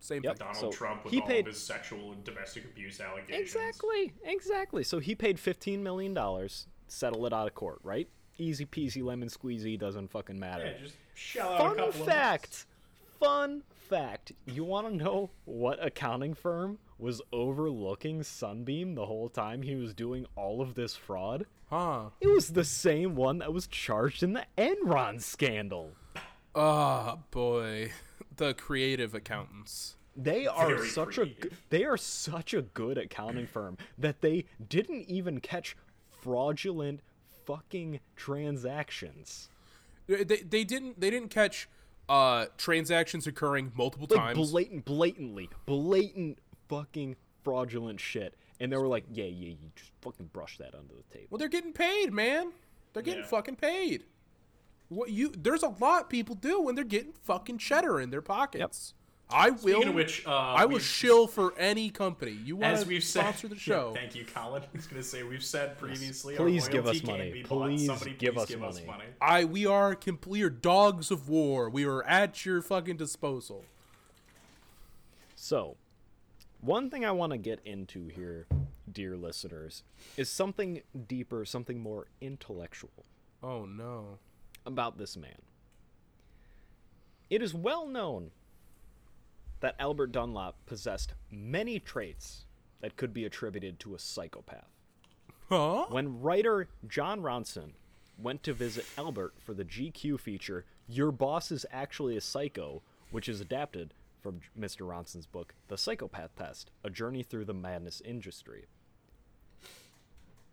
Same 0.00 0.22
Yep. 0.24 0.38
thing. 0.38 0.46
Donald 0.46 0.72
So, 0.72 0.76
Trump 0.76 1.04
with 1.04 1.12
he 1.12 1.20
all 1.20 1.26
paid- 1.26 1.40
of 1.46 1.52
his 1.54 1.62
sexual 1.62 2.12
and 2.12 2.22
domestic 2.24 2.64
abuse 2.64 3.00
allegations. 3.00 3.40
Exactly, 3.40 4.12
exactly. 4.24 4.82
So 4.84 4.98
he 4.98 5.14
paid 5.14 5.36
$15 5.38 5.80
million, 5.80 6.16
settle 6.88 7.26
it 7.26 7.32
out 7.32 7.46
of 7.46 7.54
court, 7.54 7.78
right? 7.82 8.08
Easy 8.38 8.64
peasy 8.66 9.02
lemon 9.02 9.28
squeezy, 9.28 9.78
doesn't 9.78 10.08
fucking 10.08 10.38
matter. 10.38 10.64
Yeah, 10.64 10.82
just 10.82 10.96
shell 11.14 11.48
out 11.52 11.54
a 11.54 11.58
Fun 11.58 11.76
couple 11.76 12.00
of 12.02 12.06
fact. 12.06 12.66
Fun 13.20 13.62
fact. 13.88 14.32
You 14.46 14.64
want 14.64 14.88
to 14.88 14.96
know 14.96 15.30
what 15.44 15.84
accounting 15.84 16.34
firm 16.34 16.78
was 17.02 17.20
overlooking 17.32 18.22
Sunbeam 18.22 18.94
the 18.94 19.06
whole 19.06 19.28
time 19.28 19.62
he 19.62 19.74
was 19.74 19.92
doing 19.92 20.24
all 20.36 20.60
of 20.62 20.74
this 20.74 20.94
fraud? 20.96 21.46
Huh. 21.68 22.10
It 22.20 22.28
was 22.28 22.50
the 22.50 22.64
same 22.64 23.14
one 23.16 23.38
that 23.38 23.52
was 23.52 23.66
charged 23.66 24.22
in 24.22 24.32
the 24.34 24.46
Enron 24.56 25.20
scandal. 25.20 25.90
Oh 26.54 27.18
boy. 27.30 27.90
The 28.36 28.54
creative 28.54 29.14
accountants. 29.14 29.96
They 30.16 30.46
are 30.46 30.74
Very 30.76 30.88
such 30.88 31.18
a 31.18 31.26
g- 31.26 31.34
creative. 31.34 31.62
they 31.68 31.84
are 31.84 31.98
such 31.98 32.54
a 32.54 32.62
good 32.62 32.96
accounting 32.96 33.46
firm 33.46 33.76
that 33.98 34.22
they 34.22 34.46
didn't 34.70 35.02
even 35.10 35.38
catch 35.40 35.76
fraudulent 36.22 37.00
fucking 37.44 38.00
transactions. 38.16 39.50
They, 40.06 40.24
they 40.24 40.64
didn't 40.64 40.98
they 40.98 41.10
didn't 41.10 41.28
catch 41.28 41.68
uh, 42.08 42.46
transactions 42.56 43.26
occurring 43.26 43.72
multiple 43.74 44.06
like 44.10 44.18
times. 44.34 44.50
blatant, 44.50 44.84
blatantly, 44.86 45.50
blatant 45.66 46.38
fucking 46.68 47.16
fraudulent 47.44 48.00
shit. 48.00 48.34
And 48.60 48.70
they 48.72 48.76
were 48.76 48.86
like, 48.86 49.04
yeah, 49.10 49.24
yeah, 49.24 49.48
you 49.48 49.56
just 49.74 49.90
fucking 50.02 50.26
brush 50.32 50.58
that 50.58 50.74
under 50.74 50.94
the 50.94 51.02
table. 51.14 51.26
Well, 51.30 51.38
they're 51.38 51.48
getting 51.48 51.72
paid, 51.72 52.12
man. 52.12 52.52
They're 52.92 53.02
getting 53.02 53.22
Yeah. 53.22 53.28
fucking 53.28 53.56
paid. 53.56 54.04
What 54.88 55.10
you? 55.10 55.30
There's 55.36 55.62
a 55.62 55.68
lot 55.80 56.10
people 56.10 56.34
do 56.34 56.60
when 56.60 56.74
they're 56.74 56.84
getting 56.84 57.12
fucking 57.12 57.58
cheddar 57.58 57.98
in 58.00 58.10
their 58.10 58.20
pockets. 58.22 58.94
I 59.30 59.48
will. 59.48 59.58
Speaking 59.58 59.88
of 59.88 59.94
which, 59.94 60.26
uh, 60.26 60.30
I 60.30 60.66
will 60.66 60.78
shill 60.78 61.26
for 61.26 61.54
any 61.56 61.88
company. 61.88 62.32
You 62.32 62.56
want 62.56 62.78
to 62.78 62.86
we've 62.86 63.02
said, 63.02 63.22
sponsor 63.22 63.48
the 63.48 63.54
Yeah, 63.54 63.60
show? 63.60 63.92
thank 63.96 64.14
you, 64.14 64.26
Colin. 64.26 64.62
I 64.62 64.66
was 64.76 64.86
gonna 64.86 65.02
say 65.02 65.22
we've 65.22 65.42
said 65.42 65.78
previously. 65.78 66.36
Please 66.36 66.66
our 66.66 66.70
give 66.70 66.86
us 66.86 67.02
money. 67.02 67.32
be 67.32 67.42
bought. 67.42 67.68
Please 67.68 67.86
Somebody 67.86 68.12
give 68.12 68.34
please 68.34 68.42
us 68.42 68.48
give 68.50 68.62
us 68.62 68.74
money. 68.74 68.86
money. 68.86 69.04
I 69.22 69.44
we 69.46 69.64
are 69.64 69.94
complete. 69.94 70.32
We 70.32 70.42
are 70.42 70.50
dogs 70.50 71.10
of 71.10 71.30
war. 71.30 71.70
We 71.70 71.86
are 71.86 72.02
at 72.04 72.44
your 72.44 72.60
fucking 72.60 72.98
disposal. 72.98 73.64
So, 75.34 75.76
one 76.62 76.88
thing 76.88 77.04
I 77.04 77.10
want 77.10 77.32
to 77.32 77.38
get 77.38 77.60
into 77.64 78.08
here, 78.08 78.46
dear 78.90 79.16
listeners, 79.16 79.82
is 80.16 80.30
something 80.30 80.80
deeper, 81.06 81.44
something 81.44 81.78
more 81.80 82.06
intellectual 82.20 83.04
Oh 83.42 83.64
no. 83.66 84.18
about 84.64 84.96
this 84.96 85.16
man. 85.16 85.42
It 87.28 87.42
is 87.42 87.52
well 87.54 87.86
known 87.86 88.30
that 89.60 89.76
Albert 89.78 90.12
Dunlap 90.12 90.54
possessed 90.66 91.14
many 91.30 91.78
traits 91.78 92.44
that 92.80 92.96
could 92.96 93.12
be 93.14 93.24
attributed 93.24 93.78
to 93.80 93.94
a 93.94 93.98
psychopath. 93.98 94.70
Huh? 95.48 95.86
When 95.88 96.20
writer 96.20 96.68
Jon 96.86 97.20
Ronson 97.20 97.72
went 98.18 98.42
to 98.44 98.52
visit 98.52 98.84
Albert 98.98 99.34
for 99.38 99.54
the 99.54 99.64
GQ 99.64 100.18
feature, 100.20 100.64
Your 100.88 101.10
Boss 101.12 101.50
is 101.52 101.64
Actually 101.70 102.16
a 102.16 102.20
Psycho, 102.20 102.82
which 103.10 103.28
is 103.28 103.40
adapted 103.40 103.94
from 104.22 104.40
Mr. 104.58 104.86
Ronson's 104.86 105.26
book, 105.26 105.54
The 105.68 105.76
Psychopath 105.76 106.36
Test 106.36 106.70
A 106.84 106.90
Journey 106.90 107.22
Through 107.22 107.46
the 107.46 107.54
Madness 107.54 108.00
Industry. 108.04 108.66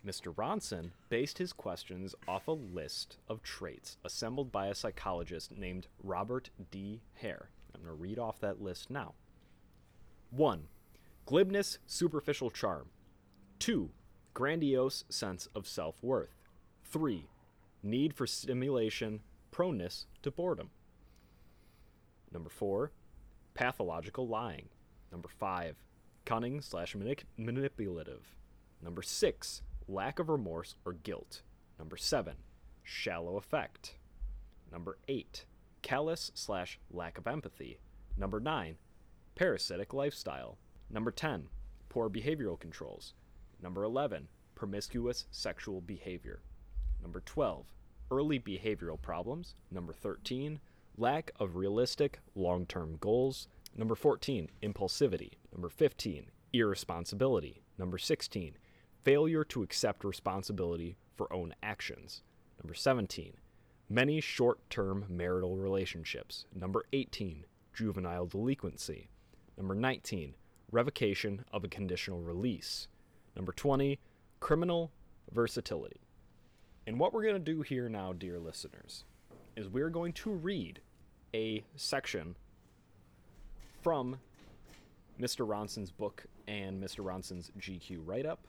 Mr. 0.05 0.33
Ronson 0.33 0.91
based 1.09 1.37
his 1.37 1.53
questions 1.53 2.15
off 2.27 2.47
a 2.47 2.53
list 2.53 3.17
of 3.27 3.43
traits 3.43 3.97
assembled 4.03 4.51
by 4.51 4.67
a 4.67 4.75
psychologist 4.75 5.55
named 5.55 5.87
Robert 6.03 6.49
D. 6.71 7.01
Hare. 7.15 7.49
I'm 7.75 7.81
going 7.81 7.95
to 7.95 8.01
read 8.01 8.17
off 8.17 8.39
that 8.39 8.61
list 8.61 8.89
now. 8.89 9.13
1. 10.31 10.63
Glibness, 11.27 11.77
superficial 11.85 12.49
charm. 12.49 12.87
2. 13.59 13.89
Grandiose 14.33 15.03
sense 15.09 15.47
of 15.53 15.67
self 15.67 16.01
worth. 16.01 16.39
3. 16.85 17.25
Need 17.83 18.13
for 18.13 18.25
stimulation, 18.25 19.19
proneness 19.51 20.05
to 20.23 20.31
boredom. 20.31 20.69
Number 22.31 22.49
4. 22.49 22.91
Pathological 23.53 24.27
lying. 24.27 24.69
Number 25.11 25.29
5. 25.29 25.75
Cunning 26.25 26.61
slash 26.61 26.95
manipulative. 27.37 28.35
Number 28.81 29.01
6. 29.01 29.61
Lack 29.87 30.19
of 30.19 30.29
remorse 30.29 30.75
or 30.85 30.93
guilt. 30.93 31.41
Number 31.77 31.97
7. 31.97 32.35
Shallow 32.83 33.37
affect. 33.37 33.95
Number 34.71 34.97
8. 35.07 35.45
Callous 35.81 36.31
slash 36.35 36.79
lack 36.91 37.17
of 37.17 37.27
empathy. 37.27 37.79
Number 38.17 38.39
9. 38.39 38.77
Parasitic 39.35 39.93
lifestyle. 39.93 40.57
Number 40.89 41.11
10. 41.11 41.47
Poor 41.89 42.09
behavioral 42.09 42.59
controls. 42.59 43.13
Number 43.61 43.83
11. 43.83 44.27
Promiscuous 44.55 45.25
sexual 45.31 45.81
behavior. 45.81 46.41
Number 47.01 47.21
12. 47.21 47.65
Early 48.11 48.39
behavioral 48.39 49.01
problems. 49.01 49.55
Number 49.71 49.93
13. 49.93 50.59
Lack 50.99 51.31
of 51.39 51.55
realistic 51.55 52.19
long 52.35 52.65
term 52.65 52.97
goals. 52.99 53.47
Number 53.73 53.95
14. 53.95 54.49
Impulsivity. 54.61 55.35
Number 55.53 55.69
15. 55.69 56.25
Irresponsibility. 56.51 57.63
Number 57.77 57.97
16. 57.97 58.57
Failure 59.05 59.45
to 59.45 59.63
accept 59.63 60.03
responsibility 60.03 60.97
for 61.15 61.31
own 61.31 61.55
actions. 61.63 62.21
Number 62.61 62.73
17. 62.73 63.37
Many 63.89 64.19
short 64.19 64.59
term 64.69 65.05
marital 65.07 65.55
relationships. 65.55 66.45
Number 66.53 66.83
18. 66.91 67.45
juvenile 67.73 68.25
delinquency. 68.25 69.07
Number 69.57 69.73
19, 69.73 70.35
revocation 70.69 71.45
of 71.53 71.63
a 71.63 71.69
conditional 71.69 72.19
release. 72.19 72.89
Number 73.37 73.53
20, 73.53 73.99
criminal 74.41 74.91
versatility. 75.31 76.01
And 76.85 76.99
what 76.99 77.13
we're 77.13 77.23
going 77.23 77.35
to 77.35 77.39
do 77.39 77.61
here 77.61 77.87
now, 77.87 78.11
dear 78.11 78.37
listeners, 78.37 79.05
is 79.55 79.69
we're 79.69 79.89
going 79.89 80.11
to 80.13 80.31
read 80.31 80.81
a 81.33 81.63
section 81.75 82.35
from 83.81 84.17
Mr. 85.19 85.47
Ronson's 85.47 85.91
book 85.91 86.25
and 86.47 86.81
Mr. 86.83 87.03
Ronson's 87.03 87.51
GQ 87.59 87.99
write 88.05 88.25
up. 88.25 88.39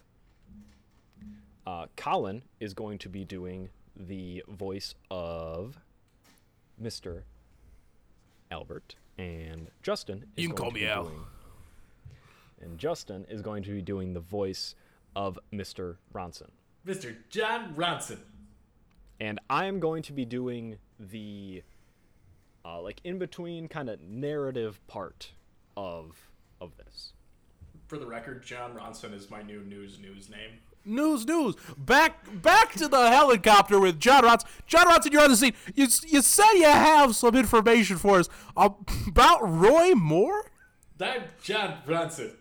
Uh, 1.66 1.87
Colin 1.97 2.43
is 2.59 2.74
going 2.74 2.99
to 2.99 3.09
be 3.09 3.24
doing 3.24 3.68
the 3.97 4.43
voice 4.49 4.95
of 5.11 5.78
Mr. 6.83 7.22
Albert, 8.51 8.97
and 9.18 9.68
Justin 9.83 10.24
is 10.37 10.43
You 10.45 10.49
can 10.49 10.57
going 10.57 10.57
call 10.57 10.70
to 10.70 10.74
me 10.74 10.81
be 10.81 10.89
Al. 10.89 11.05
doing- 11.05 11.24
and 12.62 12.78
Justin 12.78 13.24
is 13.28 13.41
going 13.43 13.62
to 13.64 13.70
be 13.70 13.83
doing 13.83 14.12
the 14.12 14.20
voice 14.20 14.74
of 15.16 15.39
Mr. 15.53 15.97
Ronson. 16.14 16.51
Mr. 16.87 17.16
Jon 17.28 17.74
Ronson. 17.74 18.18
and 19.20 19.39
I 19.51 19.66
am 19.66 19.81
going 19.81 20.03
to 20.05 20.12
be 20.14 20.24
doing 20.24 20.78
the 20.99 21.62
uh, 22.65 22.81
like 22.81 23.01
in 23.05 23.19
between 23.19 23.69
kind 23.69 23.89
of 23.89 24.01
narrative 24.01 24.81
part 24.87 25.33
of 25.77 26.31
of 26.61 26.77
this. 26.77 27.13
For 27.87 27.99
the 27.99 28.07
record, 28.07 28.45
Jon 28.45 28.75
Ronson 28.75 29.15
is 29.15 29.31
my 29.31 29.43
new 29.43 29.61
news 29.63 29.99
news 29.99 30.31
name. 30.31 30.59
News, 30.85 31.27
news. 31.27 31.57
Back, 31.77 32.41
back 32.41 32.73
to 32.73 32.89
the 32.89 33.11
helicopter 33.11 33.79
with 33.79 34.01
Jon 34.01 34.23
Ronson. 34.23 34.47
Jon 34.67 34.87
Ronson, 34.87 35.13
you're 35.13 35.23
on 35.23 35.31
the 35.31 35.37
scene. 35.37 35.53
You, 35.75 35.87
you 36.07 36.23
said 36.23 36.53
you 36.55 36.65
have 36.65 37.15
some 37.15 37.37
information 37.37 37.99
for 37.99 38.19
us 38.19 38.31
about 38.57 39.41
Roy 39.43 39.95
Moore. 39.95 40.51
I'm 40.99 41.25
Jon 41.43 41.79
Ronson. 41.87 42.33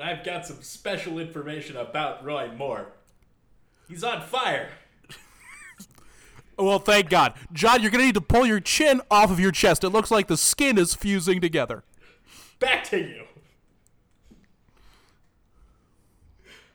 I've 0.00 0.24
got 0.24 0.46
some 0.46 0.62
special 0.62 1.18
information 1.18 1.76
about 1.76 2.24
Roy 2.24 2.50
Moore. 2.54 2.92
He's 3.88 4.04
on 4.04 4.22
fire. 4.22 4.68
Well, 6.60 6.78
thank 6.78 7.08
God, 7.08 7.34
John. 7.52 7.80
You're 7.80 7.90
gonna 7.90 8.04
need 8.04 8.14
to 8.14 8.20
pull 8.20 8.44
your 8.44 8.60
chin 8.60 9.00
off 9.10 9.30
of 9.30 9.40
your 9.40 9.50
chest. 9.50 9.82
It 9.82 9.88
looks 9.88 10.10
like 10.10 10.26
the 10.28 10.36
skin 10.36 10.76
is 10.76 10.94
fusing 10.94 11.40
together. 11.40 11.84
Back 12.58 12.84
to 12.90 12.98
you. 12.98 13.24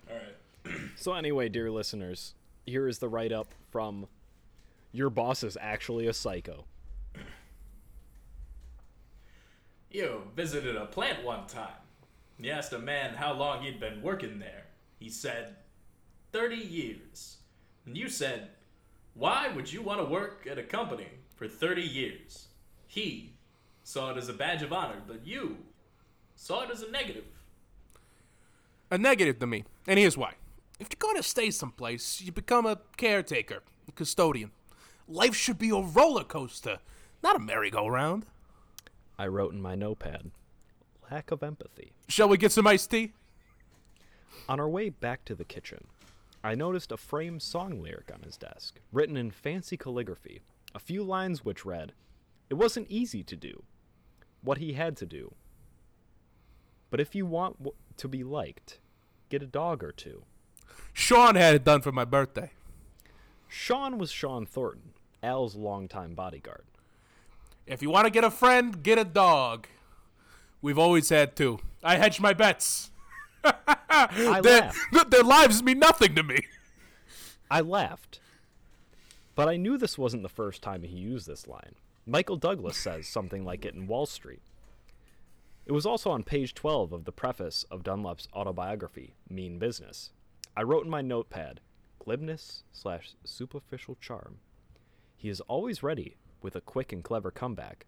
All 0.10 0.16
right. 0.16 0.76
So 0.96 1.14
anyway, 1.14 1.50
dear 1.50 1.70
listeners, 1.70 2.34
here 2.66 2.88
is 2.88 2.98
the 2.98 3.08
write 3.08 3.32
up 3.32 3.54
from 3.70 4.08
your 4.92 5.12
boss 5.12 5.44
is 5.44 5.56
actually 5.62 6.08
a 6.08 6.14
psycho. 6.14 6.66
You 9.92 10.24
visited 10.36 10.76
a 10.76 10.88
plant 10.88 11.24
one 11.24 11.46
time. 11.46 11.70
You 12.40 12.52
asked 12.52 12.74
a 12.74 12.80
man 12.80 13.14
how 13.14 13.34
long 13.34 13.62
he'd 13.62 13.80
been 13.80 14.02
working 14.02 14.40
there. 14.40 14.66
He 15.00 15.10
said, 15.10 15.58
30 16.32 16.56
years. 16.56 17.38
And 17.86 17.96
you 17.96 18.10
said, 18.10 18.50
Why 19.16 19.48
would 19.48 19.72
you 19.72 19.82
want 19.82 20.02
to 20.02 20.06
work 20.06 20.46
at 20.50 20.58
a 20.58 20.64
company 20.64 21.08
for 21.38 21.48
30 21.48 21.82
years? 21.82 22.50
He 22.86 23.32
saw 23.84 24.12
it 24.12 24.18
as 24.18 24.28
a 24.28 24.34
badge 24.34 24.62
of 24.62 24.74
honor, 24.74 25.02
but 25.08 25.26
you 25.26 25.58
saw 26.36 26.64
it 26.64 26.70
as 26.70 26.82
a 26.82 26.92
negative. 26.92 27.24
A 28.92 28.98
negative 28.98 29.40
to 29.40 29.48
me, 29.48 29.64
and 29.88 29.98
here's 29.98 30.18
why. 30.18 30.34
If 30.82 30.90
you're 30.92 30.98
going 31.00 31.16
to 31.16 31.24
stay 31.24 31.50
someplace, 31.50 32.22
you 32.22 32.34
become 32.34 32.66
a 32.66 32.80
caretaker, 32.98 33.64
a 33.88 33.92
custodian. 33.94 34.52
Life 35.08 35.34
should 35.34 35.58
be 35.58 35.70
a 35.70 35.76
roller 35.76 36.26
coaster, 36.26 36.80
not 37.24 37.38
a 37.38 37.40
merry-go-round. 37.40 38.26
I 39.18 39.28
wrote 39.28 39.54
in 39.54 39.62
my 39.62 39.76
notepad, 39.76 40.32
lack 41.10 41.32
of 41.32 41.42
empathy. 41.42 41.94
Shall 42.10 42.28
we 42.28 42.38
get 42.38 42.52
some 42.52 42.68
iced 42.68 42.92
tea? 42.92 43.14
On 44.50 44.60
our 44.60 44.68
way 44.68 44.90
back 44.90 45.24
to 45.26 45.36
the 45.36 45.46
kitchen, 45.46 45.86
I 46.46 46.54
noticed 46.54 46.92
a 46.92 46.98
framed 46.98 47.42
song 47.42 47.82
lyric 47.82 48.12
on 48.14 48.22
his 48.22 48.38
desk, 48.38 48.80
written 48.92 49.18
in 49.18 49.32
fancy 49.32 49.78
calligraphy, 49.78 50.42
a 50.76 50.80
few 50.80 51.02
lines 51.02 51.44
which 51.44 51.66
read, 51.66 51.94
It 52.52 52.54
wasn't 52.54 52.86
easy 52.88 53.24
to 53.24 53.36
do 53.36 53.64
what 54.44 54.60
he 54.60 54.74
had 54.74 54.96
to 54.98 55.08
do. 55.08 55.34
But 56.92 57.00
if 57.00 57.16
you 57.16 57.26
want 57.26 57.58
w- 57.58 57.76
to 57.98 58.08
be 58.08 58.24
liked, 58.24 58.78
get 59.30 59.42
a 59.42 59.48
dog 59.48 59.84
or 59.84 59.92
two. 59.92 60.22
Sean 60.94 61.34
had 61.34 61.56
it 61.56 61.64
done 61.64 61.82
for 61.82 61.92
my 61.92 62.06
birthday. 62.06 62.52
Sean 63.48 63.98
was 63.98 64.12
Sean 64.12 64.46
Thornton, 64.46 64.94
Al's 65.24 65.56
longtime 65.56 66.14
bodyguard. 66.14 66.66
If 67.66 67.82
you 67.82 67.90
want 67.90 68.06
to 68.06 68.12
get 68.12 68.24
a 68.24 68.30
friend, 68.30 68.84
get 68.84 69.00
a 69.00 69.04
dog. 69.04 69.66
We've 70.62 70.78
always 70.78 71.10
had 71.10 71.36
two. 71.36 71.58
I 71.84 71.96
hedge 71.96 72.20
my 72.20 72.34
bets. 72.34 72.92
I 73.46 74.42
Their, 74.42 74.62
laughed. 74.62 74.78
th- 74.94 75.08
their 75.10 75.24
lives 75.24 75.64
mean 75.64 75.80
nothing 75.80 76.16
to 76.16 76.24
me. 76.24 76.40
I 77.50 77.62
laughed. 77.62 78.20
But 79.36 79.48
I 79.50 79.58
knew 79.58 79.78
this 79.78 79.98
wasn't 79.98 80.24
the 80.24 80.30
first 80.30 80.62
time 80.62 80.84
he 80.84 80.96
used 80.98 81.28
this 81.28 81.48
line. 81.48 81.76
Michael 82.06 82.38
Douglas 82.38 82.78
says 82.78 83.08
something 83.08 83.44
like 83.44 83.66
it 83.66 83.74
in 83.76 83.88
Wall 83.88 84.06
Street. 84.06 84.42
It 85.66 85.72
was 85.72 85.86
also 85.86 86.12
on 86.12 86.24
page 86.24 86.54
12 86.54 86.94
of 86.94 87.06
the 87.06 87.12
preface 87.12 87.66
of 87.72 87.84
Dunlap's 87.84 88.28
autobiography, 88.34 89.16
Mean 89.30 89.58
Business. 89.58 90.12
I 90.56 90.62
wrote 90.62 90.86
in 90.86 90.92
my 90.92 91.02
notepad, 91.02 91.60
glibness 92.00 92.64
slash 92.72 93.14
superficial 93.24 93.98
charm. 94.00 94.38
He 95.18 95.30
is 95.30 95.42
always 95.42 95.82
ready 95.84 96.18
with 96.42 96.56
a 96.56 96.62
quick 96.62 96.94
and 96.94 97.04
clever 97.04 97.32
comeback, 97.32 97.88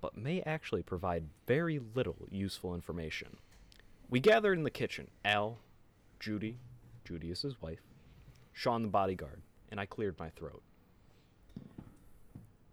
but 0.00 0.16
may 0.16 0.40
actually 0.42 0.82
provide 0.82 1.28
very 1.46 1.78
little 1.94 2.26
useful 2.30 2.74
information. 2.74 3.36
We 4.10 4.18
gathered 4.18 4.58
in 4.58 4.64
the 4.64 4.70
kitchen 4.70 5.06
Al, 5.24 5.58
Judy, 6.18 6.58
Judy 7.04 7.30
is 7.30 7.42
his 7.42 7.62
wife, 7.62 7.78
Sean 8.52 8.82
the 8.82 8.88
bodyguard, 8.88 9.40
and 9.70 9.78
I 9.78 9.86
cleared 9.86 10.18
my 10.18 10.30
throat. 10.30 10.62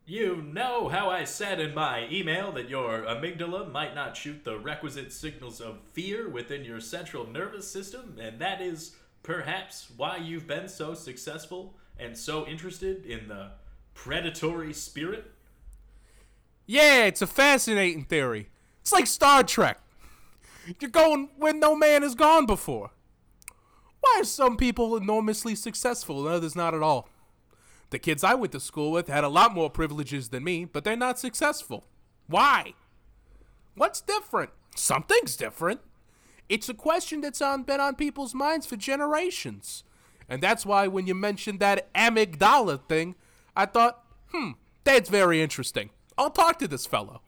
You 0.07 0.38
know 0.38 0.88
how 0.88 1.11
I 1.11 1.25
said 1.25 1.59
in 1.59 1.75
my 1.75 2.07
email 2.09 2.51
that 2.53 2.69
your 2.69 3.03
amygdala 3.03 3.71
might 3.71 3.93
not 3.93 4.17
shoot 4.17 4.43
the 4.43 4.57
requisite 4.57 5.13
signals 5.13 5.61
of 5.61 5.81
fear 5.91 6.27
within 6.27 6.65
your 6.65 6.79
central 6.79 7.27
nervous 7.27 7.69
system, 7.69 8.17
and 8.19 8.39
that 8.39 8.59
is 8.59 8.95
perhaps 9.21 9.91
why 9.95 10.17
you've 10.17 10.47
been 10.47 10.67
so 10.67 10.95
successful 10.95 11.75
and 11.99 12.17
so 12.17 12.47
interested 12.47 13.05
in 13.05 13.27
the 13.27 13.51
predatory 13.93 14.73
spirit? 14.73 15.31
Yeah, 16.65 17.05
it's 17.05 17.21
a 17.21 17.27
fascinating 17.27 18.05
theory. 18.05 18.49
It's 18.81 18.93
like 18.93 19.05
Star 19.05 19.43
Trek. 19.43 19.81
You're 20.80 20.91
going 20.91 21.30
where 21.38 21.53
no 21.53 21.76
man 21.76 22.01
has 22.01 22.15
gone 22.15 22.45
before. 22.45 22.91
Why 24.01 24.18
are 24.22 24.26
some 24.26 24.57
people 24.57 24.95
enormously 24.95 25.55
successful 25.55 26.26
and 26.26 26.36
others 26.36 26.55
not 26.55 26.74
at 26.74 26.84
all? 26.84 27.09
The 27.89 27.99
kids 27.99 28.24
I 28.24 28.36
went 28.36 28.51
to 28.51 28.59
school 28.59 28.91
with 28.91 29.07
had 29.07 29.24
a 29.24 29.30
lot 29.30 29.53
more 29.53 29.70
privileges 29.70 30.30
than 30.30 30.43
me, 30.43 30.65
but 30.65 30.84
they're 30.84 30.95
not 30.95 31.20
successful. 31.20 31.86
Why? 32.28 32.74
What's 33.76 34.01
different? 34.01 34.51
Something's 34.76 35.36
different. 35.36 35.80
It's 36.49 36.70
a 36.70 36.74
question 36.74 37.22
that's 37.22 37.41
on 37.41 37.63
been 37.63 37.80
on 37.80 37.95
people's 37.95 38.34
minds 38.34 38.65
for 38.65 38.76
generations. 38.76 39.84
And 40.30 40.41
that's 40.43 40.65
why 40.65 40.88
when 40.88 41.07
you 41.07 41.15
mentioned 41.15 41.59
that 41.59 41.93
amygdala 41.93 42.82
thing, 42.88 43.15
I 43.55 43.65
thought, 43.65 44.03
hmm, 44.32 44.51
that's 44.84 45.09
very 45.09 45.41
interesting. 45.41 45.89
I'll 46.18 46.30
talk 46.30 46.59
to 46.59 46.68
this 46.68 46.86
fellow. 46.86 47.22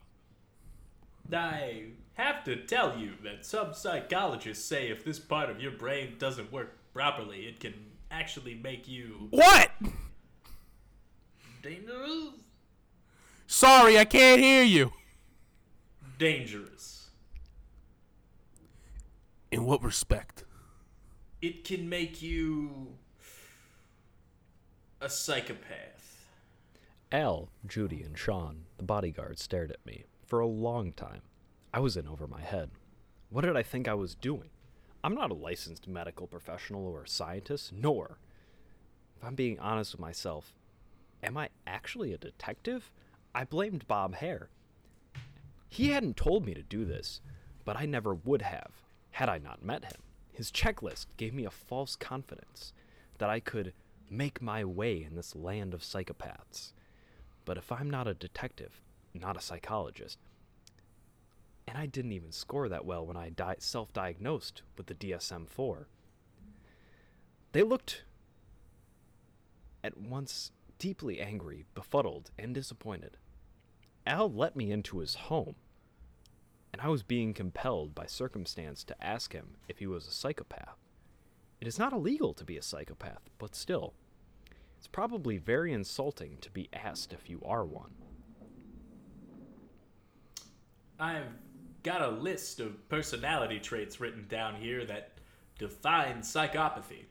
I 1.32 1.86
have 2.20 2.44
to 2.44 2.56
tell 2.64 2.98
you 2.98 3.12
that 3.24 3.44
some 3.44 3.72
psychologists 3.74 4.64
say 4.64 4.88
if 4.88 5.04
this 5.04 5.18
part 5.18 5.50
of 5.50 5.60
your 5.60 5.72
brain 5.72 6.14
doesn't 6.18 6.52
work 6.52 6.76
properly, 6.92 7.40
it 7.46 7.60
can 7.60 7.74
actually 8.10 8.54
make 8.54 8.88
you 8.88 9.28
What? 9.30 9.70
dangerous. 11.62 12.30
Sorry, 13.46 13.98
I 13.98 14.04
can't 14.04 14.40
hear 14.40 14.62
you. 14.62 14.92
Dangerous. 16.18 17.08
In 19.50 19.64
what 19.64 19.82
respect? 19.82 20.44
It 21.42 21.64
can 21.64 21.88
make 21.88 22.22
you 22.22 22.88
a 25.00 25.08
psychopath. 25.08 26.26
Al, 27.10 27.48
Judy, 27.66 28.02
and 28.02 28.16
Sean, 28.16 28.66
the 28.76 28.84
bodyguard, 28.84 29.38
stared 29.38 29.72
at 29.72 29.84
me 29.84 30.04
for 30.24 30.38
a 30.38 30.46
long 30.46 30.92
time. 30.92 31.22
I 31.72 31.78
was 31.78 31.96
in 31.96 32.08
over 32.08 32.26
my 32.26 32.40
head. 32.40 32.70
What 33.28 33.44
did 33.44 33.56
I 33.56 33.62
think 33.62 33.86
I 33.86 33.94
was 33.94 34.16
doing? 34.16 34.50
I'm 35.04 35.14
not 35.14 35.30
a 35.30 35.34
licensed 35.34 35.86
medical 35.86 36.26
professional 36.26 36.84
or 36.84 37.04
a 37.04 37.08
scientist, 37.08 37.72
nor, 37.72 38.18
if 39.16 39.24
I'm 39.24 39.36
being 39.36 39.58
honest 39.60 39.92
with 39.92 40.00
myself, 40.00 40.52
am 41.22 41.36
I 41.36 41.50
actually 41.66 42.12
a 42.12 42.18
detective? 42.18 42.90
I 43.34 43.44
blamed 43.44 43.86
Bob 43.86 44.16
Hare. 44.16 44.50
He 45.68 45.90
hadn't 45.90 46.16
told 46.16 46.44
me 46.44 46.54
to 46.54 46.62
do 46.62 46.84
this, 46.84 47.20
but 47.64 47.76
I 47.76 47.86
never 47.86 48.14
would 48.14 48.42
have 48.42 48.72
had 49.12 49.28
I 49.28 49.38
not 49.38 49.64
met 49.64 49.84
him. 49.84 50.02
His 50.32 50.50
checklist 50.50 51.06
gave 51.16 51.32
me 51.32 51.44
a 51.44 51.50
false 51.50 51.94
confidence 51.94 52.72
that 53.18 53.30
I 53.30 53.38
could 53.38 53.74
make 54.10 54.42
my 54.42 54.64
way 54.64 55.04
in 55.04 55.14
this 55.14 55.36
land 55.36 55.72
of 55.72 55.82
psychopaths. 55.82 56.72
But 57.44 57.58
if 57.58 57.70
I'm 57.70 57.88
not 57.88 58.08
a 58.08 58.14
detective, 58.14 58.80
not 59.14 59.36
a 59.36 59.40
psychologist, 59.40 60.18
And 61.70 61.78
I 61.78 61.86
didn't 61.86 62.10
even 62.10 62.32
score 62.32 62.68
that 62.68 62.84
well 62.84 63.06
when 63.06 63.16
I 63.16 63.28
di- 63.28 63.54
self 63.60 63.92
diagnosed 63.92 64.62
with 64.76 64.86
the 64.86 64.94
DSM 64.94 65.48
4. 65.48 65.86
They 67.52 67.62
looked 67.62 68.02
at 69.84 69.96
once 69.96 70.50
deeply 70.80 71.20
angry, 71.20 71.66
befuddled, 71.74 72.32
and 72.36 72.52
disappointed. 72.52 73.18
Al 74.04 74.32
let 74.32 74.56
me 74.56 74.72
into 74.72 74.98
his 74.98 75.14
home, 75.14 75.54
and 76.72 76.82
I 76.82 76.88
was 76.88 77.04
being 77.04 77.32
compelled 77.32 77.94
by 77.94 78.06
circumstance 78.06 78.82
to 78.84 79.04
ask 79.04 79.32
him 79.32 79.50
if 79.68 79.78
he 79.78 79.86
was 79.86 80.08
a 80.08 80.12
psychopath. 80.12 80.76
It 81.60 81.68
is 81.68 81.78
not 81.78 81.92
illegal 81.92 82.34
to 82.34 82.44
be 82.44 82.56
a 82.56 82.62
psychopath, 82.62 83.30
but 83.38 83.54
still, 83.54 83.94
it's 84.76 84.88
probably 84.88 85.38
very 85.38 85.72
insulting 85.72 86.38
to 86.40 86.50
be 86.50 86.68
asked 86.72 87.12
if 87.12 87.30
you 87.30 87.40
are 87.44 87.64
one. 87.64 87.92
I've 90.98 91.28
got 91.82 92.02
a 92.02 92.08
list 92.08 92.60
of 92.60 92.88
personality 92.88 93.58
traits 93.58 94.00
written 94.00 94.26
down 94.28 94.56
here 94.56 94.84
that 94.84 95.12
define 95.58 96.20
psychopathy. 96.20 97.04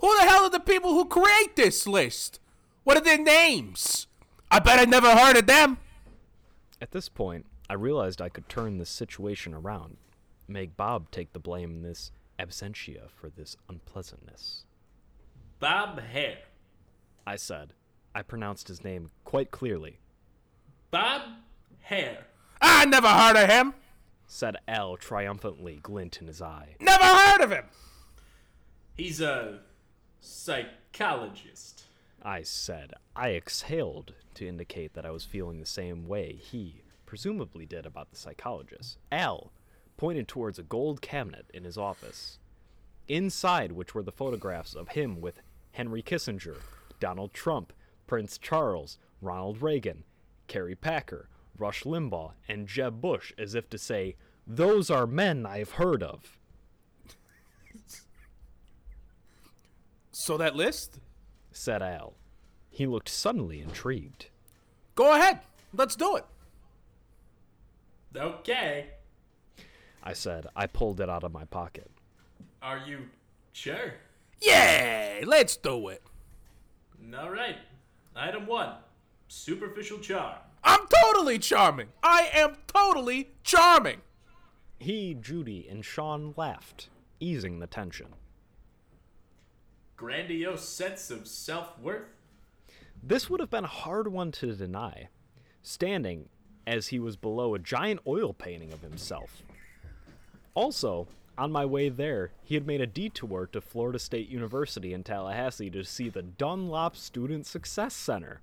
Who 0.00 0.16
the 0.16 0.22
hell 0.22 0.44
are 0.44 0.50
the 0.50 0.60
people 0.60 0.94
who 0.94 1.04
create 1.06 1.56
this 1.56 1.86
list? 1.86 2.40
What 2.84 2.96
are 2.96 3.02
their 3.02 3.18
names? 3.18 4.06
I 4.50 4.60
bet 4.60 4.78
I 4.78 4.84
never 4.84 5.14
heard 5.14 5.36
of 5.36 5.46
them. 5.46 5.78
At 6.80 6.92
this 6.92 7.08
point, 7.08 7.46
I 7.68 7.74
realized 7.74 8.22
I 8.22 8.28
could 8.28 8.48
turn 8.48 8.78
this 8.78 8.90
situation 8.90 9.52
around, 9.52 9.96
make 10.46 10.76
Bob 10.76 11.10
take 11.10 11.32
the 11.32 11.38
blame 11.40 11.70
in 11.70 11.82
this 11.82 12.12
absentia 12.38 13.10
for 13.10 13.28
this 13.28 13.56
unpleasantness. 13.68 14.64
Bob 15.58 16.00
Hare. 16.00 16.38
I 17.26 17.36
said. 17.36 17.74
I 18.14 18.22
pronounced 18.22 18.68
his 18.68 18.82
name 18.82 19.10
quite 19.24 19.50
clearly, 19.50 19.98
Bob 20.90 21.22
Hare. 21.88 22.26
I 22.60 22.84
never 22.84 23.08
heard 23.08 23.36
of 23.36 23.48
him. 23.48 23.72
said 24.26 24.56
Al 24.68 24.98
triumphantly, 24.98 25.76
glint 25.82 26.20
in 26.20 26.26
his 26.26 26.42
eye. 26.42 26.76
Never 26.80 27.02
heard 27.02 27.40
of 27.40 27.50
him. 27.50 27.64
He's 28.94 29.22
a 29.22 29.60
psychologist. 30.20 31.84
I 32.22 32.42
said. 32.42 32.92
I 33.16 33.30
exhaled 33.30 34.12
to 34.34 34.46
indicate 34.46 34.92
that 34.92 35.06
I 35.06 35.10
was 35.10 35.24
feeling 35.24 35.60
the 35.60 35.66
same 35.66 36.06
way 36.06 36.34
he 36.34 36.82
presumably 37.06 37.64
did 37.64 37.86
about 37.86 38.10
the 38.10 38.18
psychologist. 38.18 38.98
Al 39.10 39.50
pointed 39.96 40.28
towards 40.28 40.58
a 40.58 40.64
gold 40.64 41.00
cabinet 41.00 41.46
in 41.54 41.64
his 41.64 41.78
office, 41.78 42.38
inside 43.08 43.72
which 43.72 43.94
were 43.94 44.02
the 44.02 44.12
photographs 44.12 44.74
of 44.74 44.88
him 44.90 45.22
with 45.22 45.40
Henry 45.72 46.02
Kissinger, 46.02 46.58
Donald 47.00 47.32
Trump, 47.32 47.72
Prince 48.06 48.36
Charles, 48.36 48.98
Ronald 49.22 49.62
Reagan, 49.62 50.04
Kerry 50.48 50.74
Packer, 50.74 51.30
Rush 51.58 51.84
Limbaugh, 51.84 52.32
and 52.48 52.68
Jeb 52.68 53.00
Bush, 53.00 53.32
as 53.38 53.54
if 53.54 53.68
to 53.70 53.78
say, 53.78 54.16
Those 54.46 54.90
are 54.90 55.06
men 55.06 55.46
I've 55.46 55.72
heard 55.72 56.02
of. 56.02 56.38
So 60.12 60.36
that 60.36 60.56
list? 60.56 61.00
said 61.52 61.82
Al. 61.82 62.14
He 62.70 62.86
looked 62.86 63.08
suddenly 63.08 63.60
intrigued. 63.60 64.26
Go 64.94 65.14
ahead. 65.14 65.40
Let's 65.72 65.96
do 65.96 66.16
it. 66.16 66.24
Okay. 68.16 68.86
I 70.02 70.12
said. 70.12 70.46
I 70.56 70.66
pulled 70.66 71.00
it 71.00 71.08
out 71.08 71.24
of 71.24 71.32
my 71.32 71.44
pocket. 71.44 71.90
Are 72.62 72.78
you 72.78 73.06
sure? 73.52 73.94
Yay! 74.40 75.22
let's 75.24 75.56
do 75.56 75.88
it. 75.88 76.02
All 77.16 77.30
right. 77.30 77.56
Item 78.14 78.46
one 78.46 78.74
superficial 79.28 79.98
charm. 79.98 80.38
I'm 80.64 80.86
totally 81.02 81.38
charming. 81.38 81.88
I 82.02 82.28
am 82.32 82.56
totally 82.66 83.30
charming. 83.42 84.00
He, 84.78 85.14
Judy, 85.14 85.66
and 85.68 85.84
Sean 85.84 86.34
laughed, 86.36 86.88
easing 87.20 87.58
the 87.58 87.66
tension. 87.66 88.08
Grandiose 89.96 90.68
sense 90.68 91.10
of 91.10 91.26
self 91.26 91.78
worth. 91.80 92.06
This 93.02 93.28
would 93.28 93.40
have 93.40 93.50
been 93.50 93.64
a 93.64 93.68
hard 93.68 94.08
one 94.08 94.32
to 94.32 94.54
deny, 94.54 95.08
standing 95.62 96.28
as 96.66 96.88
he 96.88 96.98
was 96.98 97.16
below 97.16 97.54
a 97.54 97.58
giant 97.58 98.00
oil 98.06 98.32
painting 98.32 98.72
of 98.72 98.82
himself. 98.82 99.42
Also, 100.54 101.08
on 101.36 101.52
my 101.52 101.64
way 101.64 101.88
there, 101.88 102.32
he 102.42 102.54
had 102.54 102.66
made 102.66 102.80
a 102.80 102.86
detour 102.86 103.48
to 103.52 103.60
Florida 103.60 103.98
State 103.98 104.28
University 104.28 104.92
in 104.92 105.04
Tallahassee 105.04 105.70
to 105.70 105.84
see 105.84 106.08
the 106.08 106.22
Dunlap 106.22 106.96
Student 106.96 107.46
Success 107.46 107.94
Center. 107.94 108.40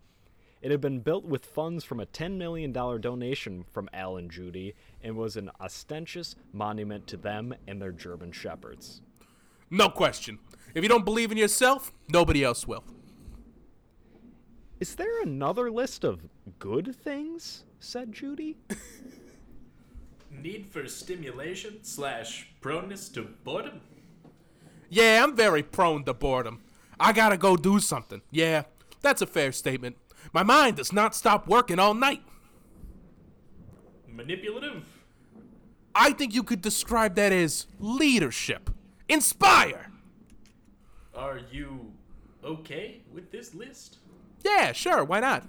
It 0.65 0.71
had 0.71 0.81
been 0.81 1.01
built 1.01 1.25
with 1.25 1.45
funds 1.45 1.83
from 1.83 1.99
a 1.99 2.07
$10 2.07 2.37
million 2.37 2.71
donation 2.71 3.65
from 3.71 3.87
Al 3.93 4.17
and 4.17 4.31
Judy 4.31 4.73
and 5.03 5.15
was 5.15 5.37
an 5.37 5.51
ostentatious 5.61 6.35
monument 6.53 7.05
to 7.05 7.17
them 7.17 7.53
and 7.67 7.79
their 7.79 7.91
German 7.91 8.31
shepherds. 8.31 9.01
No 9.69 9.89
question. 9.89 10.39
If 10.73 10.81
you 10.81 10.89
don't 10.89 11.05
believe 11.05 11.31
in 11.31 11.37
yourself, 11.37 11.91
nobody 12.09 12.43
else 12.43 12.67
will. 12.67 12.83
Is 14.79 14.95
there 14.95 15.21
another 15.21 15.69
list 15.69 16.03
of 16.03 16.21
good 16.57 16.95
things? 16.95 17.65
said 17.79 18.11
Judy. 18.11 18.57
Need 20.31 20.65
for 20.65 20.87
stimulation 20.87 21.83
slash 21.83 22.49
proneness 22.59 23.07
to 23.09 23.21
boredom. 23.43 23.81
Yeah, 24.89 25.23
I'm 25.23 25.35
very 25.35 25.61
prone 25.61 26.05
to 26.05 26.15
boredom. 26.15 26.63
I 26.99 27.13
gotta 27.13 27.37
go 27.37 27.55
do 27.55 27.79
something. 27.79 28.23
Yeah, 28.31 28.63
that's 29.03 29.21
a 29.21 29.27
fair 29.27 29.51
statement. 29.51 29.97
My 30.33 30.43
mind 30.43 30.77
does 30.77 30.91
not 30.91 31.15
stop 31.15 31.47
working 31.47 31.79
all 31.79 31.93
night. 31.93 32.21
Manipulative. 34.07 34.85
I 35.93 36.11
think 36.11 36.33
you 36.33 36.43
could 36.43 36.61
describe 36.61 37.15
that 37.15 37.31
as 37.31 37.67
leadership. 37.79 38.69
Inspire! 39.07 39.91
Are 41.13 41.39
you 41.51 41.93
okay 42.43 43.01
with 43.13 43.31
this 43.31 43.53
list? 43.53 43.97
Yeah, 44.43 44.73
sure, 44.73 45.03
why 45.03 45.21
not? 45.21 45.45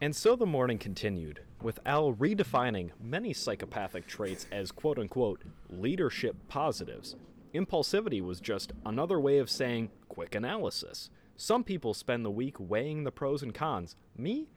And 0.00 0.14
so 0.14 0.36
the 0.36 0.46
morning 0.46 0.78
continued, 0.78 1.40
with 1.60 1.80
Al 1.84 2.14
redefining 2.14 2.90
many 3.02 3.32
psychopathic 3.32 4.06
traits 4.06 4.46
as 4.52 4.70
quote 4.70 4.98
unquote 4.98 5.42
leadership 5.68 6.36
positives. 6.48 7.16
Impulsivity 7.52 8.22
was 8.22 8.40
just 8.40 8.72
another 8.86 9.18
way 9.18 9.38
of 9.38 9.50
saying 9.50 9.90
quick 10.08 10.34
analysis. 10.34 11.10
Some 11.40 11.62
people 11.62 11.94
spend 11.94 12.24
the 12.24 12.32
week 12.32 12.56
weighing 12.58 13.04
the 13.04 13.12
pros 13.12 13.44
and 13.44 13.54
cons. 13.54 13.94
Me? 14.16 14.48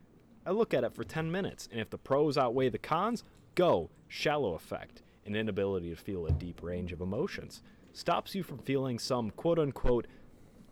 I 0.48 0.50
look 0.50 0.74
at 0.74 0.84
it 0.84 0.96
for 0.96 1.04
10 1.04 1.32
minutes, 1.32 1.70
and 1.72 1.80
if 1.80 1.92
the 1.92 2.00
pros 2.00 2.40
outweigh 2.40 2.70
the 2.70 2.80
cons, 2.80 3.24
go. 3.54 3.92
Shallow 4.08 4.56
affect, 4.56 5.04
an 5.28 5.36
inability 5.36 5.92
to 5.92 5.96
feel 5.96 6.26
a 6.26 6.32
deep 6.32 6.64
range 6.64 6.92
of 6.92 7.00
emotions, 7.00 7.62
stops 7.94 8.34
you 8.34 8.42
from 8.42 8.58
feeling 8.58 8.98
some 8.98 9.30
quote 9.30 9.60
unquote 9.60 10.08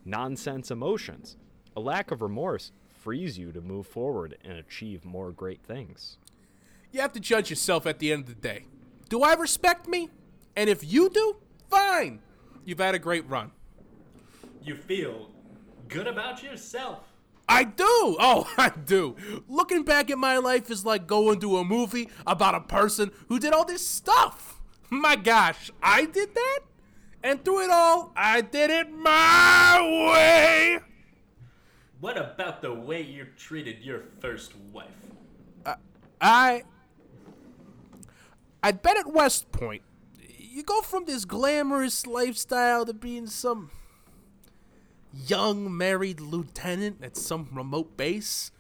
nonsense 0.04 0.72
emotions. 0.72 1.38
A 1.78 1.80
lack 1.80 2.10
of 2.10 2.24
remorse 2.24 2.72
frees 2.90 3.38
you 3.38 3.52
to 3.52 3.62
move 3.62 3.86
forward 3.86 4.36
and 4.44 4.54
achieve 4.54 5.06
more 5.06 5.32
great 5.32 5.62
things. 5.62 6.18
You 6.92 7.02
have 7.02 7.14
to 7.14 7.20
judge 7.20 7.52
yourself 7.52 7.86
at 7.86 8.00
the 8.00 8.12
end 8.12 8.24
of 8.24 8.30
the 8.30 8.42
day. 8.42 8.66
Do 9.10 9.22
I 9.22 9.36
respect 9.36 9.88
me? 9.88 10.10
And 10.56 10.72
if 10.72 10.92
you 10.92 11.12
do, 11.12 11.36
fine. 11.70 12.20
You've 12.66 12.80
had 12.80 12.96
a 12.96 13.00
great 13.00 13.30
run. 13.30 13.52
You 14.64 14.76
feel 14.76 15.30
good 15.90 16.08
about 16.08 16.42
yourself. 16.42 17.00
I 17.50 17.64
do. 17.64 17.84
Oh, 18.20 18.48
I 18.58 18.70
do. 18.70 19.16
Looking 19.48 19.84
back 19.84 20.10
at 20.10 20.18
my 20.18 20.38
life 20.38 20.70
is 20.70 20.86
like 20.86 21.08
going 21.08 21.40
to 21.42 21.58
a 21.58 21.66
movie 21.66 22.10
about 22.26 22.56
a 22.56 22.62
person 22.62 23.12
who 23.28 23.40
did 23.40 23.54
all 23.54 23.66
this 23.66 23.86
stuff. 23.86 24.62
My 24.90 25.16
gosh, 25.16 25.72
I 25.84 26.06
did 26.06 26.34
that? 26.36 26.60
And 27.22 27.44
through 27.44 27.66
it 27.66 27.70
all, 27.70 28.14
I 28.16 28.42
did 28.42 28.70
it 28.70 28.90
my 28.90 29.82
way. 30.10 30.80
What 32.00 32.18
about 32.18 32.62
the 32.62 32.74
way 32.74 33.02
you 33.02 33.28
treated 33.36 33.84
your 33.84 34.04
first 34.20 34.54
wife? 34.72 34.88
Uh, 35.66 35.76
I. 36.22 36.64
I'd 38.64 38.82
bet 38.82 38.98
at 38.98 39.12
West 39.12 39.52
Point, 39.52 39.82
you 40.38 40.64
go 40.64 40.82
from 40.82 41.06
this 41.06 41.26
glamorous 41.26 42.08
lifestyle 42.08 42.86
to 42.86 42.94
being 42.94 43.28
some 43.28 43.70
young 45.14 45.76
married 45.76 46.20
lieutenant 46.20 47.04
at 47.04 47.18
some 47.18 47.50
remote 47.52 47.98
base. 47.98 48.52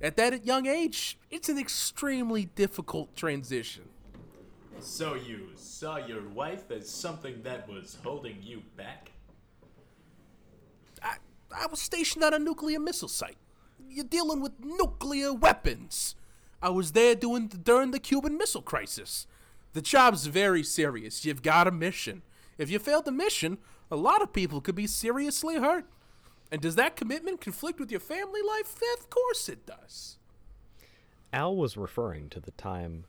At 0.00 0.16
that 0.16 0.46
young 0.46 0.66
age, 0.66 1.18
it's 1.30 1.48
an 1.48 1.58
extremely 1.58 2.46
difficult 2.46 3.14
transition. 3.14 3.84
So 4.78 5.14
you 5.14 5.48
saw 5.56 5.98
your 5.98 6.26
wife 6.28 6.70
as 6.70 6.88
something 6.88 7.42
that 7.42 7.68
was 7.68 7.98
holding 8.02 8.38
you 8.42 8.62
back? 8.76 9.12
I, 11.02 11.16
I 11.54 11.66
was 11.66 11.80
stationed 11.80 12.24
at 12.24 12.32
a 12.32 12.38
nuclear 12.38 12.80
missile 12.80 13.08
site. 13.08 13.36
You're 13.88 14.04
dealing 14.04 14.40
with 14.40 14.52
nuclear 14.60 15.34
weapons. 15.34 16.14
I 16.62 16.70
was 16.70 16.92
there 16.92 17.14
doing 17.14 17.48
during 17.48 17.90
the 17.90 17.98
Cuban 17.98 18.38
Missile 18.38 18.62
Crisis. 18.62 19.26
The 19.72 19.82
job's 19.82 20.26
very 20.26 20.62
serious. 20.62 21.24
You've 21.24 21.42
got 21.42 21.66
a 21.66 21.70
mission. 21.70 22.22
If 22.58 22.70
you 22.70 22.78
fail 22.78 23.02
the 23.02 23.12
mission, 23.12 23.58
a 23.90 23.96
lot 23.96 24.22
of 24.22 24.32
people 24.32 24.60
could 24.60 24.74
be 24.74 24.86
seriously 24.86 25.58
hurt. 25.58 25.86
And 26.52 26.60
does 26.60 26.76
that 26.76 26.96
commitment 26.96 27.40
conflict 27.40 27.78
with 27.78 27.90
your 27.90 28.00
family 28.00 28.40
life? 28.42 28.80
Of 28.98 29.10
course 29.10 29.48
it 29.48 29.66
does. 29.66 30.18
Al 31.32 31.56
was 31.56 31.76
referring 31.76 32.28
to 32.30 32.40
the 32.40 32.50
time 32.52 33.04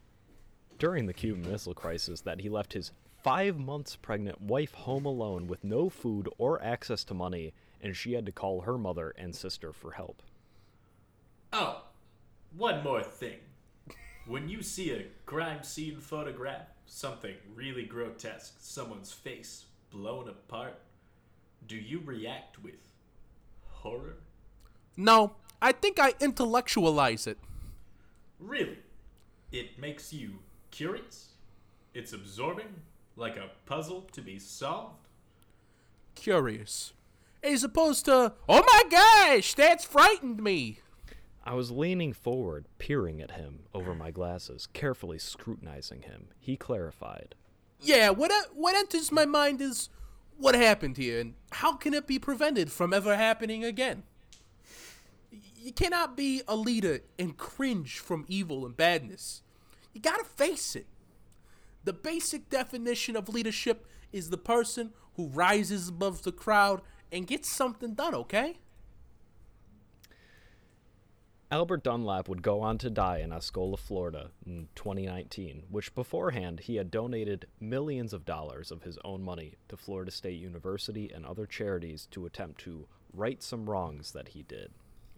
during 0.78 1.06
the 1.06 1.14
Cuban 1.14 1.50
Missile 1.50 1.74
Crisis 1.74 2.22
that 2.22 2.42
he 2.42 2.50
left 2.50 2.74
his 2.74 2.92
five 3.24 3.58
months 3.58 3.96
pregnant 3.96 4.42
wife 4.42 4.74
home 4.74 5.06
alone 5.06 5.48
with 5.48 5.64
no 5.64 5.90
food 5.90 6.30
or 6.38 6.62
access 6.64 7.04
to 7.06 7.14
money, 7.14 7.54
and 7.82 7.96
she 7.96 8.14
had 8.14 8.26
to 8.26 8.32
call 8.32 8.62
her 8.62 8.78
mother 8.78 9.14
and 9.18 9.36
sister 9.36 9.74
for 9.74 9.92
help. 9.92 10.22
Oh, 11.54 11.84
one 12.56 12.84
more 12.84 13.04
thing. 13.04 13.38
When 14.28 14.48
you 14.48 14.62
see 14.62 14.92
a 14.92 15.06
crime 15.26 15.64
scene 15.64 16.00
photograph, 16.00 16.68
something 16.86 17.36
really 17.56 17.84
grotesque, 17.84 18.56
someone's 18.60 19.12
face 19.12 19.66
blown 19.92 20.30
apart, 20.30 20.80
do 21.68 21.76
you 21.76 22.02
react 22.04 22.62
with 22.64 22.76
horror? 23.68 24.18
No, 24.98 25.36
I 25.62 25.72
think 25.72 26.00
I 26.00 26.14
intellectualize 26.20 27.28
it. 27.28 27.38
Really? 28.40 28.80
It 29.52 29.78
makes 29.78 30.12
you 30.12 30.40
curious? 30.72 31.30
It's 31.94 32.14
absorbing? 32.14 32.82
Like 33.16 33.36
a 33.36 33.52
puzzle 33.66 34.08
to 34.14 34.22
be 34.22 34.40
solved? 34.40 35.08
Curious. 36.16 36.94
As 37.44 37.64
opposed 37.64 38.06
to, 38.06 38.34
oh 38.48 38.64
my 38.66 38.84
gosh, 38.90 39.54
that's 39.54 39.84
frightened 39.84 40.42
me. 40.42 40.80
I 41.44 41.56
was 41.56 41.72
leaning 41.72 42.14
forward, 42.14 42.68
peering 42.78 43.20
at 43.20 43.32
him 43.32 43.62
over 43.74 43.96
my 43.96 44.12
glasses, 44.12 44.68
carefully 44.74 45.18
scrutinizing 45.18 46.04
him. 46.04 46.28
He 46.40 46.56
clarified. 46.56 47.34
Yeah, 47.82 48.12
what 48.12 48.32
what 48.54 48.76
enters 48.76 49.12
my 49.12 49.26
mind 49.26 49.60
is 49.60 49.90
what 50.38 50.56
happened 50.56 50.98
here 50.98 51.20
and 51.20 51.34
how 51.52 51.76
can 51.76 51.94
it 51.94 52.08
be 52.08 52.20
prevented 52.20 52.72
from 52.72 52.94
ever 52.94 53.16
happening 53.16 53.64
again? 53.64 54.04
You 55.58 55.72
cannot 55.72 56.16
be 56.16 56.42
a 56.48 56.56
leader 56.56 57.02
and 57.20 57.38
cringe 57.38 58.00
from 58.00 58.26
evil 58.28 58.66
and 58.66 58.78
badness. 58.78 59.42
You 59.94 60.02
gotta 60.02 60.24
face 60.24 60.76
it. 60.76 60.88
The 61.84 61.94
basic 61.94 62.50
definition 62.50 63.16
of 63.16 63.30
leadership 63.30 63.88
is 64.12 64.30
the 64.30 64.38
person 64.38 64.92
who 65.16 65.28
rises 65.28 65.90
above 65.90 66.24
the 66.24 66.32
crowd 66.32 66.82
and 67.12 67.28
gets 67.28 67.50
something 67.50 67.96
done, 67.96 68.14
okay? 68.16 68.60
Albert 71.52 71.84
Dunlap 71.84 72.30
would 72.30 72.44
go 72.44 72.62
on 72.62 72.78
to 72.78 72.90
die 72.90 73.18
in 73.18 73.34
Osceola, 73.34 73.76
Florida 73.76 74.32
in 74.46 74.70
2019, 74.76 75.64
which 75.70 75.94
beforehand 75.94 76.62
he 76.62 76.78
had 76.78 76.90
donated 76.90 77.46
millions 77.60 78.14
of 78.14 78.24
dollars 78.24 78.72
of 78.72 78.84
his 78.84 78.98
own 79.04 79.22
money 79.22 79.56
to 79.68 79.76
Florida 79.76 80.12
State 80.12 80.40
University 80.40 81.12
and 81.14 81.26
other 81.26 81.46
charities 81.46 82.08
to 82.12 82.26
attempt 82.26 82.62
to 82.62 82.88
right 83.12 83.44
some 83.44 83.70
wrongs 83.70 84.14
that 84.14 84.30
he 84.30 84.44
did, 84.44 84.72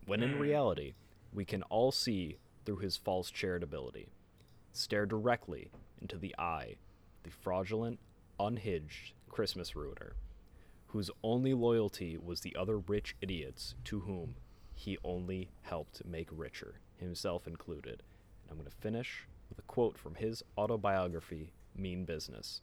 when 0.08 0.24
in 0.24 0.34
hmm. 0.34 0.40
reality, 0.40 0.94
we 1.32 1.46
can 1.46 1.62
all 1.64 1.92
see 1.92 2.40
through 2.66 2.78
his 2.78 2.98
false 2.98 3.30
charitability. 3.30 4.08
Stare 4.72 5.06
directly 5.06 5.70
into 6.02 6.18
the 6.18 6.34
eye 6.40 6.78
the 7.22 7.30
fraudulent, 7.30 8.00
unhinged 8.40 9.14
Christmas 9.30 9.76
ruiner, 9.76 10.16
whose 10.88 11.12
only 11.24 11.54
loyalty 11.54 12.18
was 12.18 12.42
the 12.42 12.56
other 12.56 12.80
rich 12.80 13.16
idiots 13.22 13.76
to 13.84 14.00
whom 14.00 14.34
he 14.74 14.98
only 15.04 15.50
helped 15.62 16.06
make 16.06 16.28
richer, 16.32 16.76
himself 16.98 17.48
included. 17.48 18.04
And 18.44 18.52
I'm 18.52 18.58
going 18.58 18.70
to 18.70 18.78
finish 18.78 19.28
with 19.50 19.60
a 19.60 19.64
quote 19.64 19.98
from 19.98 20.16
his 20.16 20.44
autobiography, 20.58 21.54
Mean 21.76 22.06
Business. 22.06 22.62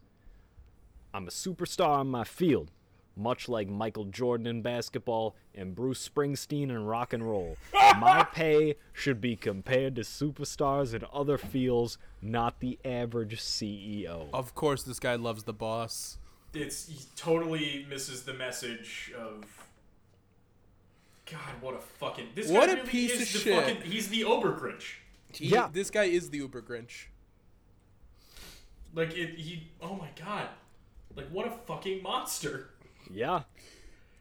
I'm 1.12 1.26
a 1.26 1.30
superstar 1.30 1.98
on 1.98 2.08
my 2.08 2.24
field, 2.24 2.70
much 3.16 3.48
like 3.48 3.68
Michael 3.68 4.04
Jordan 4.04 4.46
in 4.46 4.62
basketball 4.62 5.34
and 5.54 5.74
Bruce 5.74 6.08
Springsteen 6.08 6.70
in 6.70 6.84
rock 6.84 7.12
and 7.12 7.28
roll. 7.28 7.56
my 7.98 8.24
pay 8.32 8.76
should 8.92 9.20
be 9.20 9.36
compared 9.36 9.96
to 9.96 10.02
superstars 10.02 10.94
in 10.94 11.04
other 11.12 11.38
fields, 11.38 11.98
not 12.22 12.60
the 12.60 12.78
average 12.84 13.40
CEO. 13.40 14.28
Of 14.32 14.54
course, 14.54 14.82
this 14.82 15.00
guy 15.00 15.16
loves 15.16 15.42
the 15.42 15.52
boss. 15.52 16.18
It's 16.54 16.88
he 16.88 16.98
totally 17.16 17.86
misses 17.88 18.24
the 18.24 18.34
message 18.34 19.12
of 19.16 19.44
God, 21.30 21.40
what 21.60 21.74
a 21.74 21.78
fucking 21.80 22.28
this 22.34 22.48
What 22.48 22.66
guy 22.66 22.72
a 22.72 22.76
really 22.76 22.88
piece 22.88 23.12
is 23.12 23.22
of 23.22 23.32
the 23.32 23.38
shit. 23.38 23.54
fucking 23.76 23.90
he's 23.90 24.08
the 24.08 24.22
Obergrinch. 24.22 24.94
He, 25.32 25.46
Yeah. 25.46 25.68
This 25.72 25.90
guy 25.90 26.04
is 26.04 26.30
the 26.30 26.38
Uber 26.38 26.62
Grinch. 26.62 27.06
Like 28.94 29.16
it 29.16 29.38
he 29.38 29.68
oh 29.80 29.94
my 29.94 30.08
god. 30.22 30.48
Like 31.14 31.28
what 31.28 31.46
a 31.46 31.52
fucking 31.66 32.02
monster. 32.02 32.70
Yeah. 33.12 33.42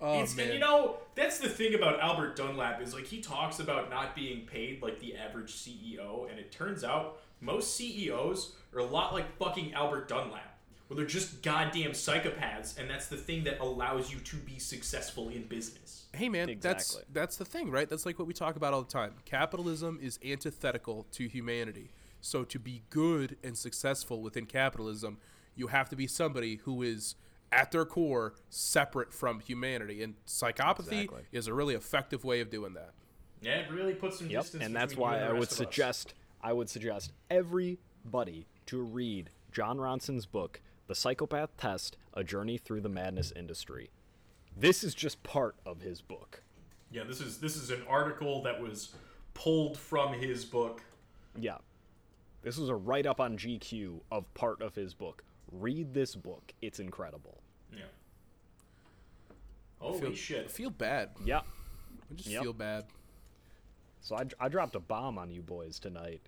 Oh, 0.01 0.22
It's, 0.22 0.36
man. 0.36 0.45
and 0.45 0.53
you 0.53 0.60
know, 0.62 0.97
that's 1.16 1.39
the 1.39 1.49
thing 1.49 1.74
about 1.76 1.99
Albert 1.99 2.36
Dunlap 2.38 2.82
is 2.82 2.93
like 2.93 3.05
he 3.05 3.20
talks 3.20 3.60
about 3.60 3.89
not 3.89 4.16
being 4.16 4.45
paid 4.45 4.82
like 4.82 4.99
the 4.99 5.16
average 5.18 5.51
CEO, 5.53 6.30
and 6.30 6.39
it 6.39 6.51
turns 6.51 6.84
out 6.86 7.20
most 7.41 7.76
CEOs 7.76 8.55
are 8.74 8.80
a 8.80 8.86
lot 8.86 9.14
like 9.14 9.36
fucking 9.38 9.74
Albert 9.74 10.07
Dunlap, 10.07 10.57
where 10.89 10.97
they're 10.97 11.05
just 11.05 11.41
goddamn 11.43 11.91
psychopaths, 11.91 12.77
and 12.77 12.89
that's 12.89 13.07
the 13.07 13.15
thing 13.15 13.43
that 13.45 13.59
allows 13.61 14.11
you 14.11 14.19
to 14.19 14.35
be 14.37 14.57
successful 14.59 15.29
in 15.29 15.43
business. 15.43 16.07
hey 16.13 16.27
man 16.27 16.47
that's 16.59 16.89
Exactly. 16.95 17.03
that's 17.13 17.37
the 17.37 17.45
thing 17.45 17.69
right 17.71 17.87
that's 17.87 18.05
like 18.05 18.17
what 18.19 18.27
we 18.27 18.33
talk 18.33 18.55
about 18.55 18.73
all 18.73 18.81
the 18.81 18.91
time 18.91 19.13
capitalism 19.25 19.99
is 20.01 20.17
antithetical 20.25 21.05
to 21.11 21.27
humanity 21.27 21.91
so 22.19 22.43
to 22.43 22.57
be 22.59 22.81
good 22.89 23.37
and 23.43 23.55
successful 23.57 24.21
within 24.21 24.45
capitalism 24.47 25.19
you 25.55 25.67
have 25.67 25.87
to 25.89 25.95
be 25.95 26.07
somebody 26.07 26.55
who 26.63 26.81
is 26.81 27.13
at 27.51 27.71
their 27.71 27.85
core 27.85 28.33
separate 28.49 29.13
from 29.13 29.39
humanity 29.39 30.01
and 30.01 30.15
psychopathy 30.25 31.03
Exactly. 31.03 31.21
is 31.31 31.45
a 31.47 31.53
really 31.53 31.75
effective 31.75 32.23
way 32.23 32.39
of 32.41 32.49
doing 32.49 32.73
that 32.73 32.91
Yeah, 33.41 33.59
it 33.59 33.71
really 33.71 33.93
puts 33.93 34.17
some 34.17 34.29
Yep, 34.29 34.41
distance. 34.41 34.63
and 34.65 34.75
that's 34.75 34.93
between 34.93 35.05
you 35.05 35.11
why 35.11 35.17
and 35.17 35.23
the 35.25 35.29
I 35.29 35.33
would 35.33 35.39
rest 35.41 35.51
of 35.51 35.67
us. 35.67 35.73
suggest 35.75 36.13
I 36.41 36.53
would 36.53 36.69
suggest 36.69 37.11
everybody 37.29 38.47
to 38.67 38.81
read 38.81 39.29
Jon 39.51 39.77
Ronson's 39.77 40.25
book, 40.25 40.61
The 40.89 40.95
Psychopath 40.95 41.55
Test: 41.55 41.97
A 42.15 42.23
Journey 42.23 42.57
Through 42.57 42.81
the 42.81 42.89
Madness 42.89 43.31
Industry. 43.35 43.91
This 44.57 44.83
is 44.83 44.95
just 44.95 45.21
part 45.21 45.55
of 45.63 45.81
his 45.81 46.01
book. 46.01 46.41
Yeah, 46.91 47.03
this 47.03 47.21
is 47.21 47.39
this 47.39 47.55
is 47.55 47.69
an 47.69 47.83
article 47.87 48.41
that 48.41 48.59
was 48.59 48.95
pulled 49.35 49.77
from 49.77 50.13
his 50.13 50.45
book. 50.45 50.81
Yeah. 51.39 51.59
This 52.41 52.57
was 52.57 52.69
a 52.69 52.75
write 52.75 53.05
up 53.05 53.19
on 53.19 53.37
GQ 53.37 53.99
of 54.11 54.33
part 54.33 54.63
of 54.63 54.73
his 54.73 54.95
book. 54.95 55.23
Read 55.51 55.93
this 55.93 56.15
book. 56.15 56.53
It's 56.59 56.79
incredible. 56.79 57.43
Yeah. 57.71 57.83
Holy 59.77 59.99
feel, 59.99 60.13
shit. 60.15 60.45
I 60.45 60.47
feel 60.47 60.71
bad 60.71 61.09
Yeah. 61.23 61.41
i 62.09 62.13
just 62.15 62.29
Yep. 62.29 62.41
feel 62.41 62.53
bad 62.53 62.85
So 64.01 64.15
I, 64.17 64.25
I 64.39 64.49
dropped 64.49 64.75
a 64.75 64.79
bomb 64.79 65.19
on 65.19 65.29
you 65.29 65.43
boys 65.43 65.77
tonight. 65.79 66.21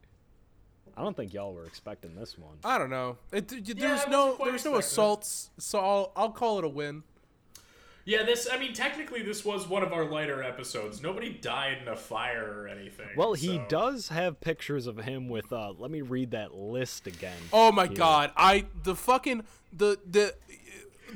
I 0.98 1.04
don't 1.04 1.16
think 1.16 1.34
y'all 1.34 1.54
were 1.54 1.66
expecting 1.66 2.16
this 2.16 2.38
one. 2.38 2.58
i 2.64 2.78
don't 2.78 2.90
know 2.90 3.18
it, 3.32 3.48
th- 3.48 3.62
I 3.70 3.74
there's 3.74 3.92
wasn't 4.06 4.12
no 4.12 4.38
there's 4.46 4.66
no 4.66 4.76
assaults 4.78 5.50
so 5.58 5.80
I'll, 5.80 6.12
I'll 6.16 6.32
call 6.32 6.60
it 6.60 6.66
a 6.66 6.70
win 6.70 7.04
Yeah, 8.04 8.24
this. 8.24 8.48
I 8.52 8.58
mean, 8.58 8.74
technically, 8.74 9.22
this 9.22 9.46
was 9.46 9.68
one 9.70 9.84
of 9.84 9.94
our 9.94 10.04
lighter 10.06 10.42
episodes. 10.42 11.04
Nobody 11.04 11.30
died 11.30 11.78
in 11.84 11.88
a 11.88 11.96
fire 11.96 12.52
or 12.62 12.68
anything. 12.68 13.10
Well, 13.16 13.34
he 13.34 13.60
does 13.70 14.08
have 14.10 14.42
pictures 14.42 14.88
of 14.88 14.98
him 14.98 15.30
with 15.30 15.54
uh 15.54 15.74
let 15.78 15.92
me 15.92 16.02
read 16.02 16.32
that 16.32 16.54
list 16.56 17.06
again. 17.06 17.38
Oh 17.54 17.72
my 17.72 17.86
here. 17.86 17.96
god, 17.96 18.32
I 18.36 18.66
the 18.84 18.96
fucking 18.96 19.44
the 19.72 20.00
the 20.10 20.34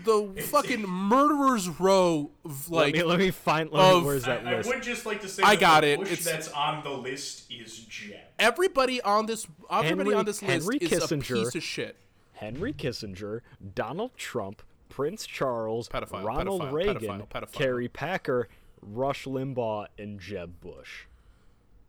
the 0.03 0.41
fucking 0.49 0.81
murderers 0.83 1.67
row 1.69 2.31
of 2.43 2.69
Let 2.69 2.77
like 2.85 2.93
me 2.95 3.03
let 3.03 3.19
me 3.19 3.31
find 3.31 3.71
let 3.71 3.91
me, 3.91 3.97
of- 3.97 4.05
where's 4.05 4.23
that 4.23 4.45
I 4.45 4.57
list? 4.57 4.69
I 4.69 4.75
would 4.75 4.83
just 4.83 5.05
like 5.05 5.21
to 5.21 5.27
say 5.27 5.43
I 5.43 5.55
got 5.55 5.81
the 5.81 5.87
it. 5.93 5.99
bush 5.99 6.11
It's- 6.11 6.25
that's 6.25 6.47
on 6.49 6.83
the 6.83 6.89
list 6.91 7.51
is 7.51 7.77
Jeb. 7.79 8.17
everybody 8.37 9.01
on 9.01 9.25
this 9.25 9.47
everybody 9.71 10.09
Henry- 10.09 10.13
on 10.15 10.25
this 10.25 10.41
list 10.41 10.51
Henry 10.51 10.77
is 10.77 10.89
Kissinger. 10.91 11.31
a 11.31 11.43
piece 11.45 11.55
of 11.55 11.63
shit. 11.63 11.95
Henry 12.33 12.73
Kissinger, 12.73 13.39
Donald 13.75 14.11
Trump, 14.17 14.61
Prince 14.89 15.25
Charles, 15.25 15.87
Pedophile, 15.87 16.23
Ronald 16.25 16.61
pedophile, 16.63 16.71
Reagan, 16.73 16.95
pedophile, 17.21 17.27
pedophile. 17.29 17.51
Kerry 17.53 17.87
Packer, 17.87 18.49
Rush 18.81 19.23
Limbaugh, 19.25 19.87
and 19.97 20.19
Jeb 20.19 20.59
Bush. 20.59 21.05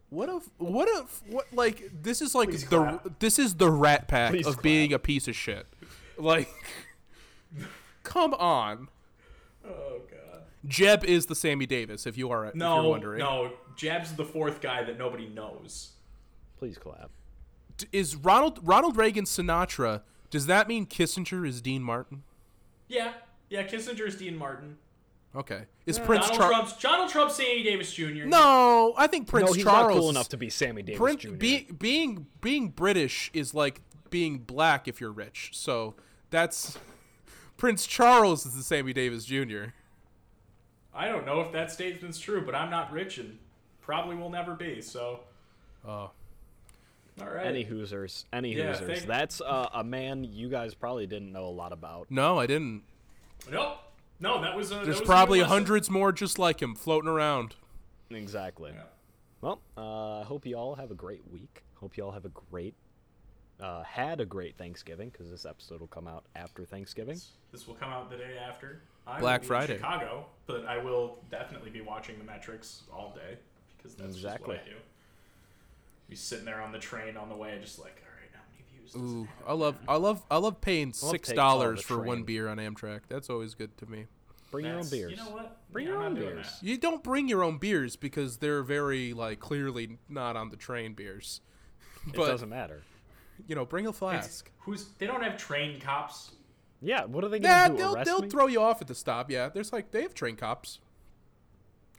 What 0.09 0.29
if 0.29 0.45
what 0.59 0.89
if 0.89 1.23
what 1.29 1.47
like 1.53 1.91
this 2.03 2.23
is 2.23 2.33
like 2.35 2.51
Please 2.51 2.63
the 2.69 2.77
clap. 2.79 3.19
this 3.19 3.41
is 3.41 3.57
the 3.57 3.69
rat 3.71 4.07
pack 4.07 4.31
Please 4.31 4.47
of 4.47 4.55
clap. 4.55 4.63
being 4.63 4.93
a 4.93 5.01
piece 5.01 5.27
of 5.27 5.35
shit. 5.35 5.67
Like 6.17 6.49
come 8.07 8.35
on. 8.35 8.89
Oh 9.67 10.01
god. 10.11 10.43
Jeb 10.65 11.05
is 11.05 11.27
the 11.27 11.35
Sammy 11.35 11.67
Davis 11.67 12.07
if 12.07 12.17
you 12.17 12.31
are 12.31 12.47
if 12.47 12.55
you're 12.55 12.59
No, 12.61 12.89
wondering. 12.89 13.19
no. 13.19 13.53
Jeb's 13.77 14.15
the 14.15 14.25
fourth 14.25 14.61
guy 14.61 14.83
that 14.85 14.97
nobody 14.99 15.27
knows. 15.29 15.93
Please 16.59 16.79
clap. 16.79 17.11
D- 17.77 17.87
Is 17.93 18.17
Ronald 18.17 18.61
Ronald 18.63 18.97
Reagan 18.97 19.25
Sinatra 19.25 20.03
does 20.31 20.47
that 20.47 20.67
mean 20.69 20.87
Kissinger 20.87 21.47
is 21.47 21.61
Dean 21.61 21.83
Martin? 21.83 22.23
Yeah, 22.89 23.13
yeah. 23.51 23.65
Kissinger 23.65 24.07
is 24.07 24.17
Dean 24.17 24.37
Martin. 24.37 24.79
Okay. 25.35 25.65
Is 25.85 25.99
Prince 25.99 26.29
Donald 26.31 26.41
Charles 26.41 26.53
Trump's 26.73 26.83
Donald 26.83 27.11
Trump's 27.11 27.35
Sammy 27.37 27.63
Davis 27.63 27.93
Jr. 27.93 28.25
No, 28.25 28.95
I 28.97 29.07
think 29.07 29.29
Prince 29.29 29.51
no, 29.51 29.53
he's 29.53 29.65
Charles. 29.65 29.95
not 29.95 30.01
cool 30.01 30.09
enough 30.11 30.29
to 30.31 30.37
be 30.37 30.49
Sammy 30.49 30.83
Davis 30.83 30.99
Prince 30.99 31.23
Jr. 31.23 31.33
being 31.33 31.77
being 31.79 32.27
being 32.41 32.69
British 32.69 33.31
is 33.35 33.53
like 33.55 33.83
being 34.11 34.39
black 34.39 34.89
if 34.89 35.01
you're 35.01 35.13
rich. 35.13 35.51
So 35.53 35.95
that's 36.31 36.79
Prince 37.57 37.87
Charles 37.87 38.45
is 38.47 38.55
the 38.55 38.63
Sammy 38.63 38.93
Davis 38.93 39.25
Jr. 39.25 39.67
I 40.95 41.09
don't 41.09 41.27
know 41.27 41.41
if 41.41 41.53
that 41.53 41.71
statement's 41.71 42.19
true, 42.19 42.45
but 42.45 42.55
I'm 42.55 42.71
not 42.71 42.91
rich 42.93 43.19
and 43.19 43.39
probably 43.81 44.17
will 44.17 44.31
never 44.31 44.55
be. 44.55 44.81
So 44.81 45.21
Oh. 45.87 46.11
All 47.21 47.29
right. 47.31 47.47
Any 47.47 47.65
Hoosers, 47.65 48.25
any 48.33 48.55
Yeah, 48.55 48.75
Hoosers. 48.75 48.87
thank- 48.87 49.07
That's 49.07 49.41
uh, 49.41 49.69
a 49.73 49.83
man 49.85 50.25
you 50.25 50.49
guys 50.51 50.75
probably 50.75 51.07
didn't 51.07 51.33
know 51.33 51.47
a 51.47 51.51
lot 51.51 51.73
about. 51.73 52.11
No, 52.11 52.39
I 52.39 52.47
didn't. 52.47 52.83
Nope. 53.51 53.79
No, 54.21 54.41
that 54.43 54.55
was 54.57 54.71
a. 54.71 54.77
that 54.77 54.85
There's 54.85 55.01
was 55.01 55.07
probably 55.07 55.41
lesson. 55.41 55.53
hundreds 55.53 55.91
more 55.91 56.11
just 56.13 56.39
like 56.39 56.61
him 56.61 56.75
floating 56.75 57.09
around. 57.09 57.55
Exactly. 58.11 58.73
Yeah. 58.75 58.83
Well, 59.41 59.61
uh, 59.77 60.21
I 60.21 60.25
hope 60.25 60.45
you 60.47 60.57
all 60.57 60.75
have 60.75 60.91
a 60.91 60.95
great 60.95 61.23
week. 61.31 61.63
Hope 61.81 61.97
you 61.97 62.05
all 62.05 62.13
have 62.13 62.25
a 62.25 62.31
great, 62.51 62.75
uh, 63.61 63.83
had 63.85 64.21
a 64.21 64.27
great 64.27 64.57
Thanksgiving 64.57 65.09
because 65.11 65.31
this 65.31 65.47
episode 65.47 65.81
will 65.81 65.87
come 65.87 66.07
out 66.07 66.25
after 66.35 66.65
Thanksgiving. 66.65 67.21
This 67.53 67.67
will 67.67 67.75
come 67.75 67.91
out 67.91 68.11
the 68.11 68.17
day 68.17 68.37
after. 68.39 68.81
I 69.07 69.21
Black 69.21 69.41
will 69.41 69.45
be 69.45 69.49
Friday. 69.49 69.73
In 69.75 69.79
Chicago, 69.81 70.27
but 70.47 70.67
I 70.67 70.79
will 70.79 71.19
definitely 71.31 71.71
be 71.71 71.81
watching 71.81 72.19
the 72.19 72.25
metrics 72.25 72.83
all 72.93 73.15
day 73.15 73.39
because 73.77 73.95
that's 73.95 74.15
Exactly. 74.15 74.57
just 74.57 74.67
what 74.67 74.75
I 74.75 74.77
do. 74.77 74.83
Be 76.09 76.17
sitting 76.17 76.45
there 76.45 76.61
on 76.61 76.73
the 76.73 76.79
train 76.79 77.17
on 77.17 77.29
the 77.29 77.35
way, 77.37 77.59
just 77.61 77.79
like, 77.79 78.03
all 78.05 78.21
right, 78.21 78.31
how 78.33 78.41
many 78.53 78.65
views? 78.79 78.93
Does 78.93 79.03
Ooh, 79.03 79.23
it 79.23 79.27
have 79.27 79.49
I 79.49 79.53
love, 79.55 79.77
I 79.89 79.97
love, 79.97 80.23
I 80.31 80.37
love 80.39 80.61
paying 80.61 80.89
love 80.89 80.97
six 80.97 81.29
takes 81.29 81.39
all 81.39 81.59
dollars 81.59 81.79
the 81.81 81.85
for 81.85 82.01
one 82.01 82.23
beer 82.25 82.49
on 82.49 82.59
Amtrak. 82.59 83.01
That's 83.09 83.31
always 83.31 83.55
good 83.55 83.77
to 83.79 83.87
me. 83.87 84.07
Bring 84.53 84.67
your 84.67 84.75
own 84.75 84.83
That's- 84.83 84.91
beers. 84.93 85.11
You 85.13 85.17
know 85.17 85.31
what? 85.31 85.59
Bring 85.73 85.87
Yeah, 85.87 85.93
your 85.93 86.01
I'm 86.03 86.07
own 86.09 86.15
not 86.15 86.21
doing 86.21 86.35
beers. 86.37 86.61
that. 86.61 86.67
You 86.67 86.79
don't 86.79 87.03
bring 87.03 87.29
your 87.29 87.43
own 87.43 87.59
beers 87.59 87.97
because 87.97 88.37
they're 88.39 88.63
very 88.63 89.13
like 89.13 89.41
clearly 89.41 89.99
not 90.09 90.37
on 90.37 90.51
the 90.51 90.57
train 90.57 90.95
beers. 90.95 91.41
It 92.07 92.15
But 92.15 92.29
doesn't 92.29 92.49
matter. 92.49 92.83
You 93.47 93.55
know, 93.55 93.65
bring 93.65 93.87
a 93.87 93.91
It's- 93.91 93.99
flask. 93.99 94.51
Who's? 94.61 94.87
They 94.99 95.07
don't 95.07 95.23
have 95.23 95.37
train 95.37 95.81
cops. 95.81 96.33
Yeah, 96.83 97.05
what 97.05 97.25
are 97.25 97.29
they 97.29 97.39
Yeah, 97.39 97.69
gonna 97.69 97.79
do? 97.79 97.83
they'll 97.95 98.05
they'll 98.05 98.23
me? 98.23 98.29
throw 98.29 98.47
you 98.49 98.61
off 98.61 98.81
at 98.83 98.87
the 98.89 98.95
stop. 98.95 99.31
Yeah, 99.31 99.49
there's 99.49 99.73
like 99.73 99.91
they 99.93 100.03
have 100.03 100.15
train 100.15 100.37
cops. 100.37 100.81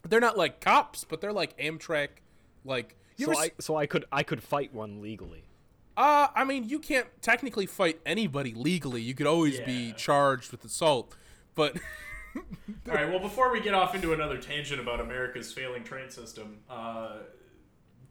They're 0.07 0.19
not 0.21 0.37
like 0.37 0.61
cops, 0.61 1.03
but 1.03 1.19
they're 1.21 1.33
like 1.33 1.57
Amtrak. 1.57 2.09
Like 2.63 2.95
you 3.17 3.25
so 3.27 3.31
ever? 3.31 3.41
I 3.41 3.45
s- 3.45 3.51
so 3.59 3.75
I 3.75 3.85
could 3.87 4.05
I 4.11 4.23
could 4.23 4.43
fight 4.43 4.73
one 4.73 5.01
legally. 5.01 5.43
Uh, 5.95 6.27
I 6.35 6.43
mean, 6.43 6.69
you 6.69 6.77
can't 6.77 7.07
technically 7.23 7.65
fight 7.65 7.99
anybody 8.05 8.53
legally. 8.53 9.01
You 9.01 9.15
could 9.15 9.25
always 9.25 9.59
be 9.61 9.93
charged 9.93 10.51
with 10.51 10.63
assault, 10.63 11.15
but 11.55 11.75
All 12.35 12.93
right. 12.93 13.09
Well, 13.09 13.19
before 13.19 13.51
we 13.51 13.59
get 13.61 13.73
off 13.73 13.95
into 13.95 14.13
another 14.13 14.37
tangent 14.37 14.79
about 14.79 14.99
America's 14.99 15.51
failing 15.51 15.83
train 15.83 16.11
system, 16.11 16.59
uh, 16.69 17.13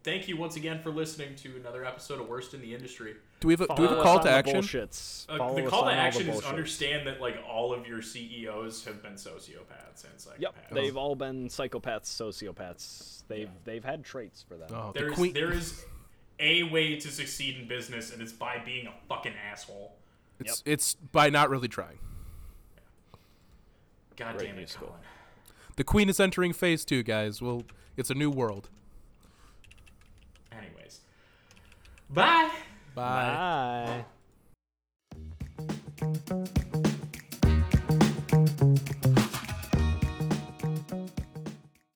thank 0.06 0.28
you 0.28 0.36
once 0.36 0.54
again 0.56 0.80
for 0.80 0.90
listening 0.90 1.34
to 1.34 1.56
another 1.56 1.84
episode 1.84 2.20
of 2.20 2.28
Worst 2.28 2.54
in 2.54 2.60
the 2.60 2.72
Industry. 2.72 3.16
do 3.40 3.48
we 3.48 3.54
have 3.54 3.60
a, 3.62 3.66
do 3.74 3.82
we 3.82 3.88
have 3.88 3.98
a 3.98 4.02
call 4.02 4.20
to 4.20 4.30
action? 4.30 4.62
Bullshits. 4.62 5.26
Uh, 5.28 5.52
the 5.52 5.68
call 5.68 5.84
to 5.84 5.92
action 5.92 6.28
is 6.28 6.42
understand 6.44 7.06
that 7.08 7.20
like 7.20 7.36
all 7.46 7.74
of 7.74 7.86
your 7.86 8.00
CEOs 8.00 8.84
have 8.84 9.02
been 9.02 9.14
sociopaths 9.14 10.04
and 10.04 10.14
psychopaths. 10.16 10.40
Yep, 10.40 10.54
they've 10.70 10.96
all 10.96 11.16
been 11.16 11.48
psychopaths, 11.48 12.04
sociopaths. 12.04 13.24
They've 13.28 13.50
they've 13.64 13.84
had 13.84 14.04
traits 14.04 14.44
for 14.46 14.56
that. 14.56 14.70
Oh, 14.70 14.92
the 14.94 15.00
There's 15.00 15.14
queen. 15.14 15.32
there 15.32 15.52
is 15.52 15.84
a 16.38 16.62
way 16.62 16.96
to 16.96 17.08
succeed 17.08 17.58
in 17.58 17.66
business, 17.66 18.12
and 18.12 18.22
it's 18.22 18.32
by 18.32 18.62
being 18.64 18.86
a 18.86 18.94
fucking 19.08 19.34
asshole. 19.50 19.96
It's 20.38 20.62
it's 20.64 20.94
by 20.94 21.30
not 21.30 21.50
really 21.50 21.68
trying. 21.68 21.98
God 24.16 24.36
Great 24.36 24.46
damn 24.46 24.54
it, 24.54 24.58
musical. 24.58 24.86
Colin. 24.88 25.00
The 25.74 25.84
queen 25.84 26.08
is 26.08 26.20
entering 26.20 26.52
phase 26.52 26.84
two, 26.84 27.02
guys. 27.02 27.42
Well, 27.42 27.64
it's 27.96 28.08
a 28.08 28.14
new 28.14 28.30
world. 28.30 28.70
Anyways, 30.52 31.00
bye. 32.08 32.50
Bye. 32.94 33.36
Bye. 33.84 34.04